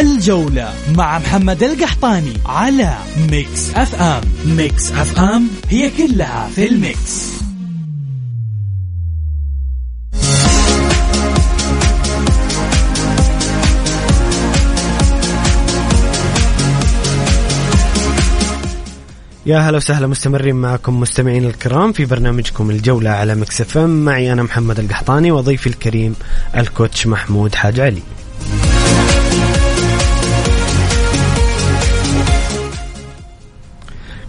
الجولة 0.00 0.74
مع 0.96 1.18
محمد 1.18 1.62
القحطاني 1.62 2.32
على 2.46 2.94
Mix 3.30 3.74
FM 3.74 4.22
Mix 4.46 4.92
FM 4.92 5.48
هي 5.68 5.90
كلها 5.90 6.48
في 6.54 6.68
ال 6.68 6.81
Mix. 6.81 7.32
يا 19.46 19.58
هلا 19.58 19.76
وسهلا 19.76 20.06
مستمرين 20.06 20.54
معكم 20.54 21.00
مستمعين 21.00 21.44
الكرام 21.44 21.92
في 21.92 22.04
برنامجكم 22.04 22.70
الجولة 22.70 23.10
على 23.10 23.34
Mix 23.34 23.60
FM 23.60 24.04
معي 24.04 24.32
أنا 24.32 24.42
محمد 24.42 24.78
القحطاني 24.78 25.30
وضيفي 25.30 25.66
الكريم 25.66 26.14
ال 26.56 26.64
coach 26.64 27.06
محمود 27.06 27.54
حاج 27.54 27.80
علي. 27.80 28.02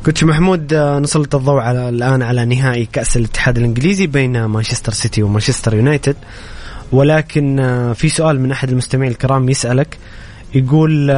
coach 0.06 0.24
محمود 0.24 0.74
آه، 0.74 1.00
نسلط 1.00 1.36
الضوء 1.36 1.60
على 1.60 1.90
الآن 1.90 2.22
على 2.22 2.46
نهائي 2.46 2.86
كأس 2.86 3.18
الاتحاد 3.18 3.58
الإنجليزي 3.58 4.08
بين 4.08 4.46
مانشستر 4.46 4.92
سيتي 4.92 5.24
ومانشستر 5.24 5.76
يونايتد 5.76 6.16
ولكن 6.92 7.60
آه، 7.60 7.94
في 7.94 8.10
سؤال 8.10 8.40
من 8.40 8.52
أحد 8.52 8.70
المستمعين 8.70 9.12
الكرام 9.12 9.50
يسألك 9.50 9.98
يقول 10.56 11.12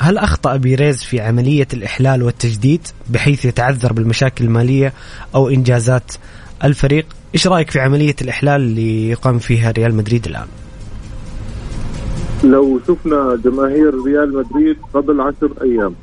هل 0.00 0.18
أخطأ 0.18 0.56
بيريز 0.56 1.02
في 1.02 1.20
عملية 1.20 1.68
الإحلال 1.72 2.22
والتجديد 2.22 2.80
بحيث 3.10 3.44
يتعذر 3.44 3.92
بالمشاكل 3.92 4.44
المالية 4.44 4.92
أو 5.34 5.48
إنجازات 5.48 6.12
الفريق؟ 6.64 7.06
إيش 7.34 7.46
رأيك 7.46 7.70
في 7.70 7.80
عملية 7.80 8.16
الإحلال 8.22 8.60
اللي 8.60 9.10
يقوم 9.10 9.38
فيها 9.38 9.70
ريال 9.70 9.94
مدريد 9.94 10.26
الآن؟ 10.26 10.46
لو 12.44 12.80
شفنا 12.88 13.38
جماهير 13.44 13.94
ريال 14.04 14.34
مدريد 14.34 14.76
قبل 14.94 15.20
عشر 15.20 15.52
أيام 15.62 15.94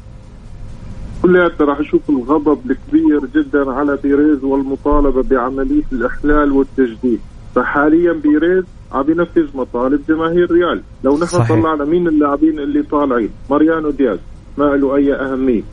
كلياتنا 1.21 1.65
راح 1.67 1.79
نشوف 1.79 2.09
الغضب 2.09 2.71
الكبير 2.71 3.25
جدا 3.35 3.71
على 3.71 3.97
بيريز 4.03 4.43
والمطالبة 4.43 5.23
بعملية 5.23 5.83
الإحلال 5.91 6.51
والتجديد. 6.51 7.19
فحاليا 7.55 8.13
بيريز 8.13 8.63
عم 8.91 9.05
ينفذ 9.11 9.57
مطالب 9.57 10.01
جماهير 10.09 10.51
ريال. 10.51 10.81
لو 11.03 11.15
نحن 11.15 11.25
صحيح. 11.25 11.59
طلعنا 11.61 11.85
مين 11.85 12.07
اللاعبين 12.07 12.59
اللي 12.59 12.83
طالعين؟ 12.83 13.29
ماريانو 13.49 13.89
دياز. 13.89 14.19
ما 14.57 14.63
له 14.63 14.95
أي 14.95 15.13
أهمية. 15.13 15.63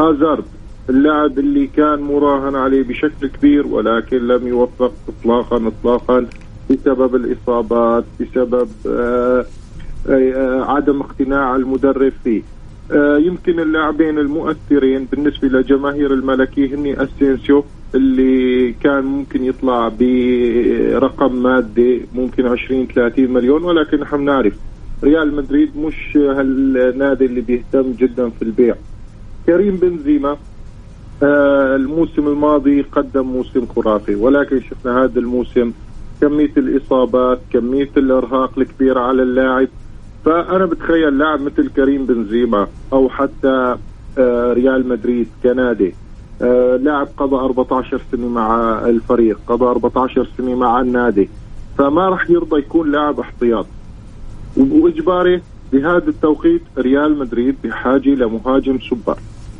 هازارد 0.00 0.44
اللاعب 0.90 1.38
اللي 1.38 1.66
كان 1.66 2.00
مراهن 2.00 2.56
عليه 2.56 2.82
بشكل 2.82 3.26
كبير 3.26 3.66
ولكن 3.66 4.16
لم 4.16 4.46
يوفق 4.46 4.92
اطلاقا 5.08 5.68
اطلاقا 5.68 6.26
بسبب 6.70 7.14
الإصابات 7.14 8.04
بسبب 8.20 8.68
آه 8.86 9.44
آه، 10.08 10.64
عدم 10.64 11.00
اقتناع 11.00 11.56
المدرب 11.56 12.12
فيه. 12.24 12.42
آه، 12.42 12.59
يمكن 13.18 13.60
اللاعبين 13.60 14.18
المؤثرين 14.18 15.04
بالنسبة 15.12 15.48
لجماهير 15.48 16.14
الملكي 16.14 16.74
هني 16.74 17.02
أسينسيو 17.02 17.64
اللي 17.94 18.72
كان 18.72 19.04
ممكن 19.04 19.44
يطلع 19.44 19.88
برقم 19.88 21.42
مادي 21.42 22.02
ممكن 22.14 22.46
20 22.46 22.86
30 22.86 23.30
مليون 23.30 23.62
ولكن 23.64 24.00
نحن 24.00 24.24
نعرف 24.24 24.54
ريال 25.04 25.36
مدريد 25.36 25.76
مش 25.76 26.16
هالنادي 26.16 27.24
اللي 27.24 27.40
بيهتم 27.40 27.92
جدا 27.92 28.28
في 28.28 28.42
البيع. 28.42 28.74
كريم 29.46 29.76
بنزيما 29.76 30.36
آه، 31.22 31.76
الموسم 31.76 32.28
الماضي 32.28 32.82
قدم 32.82 33.26
موسم 33.26 33.66
خرافي 33.66 34.14
ولكن 34.14 34.60
شفنا 34.60 35.04
هذا 35.04 35.18
الموسم 35.20 35.72
كمية 36.20 36.52
الإصابات 36.56 37.40
كمية 37.52 37.90
الإرهاق 37.96 38.58
الكبيرة 38.58 39.00
على 39.00 39.22
اللاعب. 39.22 39.68
فأنا 40.24 40.66
بتخيل 40.66 41.18
لاعب 41.18 41.40
مثل 41.40 41.70
كريم 41.76 42.06
بنزيما 42.06 42.66
أو 42.92 43.08
حتى 43.08 43.76
آه، 44.18 44.52
ريال 44.52 44.88
مدريد 44.88 45.28
كنادي. 45.42 45.94
آه، 46.42 46.76
لاعب 46.76 47.08
قضى 47.16 47.36
14 47.36 48.00
سنة 48.12 48.28
مع 48.28 48.78
الفريق 48.86 49.38
قضى 49.46 49.64
14 49.64 50.28
سنة 50.38 50.54
مع 50.54 50.80
النادي. 50.80 51.28
فما 51.78 52.08
راح 52.08 52.30
يرضى 52.30 52.58
يكون 52.58 52.92
لاعب 52.92 53.20
احتياط. 53.20 53.66
وإجباري 54.56 55.42
بهذا 55.72 56.08
التوقيت 56.08 56.62
ريال 56.78 57.18
مدريد 57.18 57.56
بحاجة 57.64 58.08
لمهاجم 58.08 58.78
سوبر. 58.78 59.18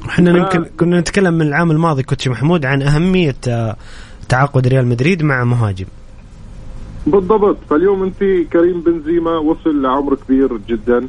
إحنا. 0.08 0.38
يمكن 0.38 0.64
كنا 0.80 1.00
نتكلم 1.00 1.34
من 1.34 1.46
العام 1.46 1.70
الماضي 1.70 2.02
كوتش 2.02 2.28
محمود 2.28 2.64
عن 2.64 2.82
أهمية 2.82 3.36
آه، 3.48 3.76
تعاقد 4.28 4.66
ريال 4.66 4.86
مدريد 4.86 5.22
مع 5.22 5.44
مهاجم. 5.44 5.86
بالضبط. 7.10 7.56
فاليوم 7.70 8.02
انت 8.02 8.18
كريم 8.52 8.80
بنزيما 8.80 9.38
وصل 9.38 9.82
لعمر 9.82 10.14
كبير 10.14 10.56
جدا. 10.68 11.08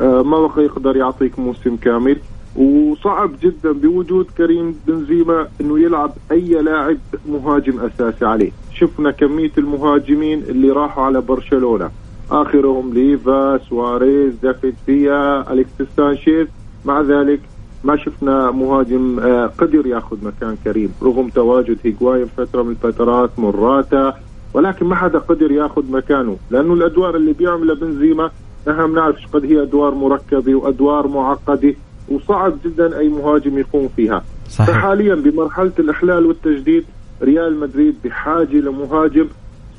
آه، 0.00 0.22
ما 0.22 0.46
بقى 0.46 0.64
يقدر 0.64 0.96
يعطيك 0.96 1.38
موسم 1.38 1.76
كامل. 1.76 2.16
وصعب 2.56 3.30
جدا 3.42 3.72
بوجود 3.72 4.26
كريم 4.38 4.74
بنزيما 4.86 5.48
إنه 5.60 5.78
يلعب 5.78 6.12
أي 6.30 6.62
لاعب 6.62 6.96
مهاجم 7.28 7.80
أساسي 7.80 8.24
عليه. 8.24 8.50
شفنا 8.74 9.10
كمية 9.10 9.50
المهاجمين 9.58 10.42
اللي 10.42 10.70
راحوا 10.70 11.04
على 11.04 11.20
برشلونة. 11.20 11.90
آخرهم 12.30 12.94
ليفا 12.94 13.58
سواريز 13.58 14.32
دافيد 14.42 14.74
فيا 14.86 15.52
أليكسيس 15.52 15.86
سانشيز. 15.96 16.46
مع 16.84 17.00
ذلك 17.00 17.40
ما 17.84 17.96
شفنا 17.96 18.50
مهاجم 18.50 19.20
آه، 19.20 19.46
قدر 19.46 19.86
ياخذ 19.86 20.16
مكان 20.24 20.56
كريم. 20.64 20.92
رغم 21.02 21.28
تواجد 21.28 21.78
هيغواين 21.84 22.26
فترة 22.36 22.62
من 22.62 22.70
الفترات 22.70 23.30
مراتا 23.38 24.14
ولكن 24.54 24.86
ما 24.86 24.94
حدا 24.94 25.18
قدر 25.18 25.52
ياخذ 25.52 25.90
مكانه 25.90 26.36
لأنه 26.50 26.74
الأدوار 26.74 27.16
اللي 27.16 27.32
بيعملها 27.32 27.74
بنزيما 27.74 28.30
نحن 28.68 28.86
بنعرف 28.86 29.16
قديش 29.32 29.44
هي 29.44 29.62
أدوار 29.62 29.94
مركبة 29.94 30.54
وأدوار 30.54 31.08
معقدة 31.08 31.74
وصعب 32.08 32.54
جدا 32.64 32.98
أي 32.98 33.08
مهاجم 33.08 33.58
يقوم 33.58 33.88
فيها. 33.96 34.24
صحيح. 34.48 34.70
فحاليا 34.70 35.14
بمرحلة 35.14 35.72
الإحلال 35.78 36.26
والتجديد 36.26 36.84
ريال 37.22 37.60
مدريد 37.60 37.94
بحاجة 38.04 38.56
لمهاجم 38.56 39.26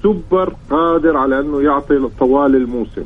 سوبر 0.04 0.54
قادر 0.70 1.18
على 1.18 1.40
إنه 1.40 1.62
يعطي 1.62 2.10
طوال 2.20 2.56
الموسم. 2.56 3.04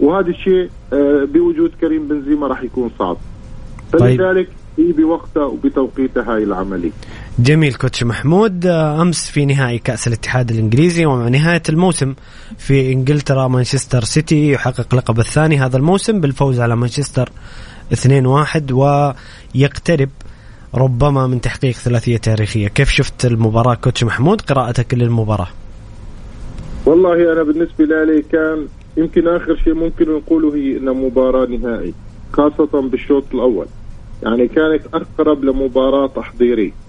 وهذا 0.00 0.28
الشيء 0.30 0.70
آه، 0.92 1.24
بوجود 1.24 1.70
كريم 1.80 2.08
بنزيما 2.08 2.46
راح 2.46 2.62
يكون 2.62 2.90
صعب. 2.98 3.16
طيب. 3.92 4.20
فلذلك 4.20 4.48
هي 4.78 4.92
بوقتها 4.92 5.44
وبتوقيتها 5.44 6.34
هاي 6.34 6.42
العملية. 6.42 6.90
جميل 7.38 7.74
coach 7.74 8.04
محمود. 8.04 8.66
آه، 8.66 9.02
أمس 9.02 9.30
في 9.30 9.44
نهائي 9.44 9.78
كأس 9.78 10.08
الاتحاد 10.08 10.50
الإنجليزي 10.50 11.06
ومع 11.06 11.28
نهاية 11.28 11.62
الموسم 11.68 12.14
في 12.58 12.92
إنجلترا 12.92 13.48
مانشستر 13.48 14.04
سيتي 14.04 14.50
يحقق 14.50 14.94
لقب 14.94 15.18
الثاني 15.18 15.58
هذا 15.58 15.76
الموسم 15.76 16.20
بالفوز 16.20 16.60
على 16.60 16.76
مانشستر 16.76 17.28
2-1 17.94 18.72
ويقترب 18.72 20.08
ربما 20.74 21.26
من 21.26 21.40
تحقيق 21.40 21.74
ثلاثية 21.74 22.16
تاريخية. 22.16 22.68
كيف 22.68 22.90
شفت 22.90 23.24
المباراة 23.24 23.74
كوتش 23.74 24.04
محمود؟ 24.04 24.40
قراءتك 24.40 24.94
للمباراة. 24.94 25.48
والله 26.86 27.32
أنا 27.32 27.42
بالنسبة 27.42 27.84
لي 27.84 28.22
كان 28.32 28.66
يمكن 28.96 29.28
آخر 29.28 29.56
شيء 29.64 29.74
ممكن 29.74 30.14
نقوله 30.16 30.54
هي 30.56 30.76
إنها 30.76 30.92
مباراة 30.92 31.46
نهائي 31.46 31.94
خاصة 32.32 32.80
بالشوط 32.80 33.24
الأول. 33.34 33.66
يعني 34.22 34.48
كانت 34.48 34.82
أقرب 34.94 35.44
لمباراة 35.44 36.06
تحضيرية. 36.06 36.85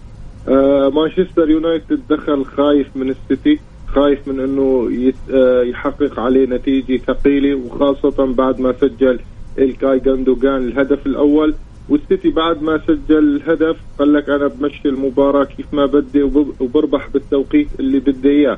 مانشستر 0.48 1.50
يونايتد 1.50 2.00
دخل 2.10 2.46
خايف 2.46 2.88
من 2.98 3.10
السيتي 3.10 3.60
خايف 3.88 4.28
من 4.28 4.40
إنه 4.40 4.90
آه 5.34 5.62
يحقق 5.64 6.20
عليه 6.20 6.46
نتيجة 6.46 6.98
ثقيلة 6.98 7.56
وخاصة 7.56 8.34
بعد 8.34 8.60
ما 8.62 8.74
سجل 8.82 9.20
إلكاي 9.60 10.00
جوندوجان 10.00 10.58
الهدف 10.68 11.06
الأول. 11.06 11.56
والسيتي 11.90 12.30
بعد 12.30 12.62
ما 12.64 12.82
سجل 12.88 13.18
الهدف 13.36 13.78
قال 14.00 14.14
لك 14.14 14.30
أنا 14.30 14.48
بمشي 14.48 14.90
المباراة 14.90 15.44
كيف 15.44 15.74
ما 15.74 15.86
بدي 15.86 16.24
وب- 16.24 16.62
وبربح 16.62 17.10
بالتوقيت 17.14 17.68
اللي 17.80 18.00
بدي 18.00 18.30
إياه. 18.30 18.58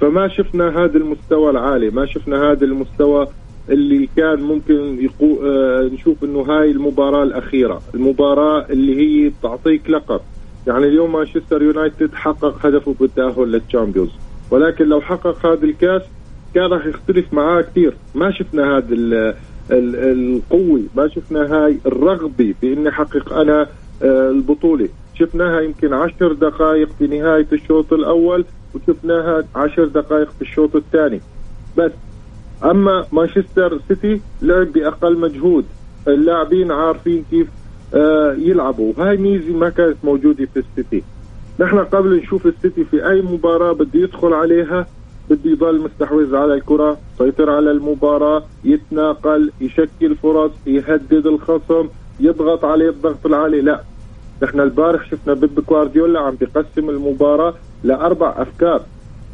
فما 0.00 0.28
شفنا 0.28 0.84
هذا 0.84 0.96
المستوى 0.96 1.50
العالي 1.50 1.90
ما 1.90 2.06
شفنا 2.06 2.50
هذا 2.50 2.64
المستوى 2.64 3.26
اللي 3.70 4.08
كان 4.16 4.40
ممكن 4.42 4.98
يقو... 5.04 5.38
آه 5.46 5.90
نشوف 5.92 6.24
إنه 6.24 6.40
هاي 6.40 6.70
المباراة 6.70 7.22
الأخيرة 7.22 7.82
المباراة 7.94 8.66
اللي 8.70 8.96
هي 9.26 9.32
تعطيك 9.42 9.90
لقب. 9.90 10.20
يعني 10.68 10.86
اليوم 10.86 11.12
مانشستر 11.12 11.62
يونايتد 11.62 12.14
حقق 12.14 12.66
هدفه 12.66 12.94
بالتأهل 13.00 13.52
لل 13.52 13.62
Champions. 13.62 14.10
ولكن 14.50 14.84
لو 14.84 15.00
حقق 15.00 15.46
هذا 15.46 15.64
الكاس 15.64 16.02
كان 16.54 16.64
راح 16.64 16.86
يختلف 16.86 17.32
معاه 17.32 17.60
كثير. 17.60 17.94
ما 18.14 18.32
شفنا 18.32 18.76
هذا 18.76 18.94
ال... 18.94 19.14
ال... 19.70 19.96
القوة 19.96 20.82
ما 20.96 21.08
شفنا 21.08 21.40
هاي 21.40 21.78
الرغبة 21.86 22.54
بإني 22.62 22.88
أحقق 22.88 23.32
أنا 23.32 23.66
آه 24.02 24.30
البطولة. 24.30 24.88
شفناها 25.14 25.60
يمكن 25.60 25.92
عشر 25.92 26.32
دقائق 26.32 26.88
في 26.98 27.06
نهاية 27.06 27.46
الشوط 27.52 27.92
الأول 27.92 28.44
وشفناها 28.74 29.44
عشر 29.56 29.84
دقائق 29.84 30.30
في 30.30 30.42
الشوط 30.42 30.76
الثاني. 30.76 31.20
بس 31.78 31.92
أما 32.64 33.04
مانشستر 33.12 33.78
سيتي 33.88 34.20
لعب 34.42 34.72
بأقل 34.72 35.18
مجهود. 35.18 35.64
اللاعبين 36.08 36.72
عارفين 36.72 37.24
كيف 37.30 37.48
يلعبوا. 38.38 38.92
هاي 38.98 39.16
ميزه 39.16 39.52
ما 39.52 39.68
كانت 39.68 39.96
موجودة 40.04 40.46
في 40.54 40.58
السيتي. 40.58 41.02
نحن 41.60 41.78
قبل 41.78 42.16
نشوف 42.16 42.46
السيتي 42.46 42.84
في 42.84 43.10
أي 43.10 43.22
مباراة 43.22 43.72
بده 43.72 44.00
يدخل 44.00 44.32
عليها 44.32 44.86
بده 45.30 45.50
يضل 45.50 45.80
مستحوذ 45.80 46.36
على 46.36 46.54
الكرة 46.54 46.98
يسيطر 47.14 47.50
على 47.50 47.70
المباراة 47.70 48.42
يتناقل 48.64 49.52
يشكل 49.60 50.14
فرص 50.22 50.52
يهدد 50.66 51.26
الخصم 51.26 51.88
يضغط 52.20 52.64
عليه 52.64 52.88
الضغط 52.88 53.26
العالي. 53.26 53.60
لا. 53.60 53.80
نحن 54.42 54.60
البارح 54.60 55.10
شفنا 55.10 55.34
بيب 55.34 55.64
جوارديولا 55.68 56.20
عم 56.20 56.34
بيقسم 56.34 56.90
المباراة 56.90 57.54
لأربع 57.84 58.34
أفكار. 58.42 58.82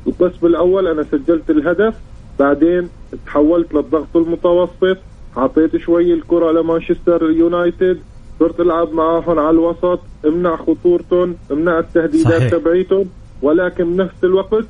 القسم 0.07 0.47
الأول 0.47 0.87
أنا 0.87 1.03
سجلت 1.03 1.51
الهدف 1.51 1.95
بعدين 2.39 2.89
تحولت 3.27 3.75
للضغط 3.75 4.17
المتوسط 4.17 4.97
اعطيت 5.37 5.77
شوي 5.77 6.13
الكرة 6.13 6.53
لمانشستر 6.53 7.31
يونايتد 7.31 7.99
صرت 8.41 8.61
ألعب 8.61 8.93
معاهم 8.93 9.39
على 9.39 9.51
الوسط 9.51 10.01
امنع 10.27 10.57
خطورتهم 10.57 11.35
امنع 11.53 11.79
التهديدات 11.79 12.33
صحيح. 12.33 12.51
تبعيتهم 12.51 13.05
ولكن 13.43 13.97
بنفس 13.97 14.25
الوقت 14.25 14.65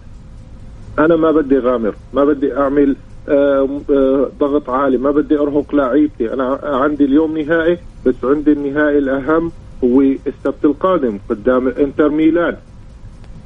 أنا 0.98 1.16
ما 1.16 1.30
بدي 1.30 1.58
غامر 1.58 1.94
ما 2.14 2.24
بدي 2.24 2.56
أعمل 2.56 2.96
آه، 3.28 3.68
آه، 3.90 4.30
ضغط 4.40 4.70
عالي 4.70 4.98
ما 4.98 5.10
بدي 5.10 5.38
أرهق 5.38 5.74
لاعيبتي 5.74 6.34
أنا 6.34 6.60
عندي 6.62 7.04
اليوم 7.04 7.38
نهائي 7.38 7.78
بس 8.06 8.14
عندي 8.24 8.52
النهائي 8.52 8.98
الأهم 8.98 9.52
هو 9.84 10.00
السبت 10.00 10.64
القادم 10.64 11.18
قدام 11.30 11.68
إنتر 11.68 12.08
ميلان 12.08 12.56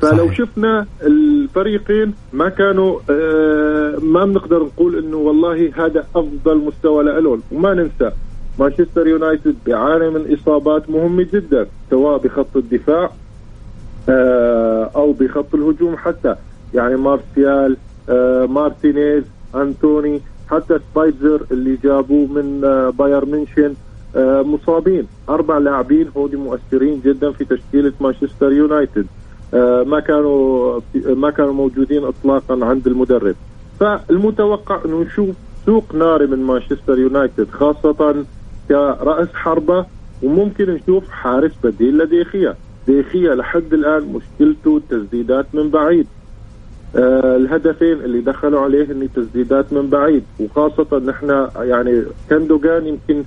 فلو 0.00 0.26
صحيح. 0.26 0.38
شفنا 0.38 0.86
الفريقين 1.02 2.14
ما 2.32 2.48
كانوا 2.48 2.98
آه 3.10 3.96
ما 4.02 4.24
بنقدر 4.24 4.62
نقول 4.62 4.98
إنه 4.98 5.16
والله 5.16 5.70
هذا 5.76 6.06
أفضل 6.16 6.56
مستوى 6.58 7.04
لهم 7.04 7.42
وما 7.52 7.74
ننسى 7.74 8.10
مانشستر 8.58 9.06
يونايتد 9.06 9.54
بيعاني 9.66 10.10
من 10.10 10.34
إصابات 10.34 10.90
مهمة 10.90 11.26
جدا 11.32 11.66
سواء 11.90 12.18
بخط 12.18 12.56
الدفاع 12.56 13.10
آه 14.08 14.90
أو 14.96 15.12
بخط 15.12 15.54
الهجوم 15.54 15.96
حتى. 15.96 16.34
يعني 16.74 16.96
مارسيال 16.96 17.76
آه 18.08 18.46
مارتينيز 18.46 19.24
أنتوني 19.54 20.20
حتى 20.50 20.78
سابيتزر 20.92 21.40
اللي 21.50 21.78
جابوه 21.84 22.26
من 22.26 22.64
آه 22.64 22.90
بايرن 22.90 23.24
ميونشن 23.24 23.74
آه 24.16 24.42
مصابين. 24.42 25.06
أربع 25.28 25.58
لاعبين 25.58 26.08
هودي 26.16 26.36
مؤثرين 26.36 27.00
جدا 27.04 27.32
في 27.32 27.44
تشكيلة 27.44 27.92
مانشستر 28.00 28.52
يونايتد. 28.52 29.06
ما 29.86 30.00
كانوا 30.00 30.80
ما 31.06 31.30
كانوا 31.30 31.52
موجودين 31.52 32.04
اطلاقا 32.04 32.64
عند 32.64 32.86
المدرب. 32.86 33.34
فالمتوقع 33.80 34.80
إنه 34.84 35.02
نشوف 35.02 35.28
سوق 35.66 35.94
ناري 35.94 36.26
من 36.26 36.38
مانشستر 36.38 36.98
يونايتد 36.98 37.50
خاصة 37.50 38.14
كراس 38.68 39.28
حربة 39.34 39.86
وممكن 40.22 40.70
نشوف 40.70 41.08
حارس 41.10 41.52
بديل 41.64 41.98
لديخيا. 41.98 42.54
ديخيا 42.86 43.34
لحد 43.34 43.72
الآن 43.74 44.02
مشكلته 44.12 44.80
تسديدات 44.90 45.46
من 45.52 45.70
بعيد. 45.70 46.06
آه 46.96 47.36
الهدفين 47.36 47.92
اللي 47.92 48.20
دخلوا 48.20 48.60
عليه 48.60 48.84
هن 48.84 49.08
تسديدات 49.16 49.72
من 49.72 49.88
بعيد. 49.88 50.22
وخاصة 50.40 50.98
نحن 51.06 51.48
يعني 51.56 52.02
كندوغان 52.30 52.86
يمكن 52.86 53.24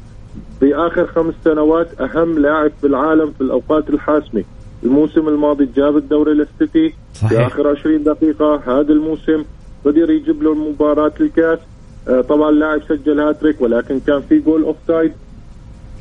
باخر 0.61 1.07
خمس 1.07 1.33
سنوات 1.43 2.01
أهم 2.01 2.39
لاعب 2.39 2.71
في 2.81 2.87
العالم 2.87 3.31
في 3.31 3.41
الأوقات 3.41 3.89
الحاسمة. 3.89 4.43
الموسم 4.83 5.27
الماضي 5.27 5.69
جاب 5.75 5.97
الدوري 5.97 6.33
للسيتي. 6.33 6.93
صحيح. 7.13 7.29
في 7.29 7.45
آخر 7.47 7.67
20 7.67 8.03
دقيقة 8.03 8.55
هذا 8.55 8.93
الموسم 8.93 9.43
قدر 9.85 10.11
يجيب 10.11 10.43
له 10.43 10.53
المباراة 10.53 11.13
الكاس. 11.21 11.59
آه 12.07 12.21
طبعا 12.21 12.49
اللاعب 12.49 12.81
سجل 12.89 13.19
هاتريك 13.19 13.61
ولكن 13.61 13.99
كان 13.99 14.21
في 14.29 14.39
goal 14.39 14.63
offside 14.63 15.11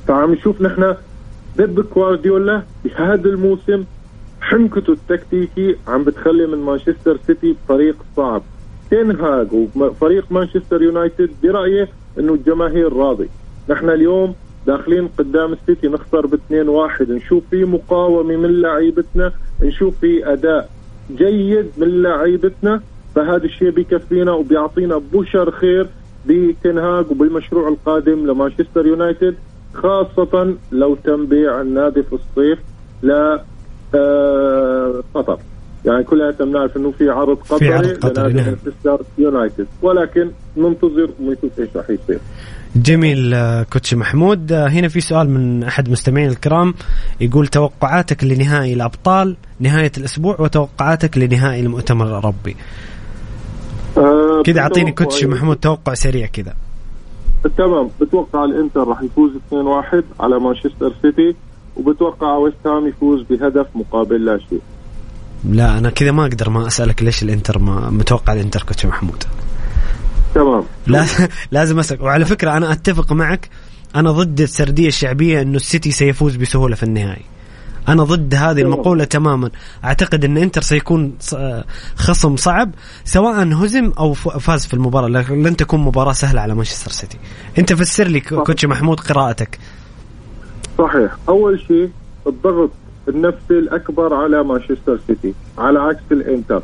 فعم 0.07 0.33
نشوف 0.33 0.63
نحن 0.63 0.95
بيب 1.57 1.81
غوارديولا 1.81 2.63
بهذا 2.85 3.29
الموسم. 3.29 3.85
حنكته 4.41 4.93
التكتيكي 4.93 5.77
عم 5.89 6.05
بتخلي 6.05 6.47
من 6.47 6.59
مانشستر 6.59 7.19
سيتي 7.27 7.57
فريق 7.69 7.97
صعب. 8.17 8.43
تين 8.91 9.26
هاج 9.26 9.49
وفريق 9.77 10.33
مانشستر 10.33 10.83
يونايتد 10.83 11.31
برأيه 11.43 11.89
إنه 12.19 12.35
الجماهير 12.35 12.93
راضي. 12.93 13.29
نحن 13.69 13.91
اليوم 13.91 14.35
داخلين 14.67 15.09
قدام 15.19 15.53
السيتي 15.53 15.89
نخسر 15.89 16.27
باثنين 16.27 16.69
واحد. 16.69 17.11
نشوف 17.11 17.43
في 17.51 17.65
مقاومة 17.65 18.37
من 18.37 18.61
لعيبتنا 18.61 19.33
نشوف 19.63 19.99
في 20.01 20.33
أداء 20.33 20.71
جيد 21.17 21.67
من 21.79 22.03
لعيبتنا. 22.03 22.81
فهذا 23.15 23.45
الشيء 23.45 23.71
بيكفينا 23.71 24.33
وبيعطينا 24.33 25.01
بشر 25.13 25.51
خير 25.51 25.87
بتنهاج 26.27 27.11
وبالمشروع 27.11 27.69
القادم 27.69 28.27
لمانشستر 28.27 28.87
يونايتد. 28.87 29.35
خاصة 29.75 30.55
لو 30.73 30.95
تم 30.95 31.27
بيع 31.27 31.61
النادي 31.61 32.03
في 32.03 32.13
الصيف 32.13 32.59
ل 33.03 33.39
آه، 33.95 35.03
قطر. 35.15 35.39
يعني 35.85 36.05
كلنا 36.05 36.31
بنعرف 36.31 36.77
إنه 36.77 36.91
في 36.91 37.11
عرض 37.11 37.37
قطري 37.37 37.75
عرض 37.75 37.89
قطري، 37.89 38.33
نعم. 38.33 38.57
يونايتد. 39.19 39.67
ولكن 39.83 40.31
ننتظر 40.57 41.11
ونشوف 41.21 41.61
إيش 41.61 41.69
راح 41.77 41.91
يصير. 41.91 42.19
جميل 42.77 43.35
آه، 43.35 43.63
كوتش 43.63 43.95
محمود. 43.95 44.53
آه، 44.53 44.69
هنا 44.69 44.89
في 44.89 45.01
سؤال 45.01 45.31
من 45.31 45.63
أحد 45.63 45.91
مستمعين 45.91 46.29
الكرام. 46.29 46.75
يقول 47.21 47.47
توقعاتك 47.47 48.25
لنهائي 48.25 48.73
الأبطال 48.73 49.37
نهاية 49.61 49.93
الأسبوع 49.99 50.37
وتوقعاتك 50.39 51.19
لنهائي 51.19 51.61
المؤتمر 51.61 52.07
الأوروبي. 52.07 52.57
كذا 54.45 54.61
أعطيني 54.61 54.93
coach 54.93 55.25
محمود 55.25 55.57
توقع 55.57 55.95
سريع 55.95 56.27
كذا. 56.27 56.55
تمام. 57.49 57.89
بتوقع 58.01 58.45
الانتر 58.45 58.89
راح 58.89 59.03
يفوز 59.03 59.31
2-1 59.53 60.05
على 60.21 60.41
مانشستر 60.41 60.93
سيتي 61.03 61.35
وبتوقع 61.77 62.37
ويست 62.37 62.67
هام 62.67 62.87
يفوز 62.87 63.23
بهدف 63.31 63.67
مقابل 63.75 64.25
لا 64.25 64.39
شيء. 64.39 64.61
لا 65.51 65.79
أنا 65.79 65.91
كذا 65.91 66.11
ما 66.13 66.23
أقدر 66.23 66.51
ما 66.51 66.67
أسألك 66.67 67.03
ليش 67.03 67.23
الإنتر 67.23 67.59
ما 67.59 67.91
متوقع 67.91 68.33
الإنتر 68.33 68.63
coach 68.63 68.87
محمود. 68.87 69.25
تمام. 70.35 70.65
لا 70.87 71.07
لازم 71.53 71.79
أسألك. 71.79 72.01
وعلى 72.03 72.25
فكرة 72.25 72.57
أنا 72.57 72.73
أتفق 72.73 73.13
معك 73.13 73.49
أنا 73.97 74.11
ضد 74.11 74.41
السردية 74.41 74.89
الشعبية 74.89 75.43
إنه 75.43 75.57
السيتي 75.57 75.91
سيفوز 75.91 76.37
بسهولة 76.37 76.75
في 76.77 76.83
النهائي. 76.83 77.25
أنا 77.89 78.05
ضد 78.05 78.35
هذه 78.35 78.61
المقولة 78.61 79.05
تماما. 79.05 79.51
أعتقد 79.85 80.25
إن 80.25 80.37
إنتر 80.37 80.61
سيكون 80.61 81.15
ص- 81.21 81.35
خصم 81.97 82.37
صعب 82.37 82.71
سواء 83.05 83.45
هزم 83.53 83.93
أو 83.99 84.13
فاز 84.15 84.67
في 84.67 84.75
المباراة. 84.75 85.09
لن 85.33 85.57
تكون 85.57 85.81
مباراة 85.81 86.13
سهلة 86.13 86.41
على 86.41 86.55
مانشستر 86.55 86.91
سيتي. 86.91 87.19
أنت 87.59 87.73
فسر 87.73 88.07
لي 88.09 88.21
كو- 88.21 88.43
coach 88.43 88.65
محمود 88.65 89.01
قراءتك. 89.01 89.59
صحيح. 90.79 91.17
أول 91.29 91.61
شيء 91.61 91.91
الضغط 92.27 92.71
النفسي 93.09 93.59
الأكبر 93.59 94.15
على 94.15 94.45
مانشستر 94.45 94.99
سيتي 95.07 95.35
على 95.59 95.79
عكس 95.79 96.03
الإنتر. 96.13 96.63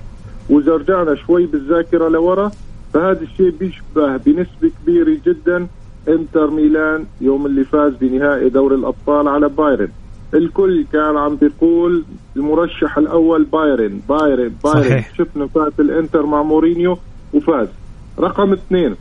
وإذا 0.51 0.73
رجعنا 0.73 1.15
شوي 1.27 1.47
بالذاكرة 1.47 2.09
لورا 2.09 2.51
فهذا 2.95 3.21
الشيء 3.21 3.51
بيشبه 3.51 4.17
بنسبة 4.17 4.71
كبيرة 4.83 5.19
جدا 5.27 5.67
إنتر 6.09 6.51
ميلان 6.51 7.05
يوم 7.21 7.47
اللي 7.47 7.65
فاز 7.65 7.93
بنهائي 8.01 8.49
دوري 8.49 8.75
الأبطال 8.75 9.29
على 9.29 9.49
بايرن. 9.49 9.89
الكل 10.35 10.85
كان 10.93 11.17
عم 11.17 11.37
بيقول 11.37 12.05
المرشح 12.37 12.99
الأول 12.99 13.45
بايرن 13.45 14.01
بايرن 14.09 14.53
بايرن. 14.65 14.83
صحيح. 14.83 15.15
شفنا 15.15 15.47
فاز 15.47 15.73
الإنتر 15.81 16.27
مع 16.27 16.43
مورينيو 16.43 16.99
وفاز. 17.35 17.69
رقم 18.19 18.53
اثنين 18.53 18.95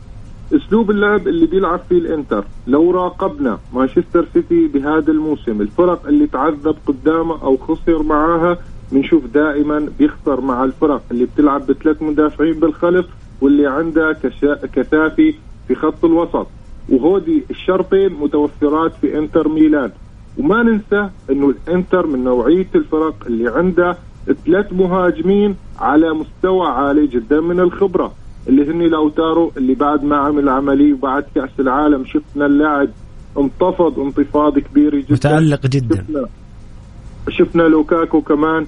أسلوب 0.54 0.90
اللعب 0.90 1.28
اللي 1.28 1.46
بيلعب 1.46 1.80
فيه 1.88 1.98
الإنتر. 1.98 2.44
لو 2.66 2.90
راقبنا 2.90 3.58
مانشستر 3.74 4.26
سيتي 4.34 4.66
بهذا 4.66 5.12
الموسم 5.12 5.60
الفرق 5.60 6.06
اللي 6.06 6.26
تعذب 6.26 6.76
قدامه 6.86 7.42
أو 7.42 7.56
خسر 7.56 8.02
معاها 8.02 8.58
بنشوف 8.92 9.26
دائما 9.26 9.88
بيخسر 9.98 10.40
مع 10.40 10.64
الفرق 10.64 11.02
اللي 11.10 11.24
بتلعب 11.24 11.66
بثلاث 11.66 12.02
مدافعين 12.02 12.60
بالخلف 12.60 13.06
واللي 13.40 13.66
عندها 13.66 14.12
كشا- 14.12 14.66
كثافي 14.66 15.34
في 15.68 15.74
خط 15.74 16.04
الوسط. 16.04 16.46
وهودي 16.88 17.44
الشرطين 17.50 18.12
متوفرات 18.12 18.92
في 19.00 19.18
إنتر 19.18 19.48
ميلان. 19.48 19.90
وما 20.38 20.62
ننسى 20.62 21.10
إنه 21.30 21.50
الإنتر 21.50 22.06
من 22.06 22.24
نوعية 22.24 22.66
الفرق 22.74 23.14
اللي 23.26 23.48
عندها 23.50 23.98
ثلاث 24.46 24.72
مهاجمين 24.72 25.56
على 25.78 26.12
مستوى 26.14 26.66
عالي 26.66 27.06
جدا 27.06 27.40
من 27.40 27.60
الخبرة 27.60 28.12
اللي 28.48 28.70
هن 28.70 28.82
لأوتارو 28.82 29.52
اللي 29.56 29.74
بعد 29.74 30.04
ما 30.04 30.16
عمل 30.16 30.48
عملية 30.48 30.92
وبعد 30.92 31.24
كأس 31.34 31.50
العالم 31.60 32.04
شفنا 32.04 32.46
اللاعب 32.46 32.88
انتفض 33.38 34.00
انتفاضه 34.00 34.60
كبيره 34.60 34.96
جدا. 34.96 35.12
متألق 35.14 35.66
جدا. 35.66 35.96
شفنا 35.96 36.28
شفنا 37.30 37.62
لوكاكو 37.62 38.20
كمان 38.20 38.66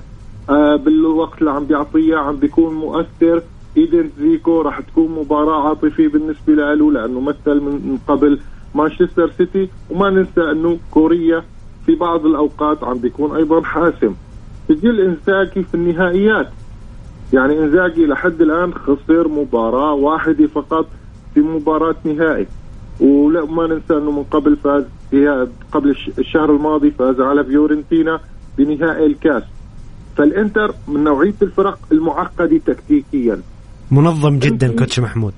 آه 0.51 0.77
بالوقت 0.77 1.39
اللي 1.39 1.51
عم 1.51 1.64
بيعطيه 1.64 2.16
عم 2.16 2.37
بيكون 2.37 2.75
مؤثر. 2.75 3.43
إيدن 3.77 4.11
زيكو 4.21 4.61
راح 4.61 4.81
تكون 4.81 5.11
مباراة 5.11 5.69
عاطفية 5.69 6.09
بالنسبة 6.09 6.53
له 6.53 6.93
لأنه 6.93 7.21
مثل 7.21 7.61
من 7.61 7.99
قبل 8.09 8.41
مانشستر 8.75 9.31
سيتي. 9.31 9.69
وما 9.91 10.11
ننسى 10.11 10.41
أنه 10.41 10.79
كوريا 10.91 11.45
في 11.89 11.95
بعض 11.95 12.26
الأوقات 12.26 12.84
عم 12.84 12.99
بيكون 12.99 13.36
أيضا 13.36 13.62
حاسم. 13.62 14.14
سجل 14.68 15.01
إنزاكي 15.01 15.62
في 15.62 15.74
النهائيات. 15.74 16.49
يعني 17.32 17.59
إنزاكي 17.59 18.07
لحد 18.07 18.41
الآن 18.41 18.74
خسر 18.74 19.28
مباراة 19.28 19.93
واحدة 19.93 20.47
فقط 20.47 20.86
في 21.34 21.41
مباراة 21.41 21.95
نهائي. 22.05 22.47
ولا 23.01 23.45
ما 23.45 23.66
ننسى 23.66 23.97
إنه 23.97 24.11
من 24.11 24.22
قبل 24.22 24.57
فاز 24.57 24.84
فيها 25.11 25.47
قبل 25.72 25.91
الش- 25.91 26.11
الشهر 26.18 26.51
الماضي 26.57 26.91
فاز 26.91 27.20
على 27.20 27.45
فيورنتينا 27.45 28.20
بنهائي 28.59 29.07
الكاس. 29.07 29.43
فالإنتر 30.16 30.74
من 30.89 31.05
نوعية 31.05 31.34
الفرق 31.43 31.78
المعقدة 31.93 32.59
تكتيكيا. 32.66 33.43
منظم 33.91 34.39
جدا 34.39 34.76
coach 34.76 35.01
محمود. 35.01 35.34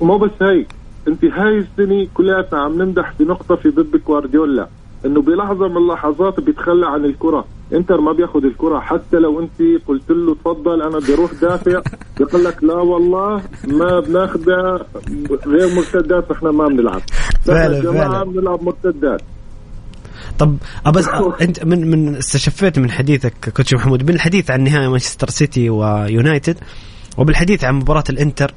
ومو 0.00 0.18
بس 0.18 0.42
هيك. 0.42 0.68
أنت 1.08 1.24
هاي 1.24 1.58
السنة 1.58 2.06
كلها 2.14 2.48
عم 2.52 2.82
نمدح 2.82 3.12
بنقطة 3.20 3.56
في 3.56 3.68
بيب 3.68 3.96
غوارديولا. 3.96 4.68
إنه 5.06 5.22
بلحظة 5.22 5.68
من 5.68 5.76
اللحظات 5.76 6.40
بيتخلى 6.40 6.86
عن 6.86 7.04
الكرة. 7.04 7.44
إنتر 7.72 8.00
ما 8.00 8.12
بياخذ 8.12 8.44
الكرة. 8.44 8.80
حتى 8.80 9.16
لو 9.16 9.40
أنت 9.40 9.82
قلت 9.88 10.10
له 10.10 10.34
تفضل 10.34 10.82
أنا 10.82 10.98
بدي 10.98 11.14
أروح 11.14 11.32
دافع. 11.42 11.82
بيقول 12.18 12.44
لك 12.44 12.64
لا 12.64 12.74
والله 12.74 13.42
ما 13.64 14.00
بناخذها 14.00 14.86
غير 15.46 15.74
مرتدات 15.74 16.30
إحنا 16.30 16.50
ما 16.50 16.68
بنلعب. 16.68 17.02
فعلا، 17.44 17.92
فعلا. 17.92 18.24
بنلعب 18.24 18.62
مرتدات. 18.62 19.22
طب 20.38 20.56
بس 20.86 21.08
أنت 21.42 21.64
من 21.64 21.90
من 21.90 22.16
استشفيت 22.16 22.78
من 22.78 22.90
حديثك 22.90 23.52
coach 23.56 23.74
محمود 23.74 24.06
بالحديث 24.06 24.50
عن 24.50 24.64
نهائي 24.64 24.88
مانشستر 24.88 25.30
سيتي 25.30 25.70
ويونايتد 25.70 26.58
وبالحديث 27.18 27.64
عن 27.64 27.74
مباراة 27.74 28.04
الإنتر 28.10 28.54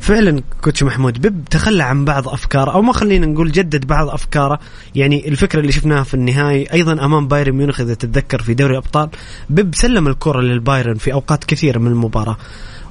فعلا 0.00 0.42
coach 0.62 0.82
محمود 0.82 1.20
بيب 1.20 1.44
تخلى 1.50 1.84
عن 1.84 2.04
بعض 2.04 2.28
أفكاره 2.28 2.70
أو 2.70 2.82
ما 2.82 2.92
خلينا 2.92 3.26
نقول 3.26 3.52
جدد 3.52 3.86
بعض 3.86 4.08
أفكاره. 4.08 4.60
يعني 4.94 5.28
الفكرة 5.28 5.60
اللي 5.60 5.72
شفناها 5.72 6.02
في 6.02 6.14
النهائي 6.14 6.72
أيضا 6.72 7.04
أمام 7.04 7.28
بايرن 7.28 7.52
ميونخ 7.52 7.80
إذا 7.80 7.94
تتذكر 7.94 8.42
في 8.42 8.54
دوري 8.54 8.72
الأبطال 8.72 9.08
بيب 9.50 9.74
سلم 9.74 10.08
الكرة 10.08 10.40
للبايرن 10.40 10.94
في 10.94 11.12
أوقات 11.12 11.44
كثيرة 11.44 11.78
من 11.78 11.90
المباراة. 11.90 12.36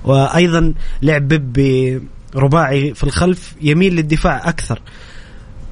وأيضا 0.03 0.73
لعب 1.01 1.27
بيب 1.27 2.01
برباعي 2.33 2.93
في 2.93 3.03
الخلف 3.03 3.53
يميل 3.61 3.95
للدفاع 3.95 4.49
أكثر. 4.49 4.81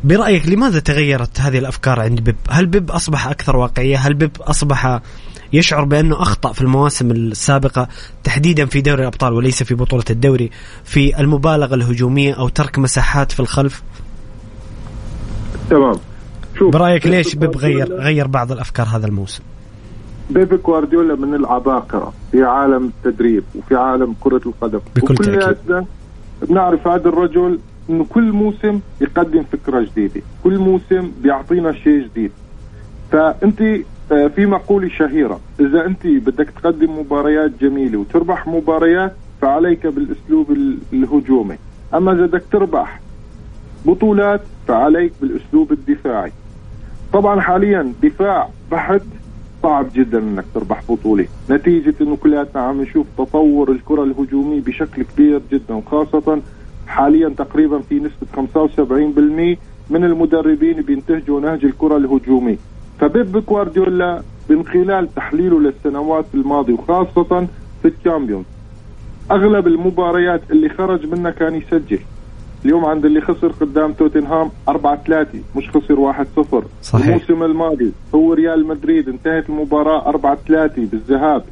برأيك 0.04 0.48
لماذا 0.48 0.80
تغيرت 0.80 1.42
هذه 1.42 1.58
الأفكار 1.58 2.00
عند 2.00 2.20
بيب 2.20 2.36
هل 2.50 2.66
بيب 2.66 2.92
أصبح 2.92 3.28
أكثر 3.28 3.56
واقعية؟ 3.56 3.98
هل 3.98 4.14
بيب 4.14 4.32
أصبح 4.42 5.02
يشعر 5.54 5.84
بأنه 5.84 6.22
أخطأ 6.22 6.54
في 6.54 6.62
المواسم 6.62 7.12
السابقة 7.12 7.88
تحديدا 8.24 8.66
في 8.66 8.82
دوري 8.82 9.02
الأبطال 9.02 9.34
وليس 9.34 9.64
في 9.64 9.76
بطولة 9.76 10.04
الدوري 10.10 10.52
في 10.84 11.20
المبالغة 11.20 11.76
الهجومية 11.76 12.34
أو 12.34 12.50
ترك 12.50 12.80
مساحات 12.80 13.32
في 13.32 13.40
الخلف؟ 13.40 13.84
تمام. 15.70 15.96
شوف 16.60 16.74
برأيك 16.74 17.08
ليش 17.08 17.36
بيب 17.36 17.58
غير 17.58 17.94
غير 17.94 18.28
بعض 18.28 18.52
الأفكار 18.52 18.88
هذا 18.88 19.08
الموسم؟ 19.08 19.44
بيب 20.30 20.62
جوارديولا 20.64 21.16
من 21.16 21.36
العباقرة 21.36 22.14
في 22.32 22.44
عالم 22.44 22.92
التدريب 22.98 23.44
وفي 23.56 23.76
عالم 23.76 24.16
كرة 24.20 24.42
القدم. 24.46 24.80
بكل 24.96 25.16
تأكيد. 25.16 25.86
بنعرف 26.42 26.88
هذا 26.88 27.10
الرجل 27.10 27.60
إنه 27.90 28.06
كل 28.06 28.32
موسم 28.32 28.80
يقدم 29.02 29.44
فكرة 29.52 29.82
جديدة 29.82 30.22
كل 30.44 30.58
موسم 30.60 31.12
بيعطينا 31.22 31.72
شيء 31.72 32.08
جديد. 32.08 32.32
فأنت 33.12 33.62
في 34.10 34.46
مقولة 34.46 34.90
شهيرة. 34.90 35.40
إذا 35.60 35.86
أنت 35.86 36.08
بدك 36.08 36.50
تقدم 36.50 37.00
مباريات 37.00 37.52
جميلة 37.62 37.98
وتربح 37.98 38.48
مباريات 38.48 39.16
فعليك 39.42 39.88
بالأسلوب 39.88 40.58
الهجومي. 40.94 41.56
أما 41.94 42.12
إذا 42.12 42.26
بدك 42.26 42.44
تربح 42.52 43.00
بطولات 43.86 44.42
فعليك 44.68 45.14
بالأسلوب 45.22 45.72
الدفاعي. 45.72 46.32
طبعا 47.14 47.42
حاليا 47.42 47.94
دفاع 48.04 48.50
بحت 48.72 49.02
صعب 49.64 49.88
جدا 49.96 50.20
إنك 50.20 50.46
تربح 50.54 50.82
بطولة. 50.90 51.28
نتيجة 51.50 51.94
إنه 52.02 52.16
كلياتنا 52.16 52.62
عم 52.62 52.82
نشوف 52.82 53.08
تطور 53.18 53.72
الكرة 53.72 54.04
الهجومية 54.04 54.62
بشكل 54.62 55.04
كبير 55.04 55.42
جدا 55.52 55.74
وخاصة 55.74 56.42
حاليا 56.88 57.30
تقريبا 57.30 57.80
في 57.80 57.96
نسبة 58.00 58.28
75% 58.36 59.58
من 59.90 60.04
المدربين 60.04 60.82
بينتهجوا 60.82 61.42
نهج 61.42 61.66
الكرة 61.66 61.98
الهجومية. 61.98 62.58
فبيب 63.00 63.46
جوارديولا 63.46 64.22
من 64.50 64.66
خلال 64.66 65.14
تحليله 65.16 65.60
للسنوات 65.60 66.26
الماضية 66.34 66.74
وخاصة 66.74 67.48
في 67.82 67.88
الشامبيونز. 67.88 68.46
أغلب 69.32 69.68
المباريات 69.68 70.42
اللي 70.52 70.70
خرج 70.70 71.06
منها 71.06 71.32
كان 71.32 71.56
يسجل. 71.56 72.00
اليوم 72.66 72.86
عند 72.86 73.06
اللي 73.06 73.22
خسر 73.22 73.48
قدام 73.48 73.94
توتنهام 73.94 74.50
4 74.70 75.04
3 75.08 75.40
مش 75.56 75.70
خسر 75.70 76.00
1 76.00 76.28
0 76.36 76.64
صحيح. 76.82 77.06
الموسم 77.06 77.44
الماضي 77.44 77.92
هو 78.16 78.34
ريال 78.34 78.68
مدريد 78.68 79.10
انتهت 79.10 79.50
المباراة 79.50 80.10
4 80.10 80.38
3 80.48 80.86
بالذهاب 80.86 81.44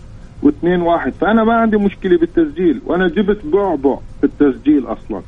و2 0.44 0.64
1 0.64 1.14
فأنا 1.22 1.44
ما 1.44 1.54
عندي 1.54 1.78
مشكلة 1.78 2.18
بالتسجيل 2.18 2.82
وأنا 2.86 3.08
جبت 3.08 3.46
بعبع 3.46 3.98
في 4.22 4.24
التسجيل 4.24 4.86
أصلا. 4.86 5.22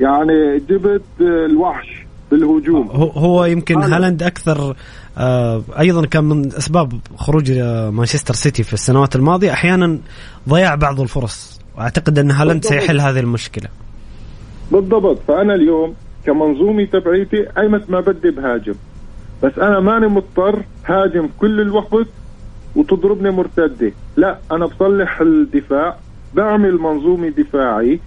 يعني 0.00 0.58
جبت 0.58 1.02
الوحش 1.20 2.06
بالهجوم. 2.30 2.88
هو, 2.88 3.08
هو 3.08 3.44
يمكن 3.44 3.82
هالاند 3.82 4.22
أكثر 4.22 4.76
أيضا 5.18 6.06
كان 6.06 6.24
من 6.24 6.46
أسباب 6.46 6.92
خروج 7.16 7.50
آه، 7.50 7.90
مانشستر 7.90 8.34
سيتي 8.34 8.62
في 8.62 8.72
السنوات 8.72 9.16
الماضية 9.16 9.52
أحيانا 9.52 9.98
ضياع 10.48 10.74
بعض 10.74 11.00
الفرص. 11.00 11.60
واعتقد 11.76 12.18
ان 12.18 12.30
هالاند 12.30 12.64
سيحل 12.64 13.00
هذه 13.00 13.20
المشكلة. 13.20 13.68
بالضبط. 14.72 15.18
فأنا 15.28 15.54
اليوم 15.54 15.94
كمنظومه 16.26 16.84
تبعيتي 16.84 17.46
أيمت 17.58 17.90
ما 17.90 18.00
بدي 18.00 18.30
بهاجم. 18.30 18.74
بس 19.42 19.58
أنا 19.58 19.80
ماني 19.80 20.06
مضطر 20.06 20.62
هاجم 20.86 21.28
كل 21.38 21.60
الوقت 21.60 22.08
وتضربني 22.76 23.30
مرتدة. 23.30 23.92
لا 24.16 24.38
أنا 24.52 24.66
بصلح 24.66 25.20
الدفاع. 25.20 25.96
بعمل 26.34 26.78
منظومه 26.78 27.28
دفاعي 27.28 28.00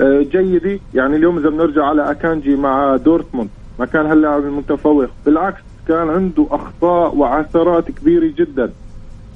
آه، 0.00 0.26
جيدة. 0.32 0.80
يعني 0.94 1.16
اليوم 1.16 1.38
إذا 1.38 1.48
بنرجع 1.48 1.84
على 1.84 2.10
أكانجي 2.10 2.56
مع 2.56 2.96
دورتموند 2.96 3.50
ما 3.78 3.86
كان 3.86 4.06
هاللاعب 4.06 4.44
المتفوق. 4.44 5.08
بالعكس 5.26 5.60
كان 5.88 6.08
عنده 6.08 6.46
أخطاء 6.50 7.16
وعثرات 7.16 7.90
كبيرة 7.90 8.32
جدا. 8.36 8.72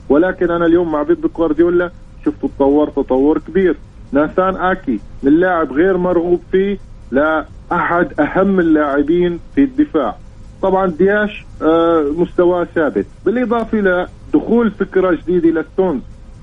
ولكن 0.09 0.51
أنا 0.51 0.66
اليوم 0.66 0.92
مع 0.92 1.03
بيب 1.03 1.26
جوارديولا 1.36 1.90
شفته 2.24 2.49
تطور 2.57 2.88
تطور 2.88 3.38
كبير. 3.38 3.76
ناسان 4.12 4.57
آكي 4.57 5.01
من 5.22 5.32
لاعب 5.32 5.72
غير 5.72 5.96
مرغوب 5.96 6.40
فيه 6.53 6.78
لاحد 7.11 8.20
أهم 8.20 8.61
اللاعبين 8.61 9.38
في 9.55 9.64
الدفاع. 9.64 10.16
طبعا 10.62 10.86
دياش 10.86 11.44
آه 11.62 12.12
مستواه 12.16 12.64
ثابت. 12.64 13.07
بالإضافة 13.26 13.78
لدخول 13.78 14.70
فكرة 14.70 15.18
جديدة 15.22 15.61
لستونز 15.61 16.01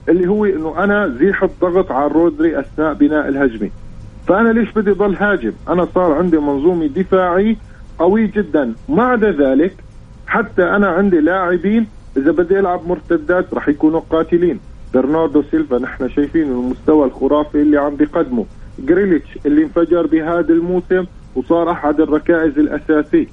اللي 0.09 0.27
هو 0.27 0.45
إنه 0.45 0.83
أنا 0.83 1.07
زيح 1.07 1.43
الضغط 1.43 1.91
على 1.91 2.11
رودري 2.11 2.59
أثناء 2.59 2.93
بناء 2.93 3.27
الهجمة. 3.27 3.69
فأنا 4.27 4.49
ليش 4.49 4.71
بدي 4.71 4.91
ضل 4.91 5.15
هاجم؟ 5.15 5.51
أنا 5.69 5.87
صار 5.95 6.11
عندي 6.11 6.37
منظومة 6.37 6.87
دفاعي 6.87 7.57
قوي 7.99 8.27
جدا. 8.27 8.73
ما 8.89 9.03
عدا 9.03 9.31
ذلك 9.31 9.73
حتى 10.27 10.63
أنا 10.63 10.87
عندي 10.87 11.19
لاعبين 11.19 11.87
إذا 12.17 12.31
بدي 12.31 12.59
ألعب 12.59 12.87
مرتدات 12.87 13.53
راح 13.53 13.67
يكونوا 13.67 14.01
قاتلين. 14.09 14.59
برناردو 14.93 15.43
سيلفا 15.51 15.77
نحن 15.77 16.09
شايفين 16.09 16.43
المستوى 16.43 17.05
الخرافي 17.07 17.61
اللي 17.61 17.77
عم 17.77 17.95
بيقدمه. 17.95 18.45
جريليتش 18.79 19.37
اللي 19.45 19.63
انفجر 19.63 20.07
بهذا 20.07 20.53
الموسم 20.53 21.05
وصار 21.35 21.71
أحد 21.71 22.01
الركائز 22.01 22.59
الأساسية. 22.59 23.27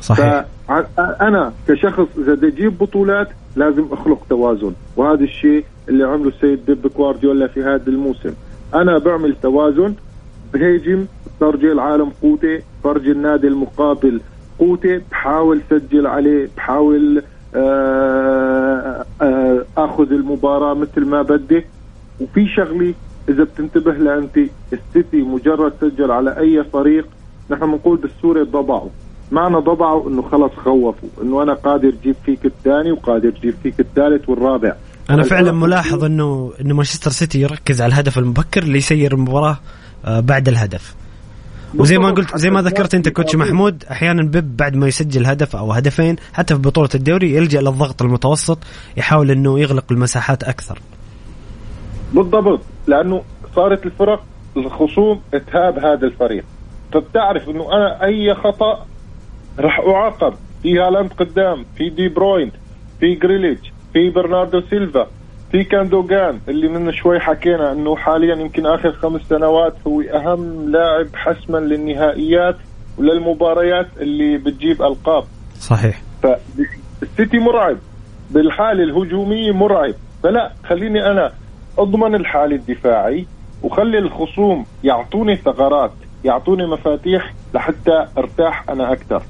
صحيح. 0.00 0.44
فانا 0.68 1.52
كشخص 1.68 2.06
اذا 2.18 2.34
بدي 2.34 2.48
أجيب 2.48 2.78
بطولات 2.78 3.28
لازم 3.56 3.86
اخلق 3.92 4.26
توازن 4.30 4.72
وهذا 4.96 5.24
الشيء 5.24 5.64
اللي 5.88 6.04
عمله 6.04 6.28
السيد 6.28 6.66
بيب 6.66 6.86
غوارديولا 6.86 7.46
في 7.46 7.62
هذا 7.62 7.88
الموسم 7.88 8.34
أنا 8.74 8.98
بعمل 8.98 9.36
توازن 9.42 9.94
بهاجم 10.52 11.06
فرجي 11.40 11.72
العالم 11.72 12.12
قوتي 12.22 12.62
فرجي 12.84 13.12
النادي 13.12 13.46
المقابل 13.46 14.20
قوتي 14.58 15.00
بحاول 15.10 15.60
سجل 15.70 16.06
عليه 16.06 16.48
بحاول 16.56 17.22
آه، 17.56 19.04
آه، 19.22 19.64
آخذ 19.76 20.12
المباراة 20.12 20.74
مثل 20.74 21.04
ما 21.04 21.22
بدي. 21.22 21.64
وفي 22.20 22.48
شغله 22.56 22.94
إذا 23.28 23.44
بتنتبه 23.44 23.92
لها 23.92 24.18
انت 24.18 24.38
السيتي 24.72 25.22
مجرد 25.22 25.72
سجل 25.80 26.10
على 26.10 26.38
أي 26.38 26.64
فريق 26.72 27.06
نحن 27.50 27.66
بنقول 27.66 27.96
بالسوري 27.96 28.42
ضبعوا. 28.42 28.88
معنى 29.32 29.56
ضبعوا 29.56 30.08
إنه 30.08 30.22
خلص 30.22 30.52
خوفوا 30.52 31.08
إنه 31.22 31.42
أنا 31.42 31.54
قادر 31.54 31.88
أجيب 31.88 32.16
فيك 32.24 32.46
الثاني 32.46 32.92
وقادر 32.92 33.28
أجيب 33.28 33.54
فيك 33.62 33.80
الثالث 33.80 34.28
والرابع. 34.28 34.76
أنا 35.10 35.22
فعلا 35.22 35.52
ملاحظ 35.52 36.04
إنه 36.04 36.52
انه 36.60 36.74
مانشستر 36.74 37.10
سيتي 37.10 37.40
يركز 37.40 37.82
على 37.82 37.92
الهدف 37.92 38.18
المبكر 38.18 38.64
ليسير 38.64 39.14
المباراة 39.14 39.58
آه، 40.04 40.20
بعد 40.20 40.48
الهدف. 40.48 40.94
وزي 41.78 41.98
ما 41.98 42.10
قلت 42.10 42.36
زي 42.36 42.50
ما 42.50 42.62
ذكرت 42.62 42.94
أنت 42.94 43.08
coach 43.08 43.36
محمود 43.36 43.84
أحيانا 43.90 44.22
بيب 44.22 44.56
بعد 44.56 44.76
ما 44.76 44.88
يسجل 44.88 45.26
هدف 45.26 45.56
أو 45.56 45.72
هدفين 45.72 46.16
حتى 46.32 46.54
في 46.54 46.60
بطولة 46.60 46.88
الدوري 46.94 47.34
يلجأ 47.34 47.60
للضغط 47.60 48.02
المتوسط 48.02 48.58
يحاول 48.96 49.30
إنه 49.30 49.60
يغلق 49.60 49.84
المساحات 49.90 50.44
أكثر. 50.44 50.78
بالضبط 52.12 52.60
لأنه 52.86 53.22
صارت 53.56 53.86
الفرق 53.86 54.24
الخصوم 54.56 55.20
تهاب 55.32 55.78
هذا 55.78 56.06
الفريق. 56.06 56.44
فبتعرف 56.92 57.48
إنه 57.48 57.72
أنا 57.72 58.04
أي 58.04 58.34
خطأ 58.34 58.86
راح 59.58 59.80
أعاقب. 59.80 60.34
في 60.62 60.78
هالاند 60.78 61.12
قدام 61.12 61.64
في 61.76 61.90
دي 61.90 62.08
بروين 62.08 62.52
في 63.00 63.14
جريليتش 63.14 63.72
في 63.92 64.10
برناردو 64.10 64.60
سيلفا. 64.70 65.06
في 65.52 65.64
كاندوغان 65.64 66.40
اللي 66.48 66.68
من 66.68 66.92
شوي 66.92 67.20
حكينا 67.20 67.72
إنه 67.72 67.96
حاليا 67.96 68.34
يمكن 68.34 68.66
آخر 68.66 68.92
خمس 68.92 69.20
سنوات 69.20 69.74
هو 69.86 70.00
أهم 70.00 70.70
لاعب 70.70 71.06
حسما 71.14 71.58
للنهائيات 71.58 72.56
وللمباريات 72.98 73.86
اللي 74.00 74.38
بتجيب 74.38 74.82
ألقاب. 74.82 75.24
صحيح. 75.58 76.02
فالسيتي 76.22 77.38
مرعب. 77.38 77.76
بالحالة 78.30 78.82
الهجومية 78.82 79.52
مرعب. 79.52 79.94
فلا 80.22 80.52
خليني 80.68 81.06
أنا 81.10 81.32
أضمن 81.78 82.14
الحاله 82.14 82.56
الدفاعي 82.56 83.26
وخلي 83.62 83.98
الخصوم 83.98 84.66
يعطوني 84.84 85.36
ثغرات 85.36 85.92
يعطوني 86.24 86.66
مفاتيح 86.66 87.34
لحتى 87.54 88.06
أرتاح 88.18 88.70
أنا 88.70 88.92
أكثر. 88.92 89.22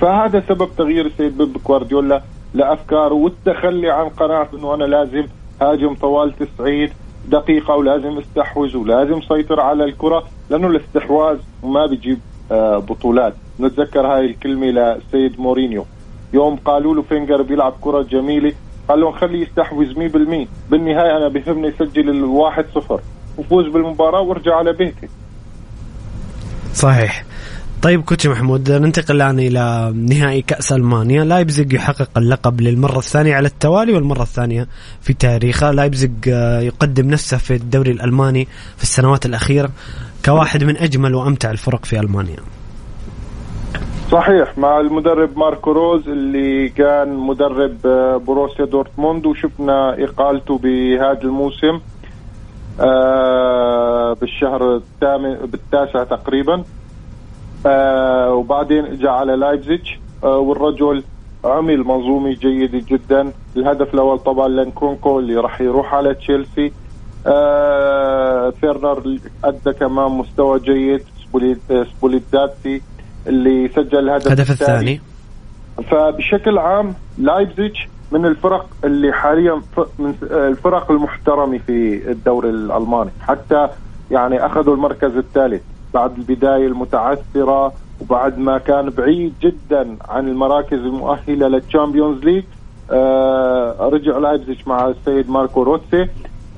فهذا 0.00 0.40
سبب 0.48 0.68
تغيير 0.78 1.06
السيد 1.06 1.38
بيب 1.38 1.56
جوارديولا 1.66 2.22
لأفكاره 2.54 3.14
والتخلي 3.14 3.90
عن 3.90 4.08
قناعة 4.08 4.48
إنه 4.54 4.74
أنا 4.74 4.84
لازم 4.84 5.24
هاجم 5.60 5.94
طوال 5.94 6.34
90 6.58 6.88
دقيقة 7.28 7.74
ولازم 7.74 8.18
استحوذ 8.18 8.76
ولازم 8.76 9.20
سيطر 9.20 9.60
على 9.60 9.84
الكرة 9.84 10.24
لأنه 10.50 10.66
الاستحواذ 10.66 11.38
ما 11.62 11.86
بيجيب 11.86 12.18
آه، 12.52 12.78
بطولات. 12.78 13.34
نتذكر 13.60 14.06
هاي 14.06 14.26
الكلمة 14.26 14.66
لسيد 14.66 15.40
مورينيو. 15.40 15.84
يوم 16.32 16.56
قالوا 16.56 16.94
له 16.94 17.02
فينجر 17.02 17.42
بيلعب 17.42 17.74
كرة 17.80 18.02
جميلة 18.02 18.52
قال 18.88 19.00
لهم 19.00 19.12
خليه 19.12 19.42
يستحوذ 19.42 19.94
100% 19.94 20.48
بالنهاية 20.70 21.16
أنا 21.16 21.28
بهمني 21.28 21.68
يسجل 21.68 22.10
الواحد 22.10 22.64
صفر. 22.74 23.00
وفوز 23.38 23.66
بالمباراة 23.66 24.20
وارجع 24.20 24.56
على 24.56 24.72
بيتي. 24.72 25.08
صحيح. 26.74 27.24
طيب 27.82 28.02
coach 28.02 28.26
محمود 28.26 28.70
ننتقل 28.70 29.16
الآن 29.16 29.38
إلى 29.38 29.92
نهائي 29.94 30.42
كأس 30.42 30.72
ألمانيا. 30.72 31.24
لايبزيج 31.24 31.72
يحقق 31.72 32.08
اللقب 32.16 32.60
للمرة 32.60 32.98
الثانية 32.98 33.34
على 33.34 33.48
التوالي 33.48 33.92
والمرة 33.92 34.22
الثانية 34.22 34.66
في 35.00 35.12
تاريخه. 35.12 35.70
لايبزيج 35.70 36.12
آه، 36.28 36.60
يقدم 36.60 37.10
نفسه 37.10 37.36
في 37.36 37.54
الدوري 37.54 37.90
الألماني 37.90 38.48
في 38.76 38.82
السنوات 38.82 39.26
الاخيره 39.26 39.70
كواحد 40.24 40.64
من 40.64 40.76
أجمل 40.76 41.14
وأمتع 41.14 41.50
الفرق 41.50 41.84
في 41.84 42.00
ألمانيا. 42.00 42.36
صحيح 44.10 44.58
مع 44.58 44.80
المدرب 44.80 45.38
ماركو 45.38 45.72
روز 45.72 46.08
اللي 46.08 46.68
كان 46.68 47.16
مدرب 47.16 47.86
آه، 47.86 48.16
بروسيا 48.16 48.64
دورتموند 48.64 49.26
وشفنا 49.26 50.04
إقالته 50.04 50.58
بهذا 50.58 51.22
الموسم 51.22 51.80
آه، 52.80 54.16
بالشهر 54.20 54.76
الثامن 54.76 55.34
بالتاسع 55.34 56.04
تقريبا. 56.04 56.64
وبعدين 57.66 58.84
اجى 58.84 59.08
على 59.08 59.36
لايبزيج 59.36 59.88
والرجل 60.22 61.04
عمل 61.44 61.78
منظومة 61.78 62.32
جيدة 62.32 62.82
جدا. 62.88 63.32
الهدف 63.56 63.94
الأول 63.94 64.18
طبعا 64.18 64.48
لنكونكو 64.48 65.18
اللي 65.18 65.36
راح 65.36 65.60
يروح 65.60 65.94
على 65.94 66.14
تشيلسي. 66.14 66.72
فيرنر 68.60 69.18
أدى 69.44 69.72
كمان 69.80 70.10
مستوى 70.12 70.60
جيد 70.60 71.02
سوبوسلاي 71.96 72.82
اللي 73.26 73.68
سجل 73.68 73.98
الهدف 73.98 74.26
الهدف 74.26 74.50
الثاني. 74.50 75.00
فبشكل 75.90 76.58
عام 76.58 76.94
لايبزيج 77.18 77.76
من 78.12 78.26
الفرق 78.26 78.66
اللي 78.84 79.12
حاليا 79.12 79.62
من 79.98 80.14
الفرق 80.22 80.90
المحترمة 80.90 81.58
في 81.58 82.10
الدوري 82.10 82.50
الألماني. 82.50 83.10
حتى 83.20 83.68
يعني 84.10 84.46
أخذوا 84.46 84.74
المركز 84.74 85.16
الثالث. 85.16 85.62
بعد 85.94 86.18
البداية 86.18 86.66
المتعثرة 86.66 87.72
وبعد 88.00 88.38
ما 88.38 88.58
كان 88.58 88.90
بعيد 88.90 89.34
جدا 89.42 89.96
عن 90.08 90.28
المراكز 90.28 90.78
المؤهلة 90.78 91.48
لل 91.48 91.62
Champions 91.62 92.24
League 92.24 92.44
آه 92.90 93.88
رجع 93.88 94.18
لايبزيج 94.18 94.58
مع 94.66 94.86
السيد 94.88 95.30
ماركو 95.30 95.62
روزي 95.62 96.08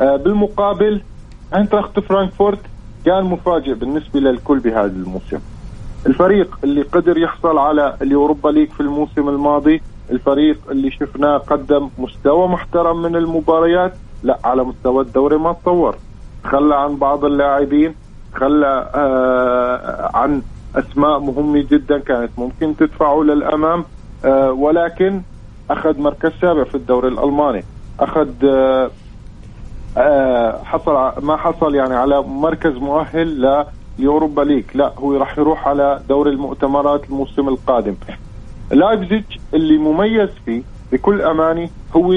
آه 0.01 0.17
بالمقابل 0.17 1.01
اينتراخت 1.55 2.01
فرانكفورت 2.01 2.59
كان 3.05 3.25
مفاجئ 3.25 3.75
بالنسبة 3.75 4.21
للكل 4.21 4.59
بهذا 4.59 4.93
الموسم. 4.93 5.39
الفريق 6.07 6.59
اللي 6.65 6.83
قدر 6.83 7.19
يحصل 7.19 7.59
على 7.59 7.97
ال 8.03 8.09
Europa 8.09 8.49
League 8.49 8.71
في 8.71 8.81
الموسم 8.81 9.29
الماضي 9.29 9.83
الفريق 10.11 10.59
اللي 10.71 10.91
شفناه 10.91 11.37
قدم 11.39 11.89
مستوى 11.99 12.49
محترم 12.49 13.03
من 13.03 13.17
المباريات 13.17 13.93
لا 14.23 14.39
على 14.45 14.65
مستوى 14.65 15.03
الدوري 15.03 15.37
ما 15.37 15.53
تطور. 15.53 15.97
خلى 16.45 16.75
عن 16.75 16.97
بعض 16.97 17.25
اللاعبين 17.25 17.95
خلى 18.35 18.91
آه 18.95 20.11
عن 20.15 20.43
أسماء 20.77 21.19
مهمة 21.19 21.67
جدا 21.71 21.99
كانت 21.99 22.31
ممكن 22.39 22.77
تدفعه 22.77 23.23
للأمام 23.23 23.85
آه 24.25 24.53
ولكن 24.53 25.23
أخذ 25.71 26.01
مركز 26.01 26.31
سابع 26.41 26.65
في 26.65 26.75
الدوري 26.75 27.09
الألماني. 27.09 27.65
أخذ 28.01 28.29
آه 29.97 30.63
حصل 30.65 31.13
ما 31.23 31.37
حصل 31.37 31.75
يعني 31.75 31.95
على 31.95 32.23
مركز 32.23 32.73
مؤهل 32.77 33.65
ليوروبا 33.99 34.43
ليج. 34.43 34.65
لا 34.75 34.93
هو 34.99 35.17
راح 35.17 35.39
يروح 35.39 35.69
على 35.69 36.01
دوري 36.09 36.31
المؤتمرات 36.31 37.05
الموسم 37.05 37.49
القادم. 37.49 37.95
لايبزيج 38.71 39.25
اللي 39.55 39.79
مميز 39.79 40.29
فيه 40.45 40.63
بكل 40.93 41.23
أمانة 41.23 41.69
هو 41.97 42.15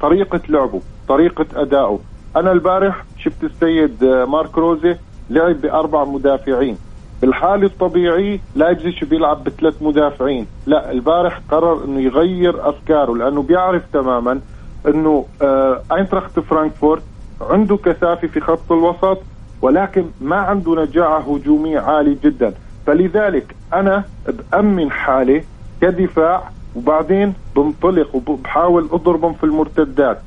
طريقة 0.00 0.40
لعبه 0.48 0.80
طريقة 1.08 1.46
ادائه 1.56 1.98
أنا 2.36 2.52
البارح 2.52 3.04
شفت 3.18 3.44
السيد 3.44 4.04
مارك 4.04 4.58
روزي 4.58 4.96
لعب 5.30 5.60
بأربع 5.60 6.04
مدافعين. 6.04 6.76
بالحال 7.22 7.64
الطبيعي 7.64 8.40
لايبزيج 8.56 9.04
بيلعب 9.04 9.44
بثلاث 9.44 9.82
مدافعين. 9.82 10.46
لا 10.66 10.90
البارح 10.90 11.40
قرر 11.50 11.84
إنه 11.84 12.00
يغير 12.00 12.68
أفكاره 12.68 13.14
لأنه 13.16 13.42
بيعرف 13.42 13.82
تماما 13.92 14.40
إنه 14.88 15.26
آه 15.42 15.80
أينتراخت 15.92 16.40
فرانكفورت 16.40 17.02
عنده 17.40 17.76
كثافة 17.76 18.28
في 18.28 18.40
خط 18.40 18.72
الوسط 18.72 19.18
ولكن 19.62 20.04
ما 20.20 20.36
عنده 20.36 20.82
نجاعة 20.84 21.18
هجومية 21.18 21.80
عالية 21.80 22.16
جدا. 22.24 22.54
فلذلك 22.86 23.56
أنا 23.72 24.04
بأمن 24.52 24.90
حالي 24.90 25.44
كدفاع 25.80 26.42
وبعدين 26.76 27.34
بنطلق 27.56 28.14
وبحاول 28.14 28.88
أضربهم 28.92 29.32
في 29.32 29.44
المرتدات. 29.44 30.20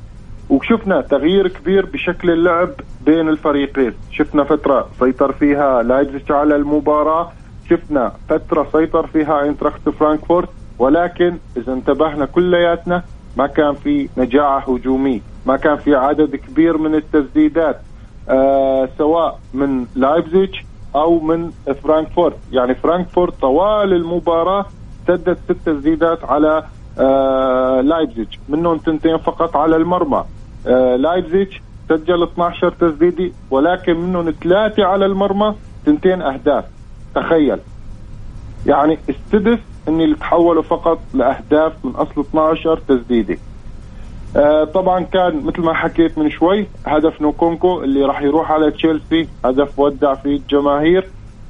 وشفنا 0.50 1.00
تغيير 1.00 1.48
كبير 1.48 1.86
بشكل 1.86 2.30
اللعب 2.30 2.70
بين 3.06 3.28
الفريقين. 3.28 3.94
شفنا 4.12 4.44
فترة 4.44 4.88
سيطر 4.98 5.32
فيها 5.32 5.82
لايبزيج 5.82 6.32
على 6.32 6.56
المباراة 6.56 7.32
شفنا 7.70 8.12
فترة 8.28 8.66
سيطر 8.72 9.06
فيها 9.06 9.42
اينتراخت 9.42 9.88
فرانكفورت 9.88 10.48
ولكن 10.78 11.36
إذا 11.56 11.72
انتبهنا 11.72 12.26
كلياتنا 12.26 13.02
ما 13.36 13.46
كان 13.46 13.74
في 13.74 14.08
نجاعة 14.16 14.58
هجومية 14.58 15.20
ما 15.46 15.56
كان 15.56 15.76
في 15.76 15.94
عدد 15.94 16.36
كبير 16.36 16.78
من 16.78 16.94
التسديدات 16.94 17.80
آه 18.28 18.88
سواء 18.98 19.38
من 19.54 19.86
لايبزيج 19.96 20.54
أو 20.94 21.20
من 21.20 21.50
فرانكفورت. 21.84 22.36
يعني 22.52 22.74
فرانكفورت 22.74 23.40
طوال 23.40 23.92
المباراة 23.92 24.66
سدد 25.08 25.38
ست 25.44 25.56
تسديدات 25.66 26.24
على 26.24 26.62
آه 26.98 27.80
لايبزيج 27.80 28.28
منهم 28.48 28.78
تنتين 28.78 29.16
فقط 29.16 29.56
على 29.56 29.76
المرمى. 29.76 30.24
آه 30.68 30.96
لايبزيج 30.96 31.48
سجل 31.88 32.22
12 32.22 32.70
تسديدي 32.70 33.32
ولكن 33.50 33.96
منهم 34.00 34.30
ثلاثة 34.30 34.84
على 34.84 35.06
المرمى 35.06 35.54
تنتين 35.86 36.22
أهداف. 36.22 36.64
تخيل. 37.14 37.58
يعني 38.66 38.98
السدس 39.08 39.58
يعني 39.88 40.14
تحولوا 40.14 40.62
فقط 40.62 40.98
لأهداف 41.14 41.72
من 41.84 41.90
أصل 41.90 42.20
12 42.20 42.78
تسديدي. 42.88 43.38
آه 44.36 44.64
طبعا 44.64 45.00
كان 45.02 45.44
مثل 45.44 45.60
ما 45.60 45.72
حكيت 45.74 46.18
من 46.18 46.30
شوي 46.30 46.66
هدف 46.86 47.20
نكونكو 47.22 47.82
اللي 47.82 48.04
راح 48.04 48.22
يروح 48.22 48.52
على 48.52 48.70
تشيلسي 48.70 49.28
هدف 49.44 49.78
ودع 49.78 50.14
فيه 50.14 50.36
الجماهير. 50.36 51.08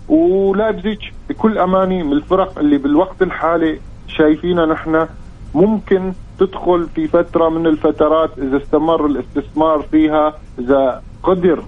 ولايبزيج 0.09 0.99
بكل 1.29 1.59
امانه 1.59 2.03
من 2.03 2.13
الفرق 2.13 2.59
اللي 2.59 2.79
بالوقت 2.79 3.23
الحالي 3.23 3.81
شايفينها 4.09 4.67
نحن 4.67 5.07
ممكن 5.55 6.13
تدخل 6.39 6.87
في 6.95 7.09
فترة 7.09 7.49
من 7.49 7.67
الفترات 7.67 8.39
إذا 8.39 8.57
استمر 8.57 9.07
الاستثمار 9.07 9.83
فيها 9.91 10.35
إذا 10.59 11.03
قدر 11.23 11.63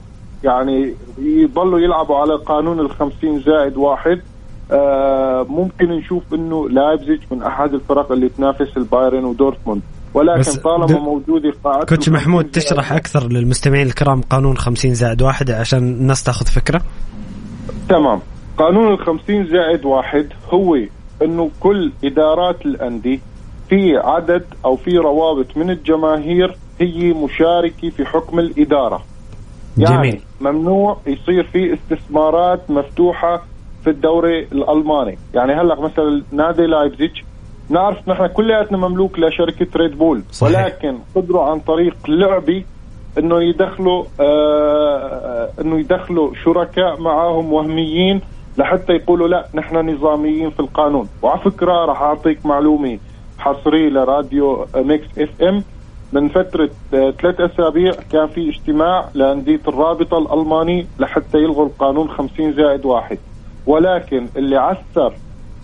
يعني 0.45 0.95
يضلوا 1.19 1.81
يلعبوا 1.81 2.17
على 2.17 2.37
قانون 2.37 2.81
ال 2.81 2.91
50 2.91 3.41
زائد 3.41 3.77
واحد 3.77 4.21
آه 4.73 5.47
ممكن 5.49 5.87
نشوف 5.87 6.23
إنه 6.35 6.69
لايبزيج 6.69 7.21
من 7.31 7.43
أحد 7.43 7.75
الفرق 7.75 8.13
اللي 8.13 8.29
تنافس 8.29 8.77
البايرن 8.77 9.25
ودورتموند. 9.25 9.83
ولكن 10.15 10.53
طالما 10.53 10.99
موجوده 11.01 11.53
قاعدة 11.65 11.87
كوتش 11.87 12.09
محمود 12.09 12.45
تشرح 12.45 12.93
أكثر 12.93 13.29
للمستمعين 13.29 13.87
الكرام 13.87 14.21
قانون 14.21 14.57
50 14.57 14.95
زائد 14.95 15.23
واحد 15.23 15.51
عشان 15.51 15.79
الناس 15.79 16.23
تاخذ 16.23 16.47
فكرة؟ 16.47 16.83
تمام. 17.89 18.21
قانون 18.59 18.93
ال 18.93 18.99
50 18.99 19.47
زائد 19.47 19.85
واحد 19.85 20.29
هو 20.55 20.77
إنه 21.23 21.51
كل 21.61 21.93
إدارات 22.05 22.67
الأندية 22.67 23.19
في 23.71 23.97
عدد 23.97 24.45
أو 24.65 24.77
في 24.77 24.99
روابط 24.99 25.57
من 25.57 25.71
الجماهير 25.71 26.57
هي 26.81 27.13
مشاركة 27.13 27.91
في 27.91 28.05
حكم 28.05 28.39
الإدارة 28.39 29.03
يعني 29.79 29.97
جميل. 29.97 30.21
ممنوع 30.41 30.97
يصير 31.07 31.43
في 31.43 31.75
استثمارات 31.75 32.71
مفتوحة 32.71 33.43
في 33.85 33.91
الدوري 33.91 34.43
الألماني 34.43 35.19
يعني 35.35 35.53
هلأ 35.53 35.81
مثلا 35.81 36.23
نادي 36.33 36.67
لايبزيج 36.67 37.11
نعرف 37.69 38.09
نحن 38.09 38.27
كلياتنا 38.27 38.79
مملوك 38.79 39.19
لشركة 39.19 39.67
Red 39.77 39.99
Bull 39.99 40.23
صحيح. 40.33 40.65
ولكن 40.65 40.99
قدروا 41.15 41.45
عن 41.45 41.61
طريق 41.61 41.97
لعبة 42.09 42.67
إنه 43.19 43.43
يدخلوا 43.43 44.05
آه 44.21 45.49
إنه 45.61 45.81
يدخلوا 45.81 46.35
شركاء 46.45 47.01
معاهم 47.01 47.53
وهميين 47.53 48.21
لحتى 48.59 48.93
يقولوا 48.93 49.29
لا 49.29 49.47
نحن 49.55 49.91
نظاميين 49.91 50.51
في 50.51 50.61
القانون 50.61 51.09
وعلى 51.23 51.41
فكرة 51.41 51.73
راح 51.73 52.03
أعطيك 52.03 52.47
معلومة 52.47 52.99
حصريه 53.41 53.89
لراديو 53.89 54.67
Mix 54.77 55.19
FM. 55.19 55.63
من 56.13 56.29
فترة 56.29 56.71
آه، 56.95 57.11
ثلاث 57.11 57.41
أسابيع 57.41 57.93
كان 58.13 58.27
في 58.27 58.49
اجتماع 58.49 59.09
لأندية 59.15 59.61
الرابطة 59.69 60.19
الألماني 60.19 60.87
لحتى 60.99 61.39
يلغوا 61.39 61.67
القانون 61.67 62.09
50 62.09 62.53
زائد 62.53 62.87
واحد. 62.87 63.19
ولكن 63.67 64.27
اللي 64.37 64.57
عثر 64.57 65.15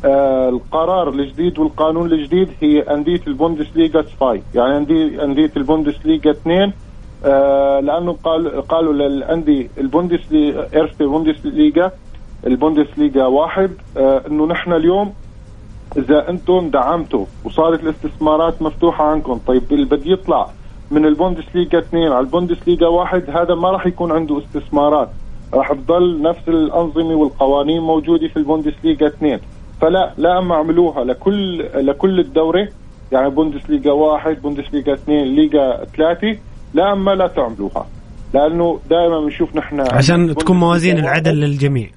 آه 0.05 0.49
القرار 0.49 1.09
الجديد 1.09 1.59
والقانون 1.59 2.13
الجديد 2.13 2.49
هي 2.61 2.81
أندية 2.81 3.21
البوندسليغا 3.27 4.03
zwei 4.03 4.43
يعني 4.55 4.77
أندية 4.77 5.25
أندية 5.25 5.51
البوندسليغا 5.57 6.31
اثنين 6.31 6.73
آه 7.25 7.81
لأنه 7.81 8.13
قال 8.25 8.63
قالوا 8.69 8.93
للأندية 8.93 9.69
البوندسليغا 9.79 10.67
erste 10.77 11.03
Bundesliga 11.03 11.91
البوندسليغا 12.47 13.27
واحد 13.27 13.71
إنه 13.97 14.47
نحن 14.47 14.73
اليوم 14.73 15.13
إذا 15.97 16.31
أنتم 16.31 16.71
دعمتوا 16.71 17.25
وصارت 17.45 17.83
الاستثمارات 17.83 18.63
مفتوحة 18.63 19.05
عنكم 19.05 19.41
طيب 19.47 19.63
اللي 19.73 19.85
بده 19.85 20.13
يطلع 20.13 20.51
من 20.91 21.07
البوندسليغا 21.07 21.79
اثنين 21.79 22.13
على 22.13 22.21
البوندسليغا 22.21 22.89
واحد 22.89 23.31
هذا 23.31 23.55
ما 23.55 23.71
راح 23.71 23.87
يكون 23.87 24.13
عنده 24.13 24.39
استثمارات. 24.39 25.09
راح 25.55 25.73
تضل 25.73 26.23
نفس 26.23 26.49
الأنظمة 26.49 27.15
والقوانين 27.15 27.81
موجودة 27.83 28.29
في 28.29 28.37
البوندسليغا 28.37 29.07
اثنين. 29.07 29.39
فلا 29.81 30.15
لا 30.19 30.39
أما 30.39 30.55
اعملوها 30.55 31.05
لكل 31.05 31.59
لكل 31.75 32.21
الدورة 32.21 32.69
يعني 33.13 33.31
بوندسليغا 33.31 33.93
واحد 33.93 34.43
بوندسليغا 34.43 34.95
اثنين 34.95 35.25
ليغا 35.27 35.85
ثلاثة 35.85 36.39
لا 36.75 36.93
أما 36.93 37.11
لا 37.11 37.27
تعملوها. 37.27 37.87
لأنه 38.35 38.79
دائما 38.91 39.21
بنشوف 39.21 39.57
نحن 39.57 39.81
عشان 39.81 40.35
تكون 40.35 40.57
موازين 40.57 40.99
العدل 40.99 41.35
للجميع. 41.35 41.89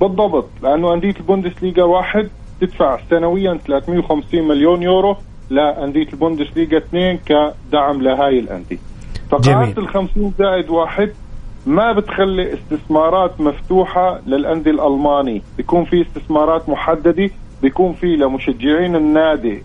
بالضبط 0.00 0.48
لأنه 0.62 0.94
أندية 0.94 1.14
البوندسليغا 1.20 1.82
واحد 1.84 2.28
تدفع 2.60 2.98
سنويا 3.10 3.58
350 3.66 4.48
مليون 4.48 4.82
يورو 4.82 5.16
لأندية 5.50 6.06
البوندسليغا 6.12 6.78
اثنين 6.78 7.18
كدعم 7.26 8.02
لهاي 8.02 8.38
الأندية. 8.38 8.78
فقاعده 9.30 9.82
ال 9.82 9.88
50 9.88 10.32
زائد 10.38 10.70
واحد 10.70 11.10
ما 11.66 11.92
بتخلي 11.92 12.54
استثمارات 12.54 13.40
مفتوحة 13.40 14.20
للأندية 14.26 14.70
الالماني 14.70 15.42
بيكون 15.56 15.84
في 15.84 16.02
استثمارات 16.02 16.68
محددة 16.68 17.30
بيكون 17.62 17.92
في 17.92 18.06
لمشجعين 18.16 18.96
النادي 18.96 19.62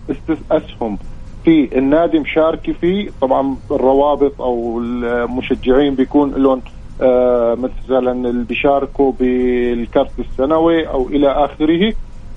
اسهم 0.51 0.97
في 1.45 1.77
النادي 1.77 2.19
مشاركة 2.19 2.73
فيه 2.73 3.09
طبعا 3.21 3.55
الروابط 3.71 4.41
أو 4.41 4.79
المشجعين 4.79 5.95
بيكون 5.95 6.33
لهم 6.33 6.61
آه 7.01 7.55
مثلا 7.55 8.11
اللي 8.29 8.43
بيشاركوا 8.45 9.11
بالكرت 9.19 10.19
السنوي 10.19 10.87
أو 10.87 11.07
إلى 11.07 11.27
آخره. 11.31 11.93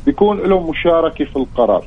بيكون 0.06 0.40
لهم 0.40 0.70
مشاركة 0.70 1.24
في 1.24 1.36
القرار. 1.36 1.84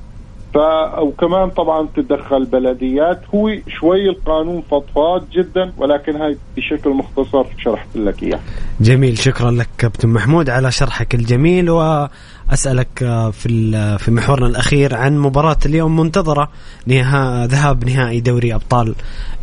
ف 0.53 0.57
وكمان 0.99 1.49
طبعا 1.49 1.87
تدخل 1.95 2.45
بلديات. 2.45 3.21
هو 3.35 3.49
شوي 3.67 4.09
القانون 4.09 4.61
فضفاض 4.71 5.29
جدا 5.31 5.73
ولكن 5.77 6.15
هاي 6.15 6.37
بشكل 6.57 6.89
مختصر 6.89 7.45
شرحت 7.57 7.97
لك 7.97 8.23
إياه. 8.23 8.39
جميل 8.81 9.17
شكرا 9.17 9.51
لك 9.51 9.69
كابتن 9.77 10.09
محمود 10.09 10.49
على 10.49 10.71
شرحك 10.71 11.15
الجميل 11.15 11.69
واسالك 11.69 12.09
آه، 13.03 13.29
في 13.31 13.97
في 13.99 14.11
محورنا 14.11 14.47
الأخير 14.47 14.95
عن 14.95 15.17
مباراة 15.17 15.57
اليوم 15.65 15.99
منتظرة 15.99 16.49
نها 16.87 17.47
ذهاب 17.47 17.85
نهائي 17.85 18.19
دوري 18.21 18.55
أبطال 18.55 18.95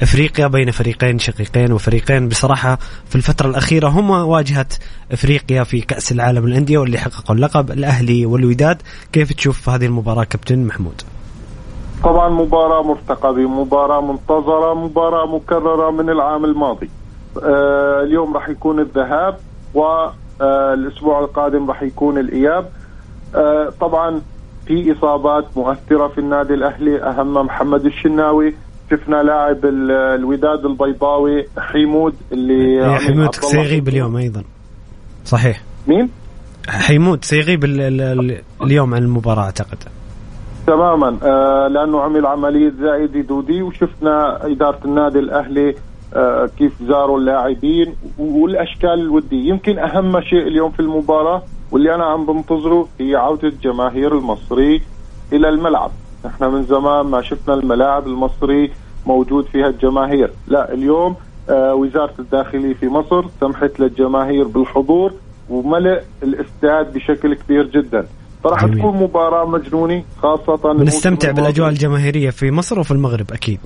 إفريقيا 0.03 0.47
بين 0.47 0.71
فريقين 0.71 1.19
شقيقين 1.19 1.73
وفريقين. 1.73 2.29
بصراحة 2.29 2.79
في 3.09 3.17
الفترة 3.17 3.49
الأخيرة 3.49 3.89
هم 3.89 4.11
واجهة 4.11 4.67
إفريقيا 5.13 5.65
في 5.65 5.81
كأس 5.81 6.13
العالم 6.13 6.45
الانديه 6.47 6.79
واللي 6.79 6.99
حققوا 6.99 7.37
اللقب 7.37 7.71
الأهلي 7.71 8.27
والوداد. 8.27 8.83
كيف 9.13 9.33
تشوف 9.33 9.69
هذه 9.69 9.87
المباراة 9.87 10.25
كابتن 10.25 10.65
محمود؟ 10.65 11.03
طبعا 12.05 12.29
مباراة 12.29 12.83
مرتقبة 12.83 13.49
مباراة 13.49 14.01
منتظرة 14.13 14.75
مباراة 14.75 15.27
مكررة 15.27 15.91
من 15.91 16.11
العام 16.11 16.45
الماضي. 16.45 16.91
آه 17.43 18.03
اليوم 18.03 18.35
راح 18.35 18.49
يكون 18.49 18.81
الذهاب 18.81 19.37
والأسبوع 19.75 21.21
القادم 21.21 21.69
راح 21.69 21.83
يكون 21.83 22.19
الإياب. 22.19 22.65
آه 22.65 22.76
طبعا 23.81 24.21
في 24.67 24.93
إصابات 24.93 25.45
مؤثرة 25.57 26.09
في 26.09 26.19
النادي 26.19 26.55
الأهلي 26.55 27.03
أهمها 27.03 27.43
محمد 27.43 27.85
الشناوي. 27.87 28.55
شفنا 28.91 29.23
لاعب 29.23 29.65
الوداد 29.65 30.65
البيضاوي 30.65 31.47
حيمود 31.59 32.15
اللي 32.33 32.95
حيمود 32.99 33.35
سيغيب 33.35 33.89
اليوم 33.89 34.17
أيضا. 34.17 34.43
صحيح. 35.25 35.63
مين؟ 35.89 36.09
حيمود 36.69 37.25
سيغيب 37.25 37.65
اليوم 38.63 38.95
عن 38.95 39.03
المباراة 39.03 39.43
أعتقد. 39.43 39.79
تماما. 40.67 41.19
آه 41.23 41.69
لأنه 41.69 42.01
عمل 42.01 42.27
عملية 42.27 42.73
زائدة 42.81 43.21
دودي 43.21 43.63
وشفنا 43.63 44.47
إدارة 44.47 44.79
النادي 44.85 45.19
الأهلي 45.19 45.75
آه 46.15 46.51
كيف 46.59 46.83
زاروا 46.83 47.19
اللاعبين 47.19 47.95
والأشكال 48.19 49.01
الودية. 49.01 49.49
يمكن 49.49 49.79
أهم 49.79 50.21
شيء 50.21 50.47
اليوم 50.47 50.71
في 50.71 50.81
المباراة 50.81 51.43
واللي 51.71 51.95
أنا 51.95 52.05
عم 52.05 52.27
بنتظره 52.27 52.89
هي 53.01 53.17
عودة 53.17 53.53
جماهير 53.63 54.19
المصري 54.19 54.83
إلى 55.33 55.49
الملعب. 55.49 55.91
إحنا 56.27 56.49
من 56.49 56.63
زمان 56.63 57.07
ما 57.07 57.23
شفنا 57.23 57.55
الملاعب 57.55 58.07
المصري 58.07 58.73
موجود 59.07 59.45
فيها 59.45 59.69
الجماهير. 59.69 60.31
لا 60.49 60.73
اليوم 60.73 61.17
آه 61.51 61.75
وزارة 61.75 62.15
الداخلية 62.19 62.75
في 62.75 62.89
مصر 62.89 63.25
سمحت 63.41 63.81
للجماهير 63.81 64.45
بالحضور 64.45 65.13
وملء 65.51 66.03
الاستاد 66.23 66.93
بشكل 66.93 67.35
كبير 67.35 67.67
جدا. 67.67 68.07
فراح 68.45 68.67
تكون 68.67 68.97
مباراة 68.97 69.47
مجنونة 69.47 70.03
خاصة 70.23 70.73
نستمتع 70.73 71.31
بالأجواء 71.31 71.69
الجماهيرية 71.69 72.31
في 72.31 72.51
مصر 72.51 72.81
وفي 72.81 72.91
المغرب 72.91 73.33
أكيد. 73.33 73.61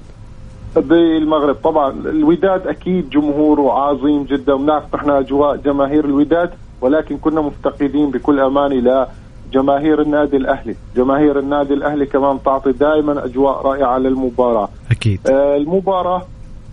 بالمغرب 0.77 1.55
طبعا. 1.55 1.91
الوداد 1.91 2.67
أكيد 2.67 3.11
جمهوره 3.11 3.73
عظيم 3.73 4.25
جدا. 4.25 4.55
ونعرف 4.55 4.95
نحن 4.95 5.11
أجواء 5.11 5.57
جماهير 5.57 6.05
الوداد 6.05 6.51
ولكن 6.81 7.17
كنا 7.19 7.41
مفتقدين 7.41 8.11
بكل 8.11 8.41
امانه 8.41 9.07
لجماهير 9.49 10.03
النادي 10.03 10.37
الأهلي، 10.37 10.77
جماهير 10.97 11.39
النادي 11.39 11.75
الأهلي 11.75 12.07
كمان 12.07 12.39
تعطي 12.45 12.73
دائما 12.73 13.25
أجواء 13.25 13.67
رائعة 13.67 13.99
للمباراة. 13.99 14.69
أكيد. 14.91 15.21
آه 15.31 15.57
المباراة 15.57 16.23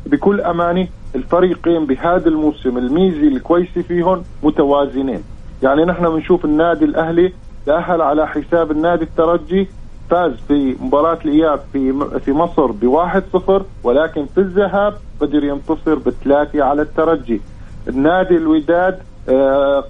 بكل 0.05 0.41
امانه 0.41 0.87
الفريقين 1.15 1.85
بهذا 1.85 2.29
الموسم 2.29 2.77
الميزه 2.77 3.27
الكويسه 3.27 3.81
فيهم 3.81 4.23
متوازنين، 4.43 5.23
يعني 5.63 5.85
نحن 5.85 6.09
بنشوف 6.09 6.45
النادي 6.45 6.85
الأهلي 6.85 7.33
تأهل 7.65 8.01
على 8.01 8.27
حساب 8.27 8.71
النادي 8.71 9.03
الترجي 9.03 9.67
فاز 10.09 10.31
في 10.47 10.75
مباراة 10.81 11.17
الإياب 11.25 11.59
في 11.73 11.93
في 12.25 12.31
مصر 12.31 12.71
بواحد 12.71 13.23
صفر 13.33 13.63
ولكن 13.83 14.25
في 14.25 14.37
الذهاب 14.37 14.93
قدر 15.21 15.43
ينتصر 15.43 15.95
بثلاثة 15.95 16.63
على 16.63 16.81
الترجي 16.81 17.41
النادي 17.87 18.37
الوداد 18.37 18.99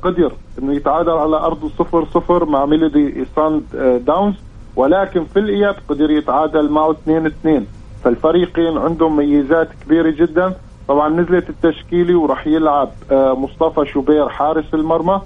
قدر 0.01 0.31
إنه 0.59 0.73
يتعادل 0.73 1.11
على 1.11 1.35
ارضه 1.35 1.69
صفر 1.69 2.05
صفر 2.05 2.45
مع 2.45 2.65
ميلودي 2.65 3.25
ساند 3.35 3.63
آه 3.75 3.97
داونز. 3.97 4.35
ولكن 4.75 5.23
في 5.33 5.39
الإياب 5.39 5.75
قدر 5.89 6.11
يتعادل 6.11 6.69
معه 6.69 6.91
2 6.91 7.25
2 7.25 7.65
فالفريقين 8.03 8.77
عندهم 8.77 9.15
ميزات 9.15 9.69
كبيرة 9.85 10.09
جدا. 10.09 10.53
طبعا 10.87 11.09
نزلت 11.09 11.49
التشكيلة 11.49 12.19
وراح 12.19 12.47
يلعب 12.47 12.89
آه 13.11 13.33
مصطفى 13.33 13.85
شوبير 13.85 14.29
حارس 14.29 14.73
المرمى 14.73 15.21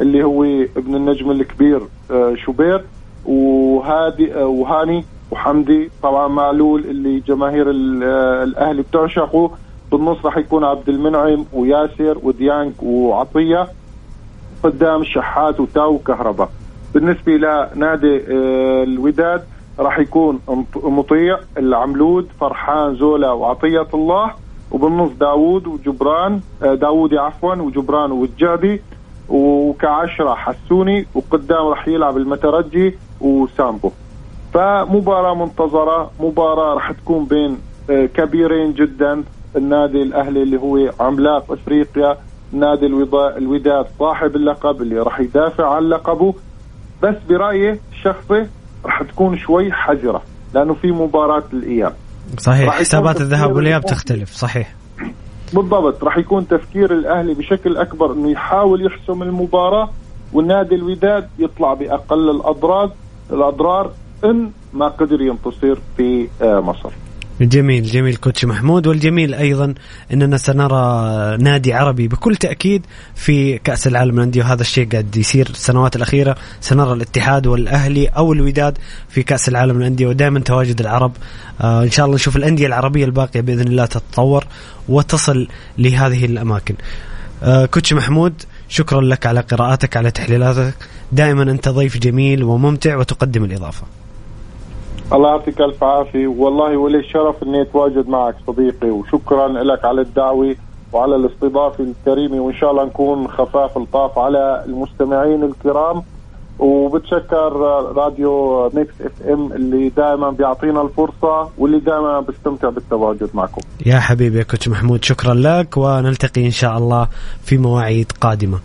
اللي 0.00 0.24
هو 0.24 0.44
ابن 0.76 0.94
النجم 0.94 1.30
الكبير 1.30 1.80
آه، 2.10 2.34
شوبير 2.34 2.84
وهادي 3.24 4.34
آه، 4.34 4.46
وهاني 4.46 5.04
وحمدي 5.30 5.90
طبعا 6.02 6.28
معلول 6.28 6.80
اللي 6.80 7.20
جماهير 7.20 7.70
آه، 7.70 8.42
الأهلي 8.44 8.82
بتعشقه. 8.82 9.50
بالنص 9.92 10.24
راح 10.24 10.36
يكون 10.36 10.64
عبد 10.64 10.88
المنعم 10.88 11.44
وياسر 11.52 12.18
وديانج 12.22 12.72
وعطية 12.82 13.68
قدام 14.62 15.00
الشحات 15.00 15.60
وتاو 15.60 15.94
وكهرباء. 15.94 16.48
بالنسبة 16.94 17.32
لنادي 17.32 18.20
الوداد 18.82 19.42
راح 19.78 19.98
يكون 19.98 20.40
مطيع 20.76 21.38
العملود 21.58 22.28
فرحان 22.40 22.94
زولا 22.96 23.32
وعطية 23.32 23.86
الله 23.94 24.30
وبالنص 24.70 25.10
داوود 25.20 25.66
وجبران 25.66 26.40
داوودي 26.60 27.18
عفوا 27.18 27.54
وجبران 27.54 28.12
والجعبي 28.12 28.80
وكعشرة 29.28 30.34
حسوني 30.34 31.06
وقدام 31.14 31.66
راح 31.66 31.88
يلعب 31.88 32.16
المترجي 32.16 32.98
وسامبو. 33.20 33.90
فمباراة 34.54 35.34
منتظرة 35.34 36.10
مباراة 36.20 36.74
راح 36.74 36.92
تكون 36.92 37.24
بين 37.24 37.58
آه، 37.90 38.06
كبيرين 38.06 38.72
جدا. 38.72 39.24
النادي 39.56 40.02
الأهلي 40.02 40.42
اللي 40.42 40.56
هو 40.56 40.90
عملاق 41.00 41.52
أفريقيا 41.52 42.16
نادي 42.52 42.86
الوداد 43.36 43.86
صاحب 43.98 44.36
اللقب 44.36 44.82
اللي 44.82 44.98
راح 44.98 45.20
يدافع 45.20 45.74
عن 45.74 45.82
لقبه. 45.82 46.34
بس 47.02 47.14
برأيي 47.28 47.80
الشخصي 47.92 48.46
راح 48.84 49.02
تكون 49.02 49.38
شوي 49.38 49.72
حذرة 49.72 50.22
لأنه 50.54 50.74
في 50.74 50.92
مباراة 50.92 51.44
الإياب. 51.52 51.94
صحيح 52.38 52.74
حسابات 52.74 53.20
الذهاب 53.20 53.56
والإياب 53.56 53.84
تختلف 53.84 54.32
صحيح. 54.32 54.74
بالضبط 55.52 56.04
راح 56.04 56.18
يكون 56.18 56.48
تفكير 56.48 56.92
الأهلي 56.92 57.34
بشكل 57.34 57.76
أكبر 57.76 58.12
إنه 58.12 58.30
يحاول 58.30 58.86
يحسم 58.86 59.22
المباراة 59.22 59.90
والنادي 60.32 60.74
الوداد 60.74 61.28
يطلع 61.38 61.74
بأقل 61.74 62.30
الاضرار 62.30 62.90
الأضرار 63.32 63.92
إن 64.24 64.50
ما 64.72 64.88
قدر 64.88 65.20
ينتصر 65.20 65.78
في 65.96 66.28
آه، 66.42 66.60
مصر. 66.60 66.90
جميل 67.40 67.82
جميل 67.82 68.16
كوتش 68.16 68.44
محمود 68.44 68.86
والجميل 68.86 69.34
أيضا 69.34 69.74
إننا 70.12 70.36
سنرى 70.36 71.36
نادي 71.40 71.72
عربي 71.72 72.08
بكل 72.08 72.36
تأكيد 72.36 72.86
في 73.14 73.58
كأس 73.58 73.86
العالم 73.86 74.14
للأندية 74.14 74.42
وهذا 74.42 74.60
الشيء 74.62 74.88
قاعد 74.88 75.16
يصير 75.16 75.48
السنوات 75.50 75.96
الأخيرة 75.96 76.36
سنرى 76.60 76.92
الاتحاد 76.92 77.46
والأهلي 77.46 78.06
أو 78.06 78.32
الوداد 78.32 78.78
في 79.08 79.22
كأس 79.22 79.48
العالم 79.48 79.78
للأندية 79.78 80.06
ودائما 80.06 80.40
تواجد 80.40 80.80
العرب 80.80 81.12
آه 81.60 81.82
إن 81.82 81.90
شاء 81.90 82.06
الله 82.06 82.14
نشوف 82.16 82.36
الأندية 82.36 82.66
العربية 82.66 83.04
الباقية 83.04 83.40
بإذن 83.40 83.68
الله 83.68 83.86
تتطور 83.86 84.44
وتصل 84.88 85.48
لهذه 85.78 86.24
الأماكن. 86.24 86.74
آه 87.42 87.66
كوتش 87.66 87.92
محمود 87.92 88.42
شكرا 88.68 89.00
لك 89.00 89.26
على 89.26 89.40
قراءاتك 89.40 89.96
على 89.96 90.10
تحليلاتك 90.10 90.74
دائما 91.12 91.42
أنت 91.42 91.68
ضيف 91.68 91.98
جميل 91.98 92.42
وممتع 92.44 92.96
وتقدم 92.96 93.44
الإضافة. 93.44 93.82
الله 95.12 95.28
يعطيك 95.28 95.60
ألف 95.60 95.84
عافية. 95.84 96.26
والله 96.26 96.76
ولي 96.76 96.98
الشرف 96.98 97.42
إني 97.42 97.62
أتواجد 97.62 98.08
معك 98.08 98.34
صديقي 98.46 98.90
وشكرا 98.90 99.48
لك 99.48 99.84
على 99.84 100.00
الدعوة 100.00 100.56
وعلى 100.92 101.16
الاستضافة 101.16 101.84
الكريمة 101.84 102.40
وإن 102.40 102.54
شاء 102.54 102.70
الله 102.70 102.84
نكون 102.84 103.28
خفاف 103.28 103.78
لطاف 103.78 104.18
على 104.18 104.64
المستمعين 104.66 105.42
الكرام. 105.42 106.02
وبتشكر 106.58 107.52
راديو 107.96 108.64
ميكس 108.74 108.94
إف 109.00 109.28
إم 109.28 109.52
اللي 109.52 109.88
دائما 109.88 110.30
بيعطينا 110.30 110.82
الفرصة 110.82 111.50
واللي 111.58 111.80
دائما 111.80 112.20
بستمتع 112.20 112.68
بالتواجد 112.68 113.28
معكم. 113.34 113.60
يا 113.86 113.98
حبيبي 114.00 114.38
يا 114.38 114.42
كوتش 114.42 114.68
محمود 114.68 115.04
شكرا 115.04 115.34
لك 115.34 115.76
ونلتقي 115.76 116.46
إن 116.46 116.50
شاء 116.50 116.78
الله 116.78 117.08
في 117.44 117.58
مواعيد 117.58 118.12
قادمة. 118.20 118.58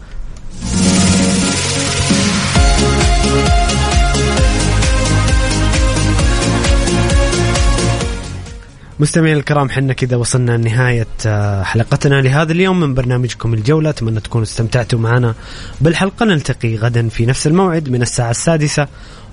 مستمعينا 9.02 9.40
الكرام 9.40 9.70
حنا 9.70 9.94
كذا 9.94 10.18
وصلنا 10.18 10.58
لنهاية 10.58 11.08
آه، 11.26 11.64
حلقتنا 11.64 12.22
لهذا 12.22 12.52
اليوم 12.52 12.80
من 12.80 12.94
برنامجكم 12.94 13.54
الجولة. 13.54 13.90
أتمنى 13.90 14.20
تكونوا 14.20 14.46
استمتعتوا 14.46 15.00
معنا 15.00 15.34
بالحلقة. 15.82 16.26
نلتقي 16.26 16.76
غدا 16.76 17.10
في 17.10 17.26
نفس 17.26 17.48
الموعد 17.48 17.90
من 17.90 18.02
الساعة 18.02 18.32
السادسة 18.32 18.88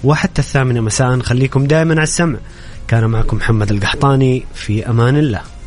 وحتى 0.04 0.42
الثامنة 0.42 0.80
مساء. 0.80 1.20
خليكم 1.20 1.66
دائما 1.66 1.94
على 1.94 2.02
السمع. 2.02 2.38
كان 2.88 3.04
معكم 3.04 3.36
محمد 3.36 3.70
القحطاني. 3.70 4.44
في 4.54 4.90
أمان 4.90 5.16
الله. 5.16 5.57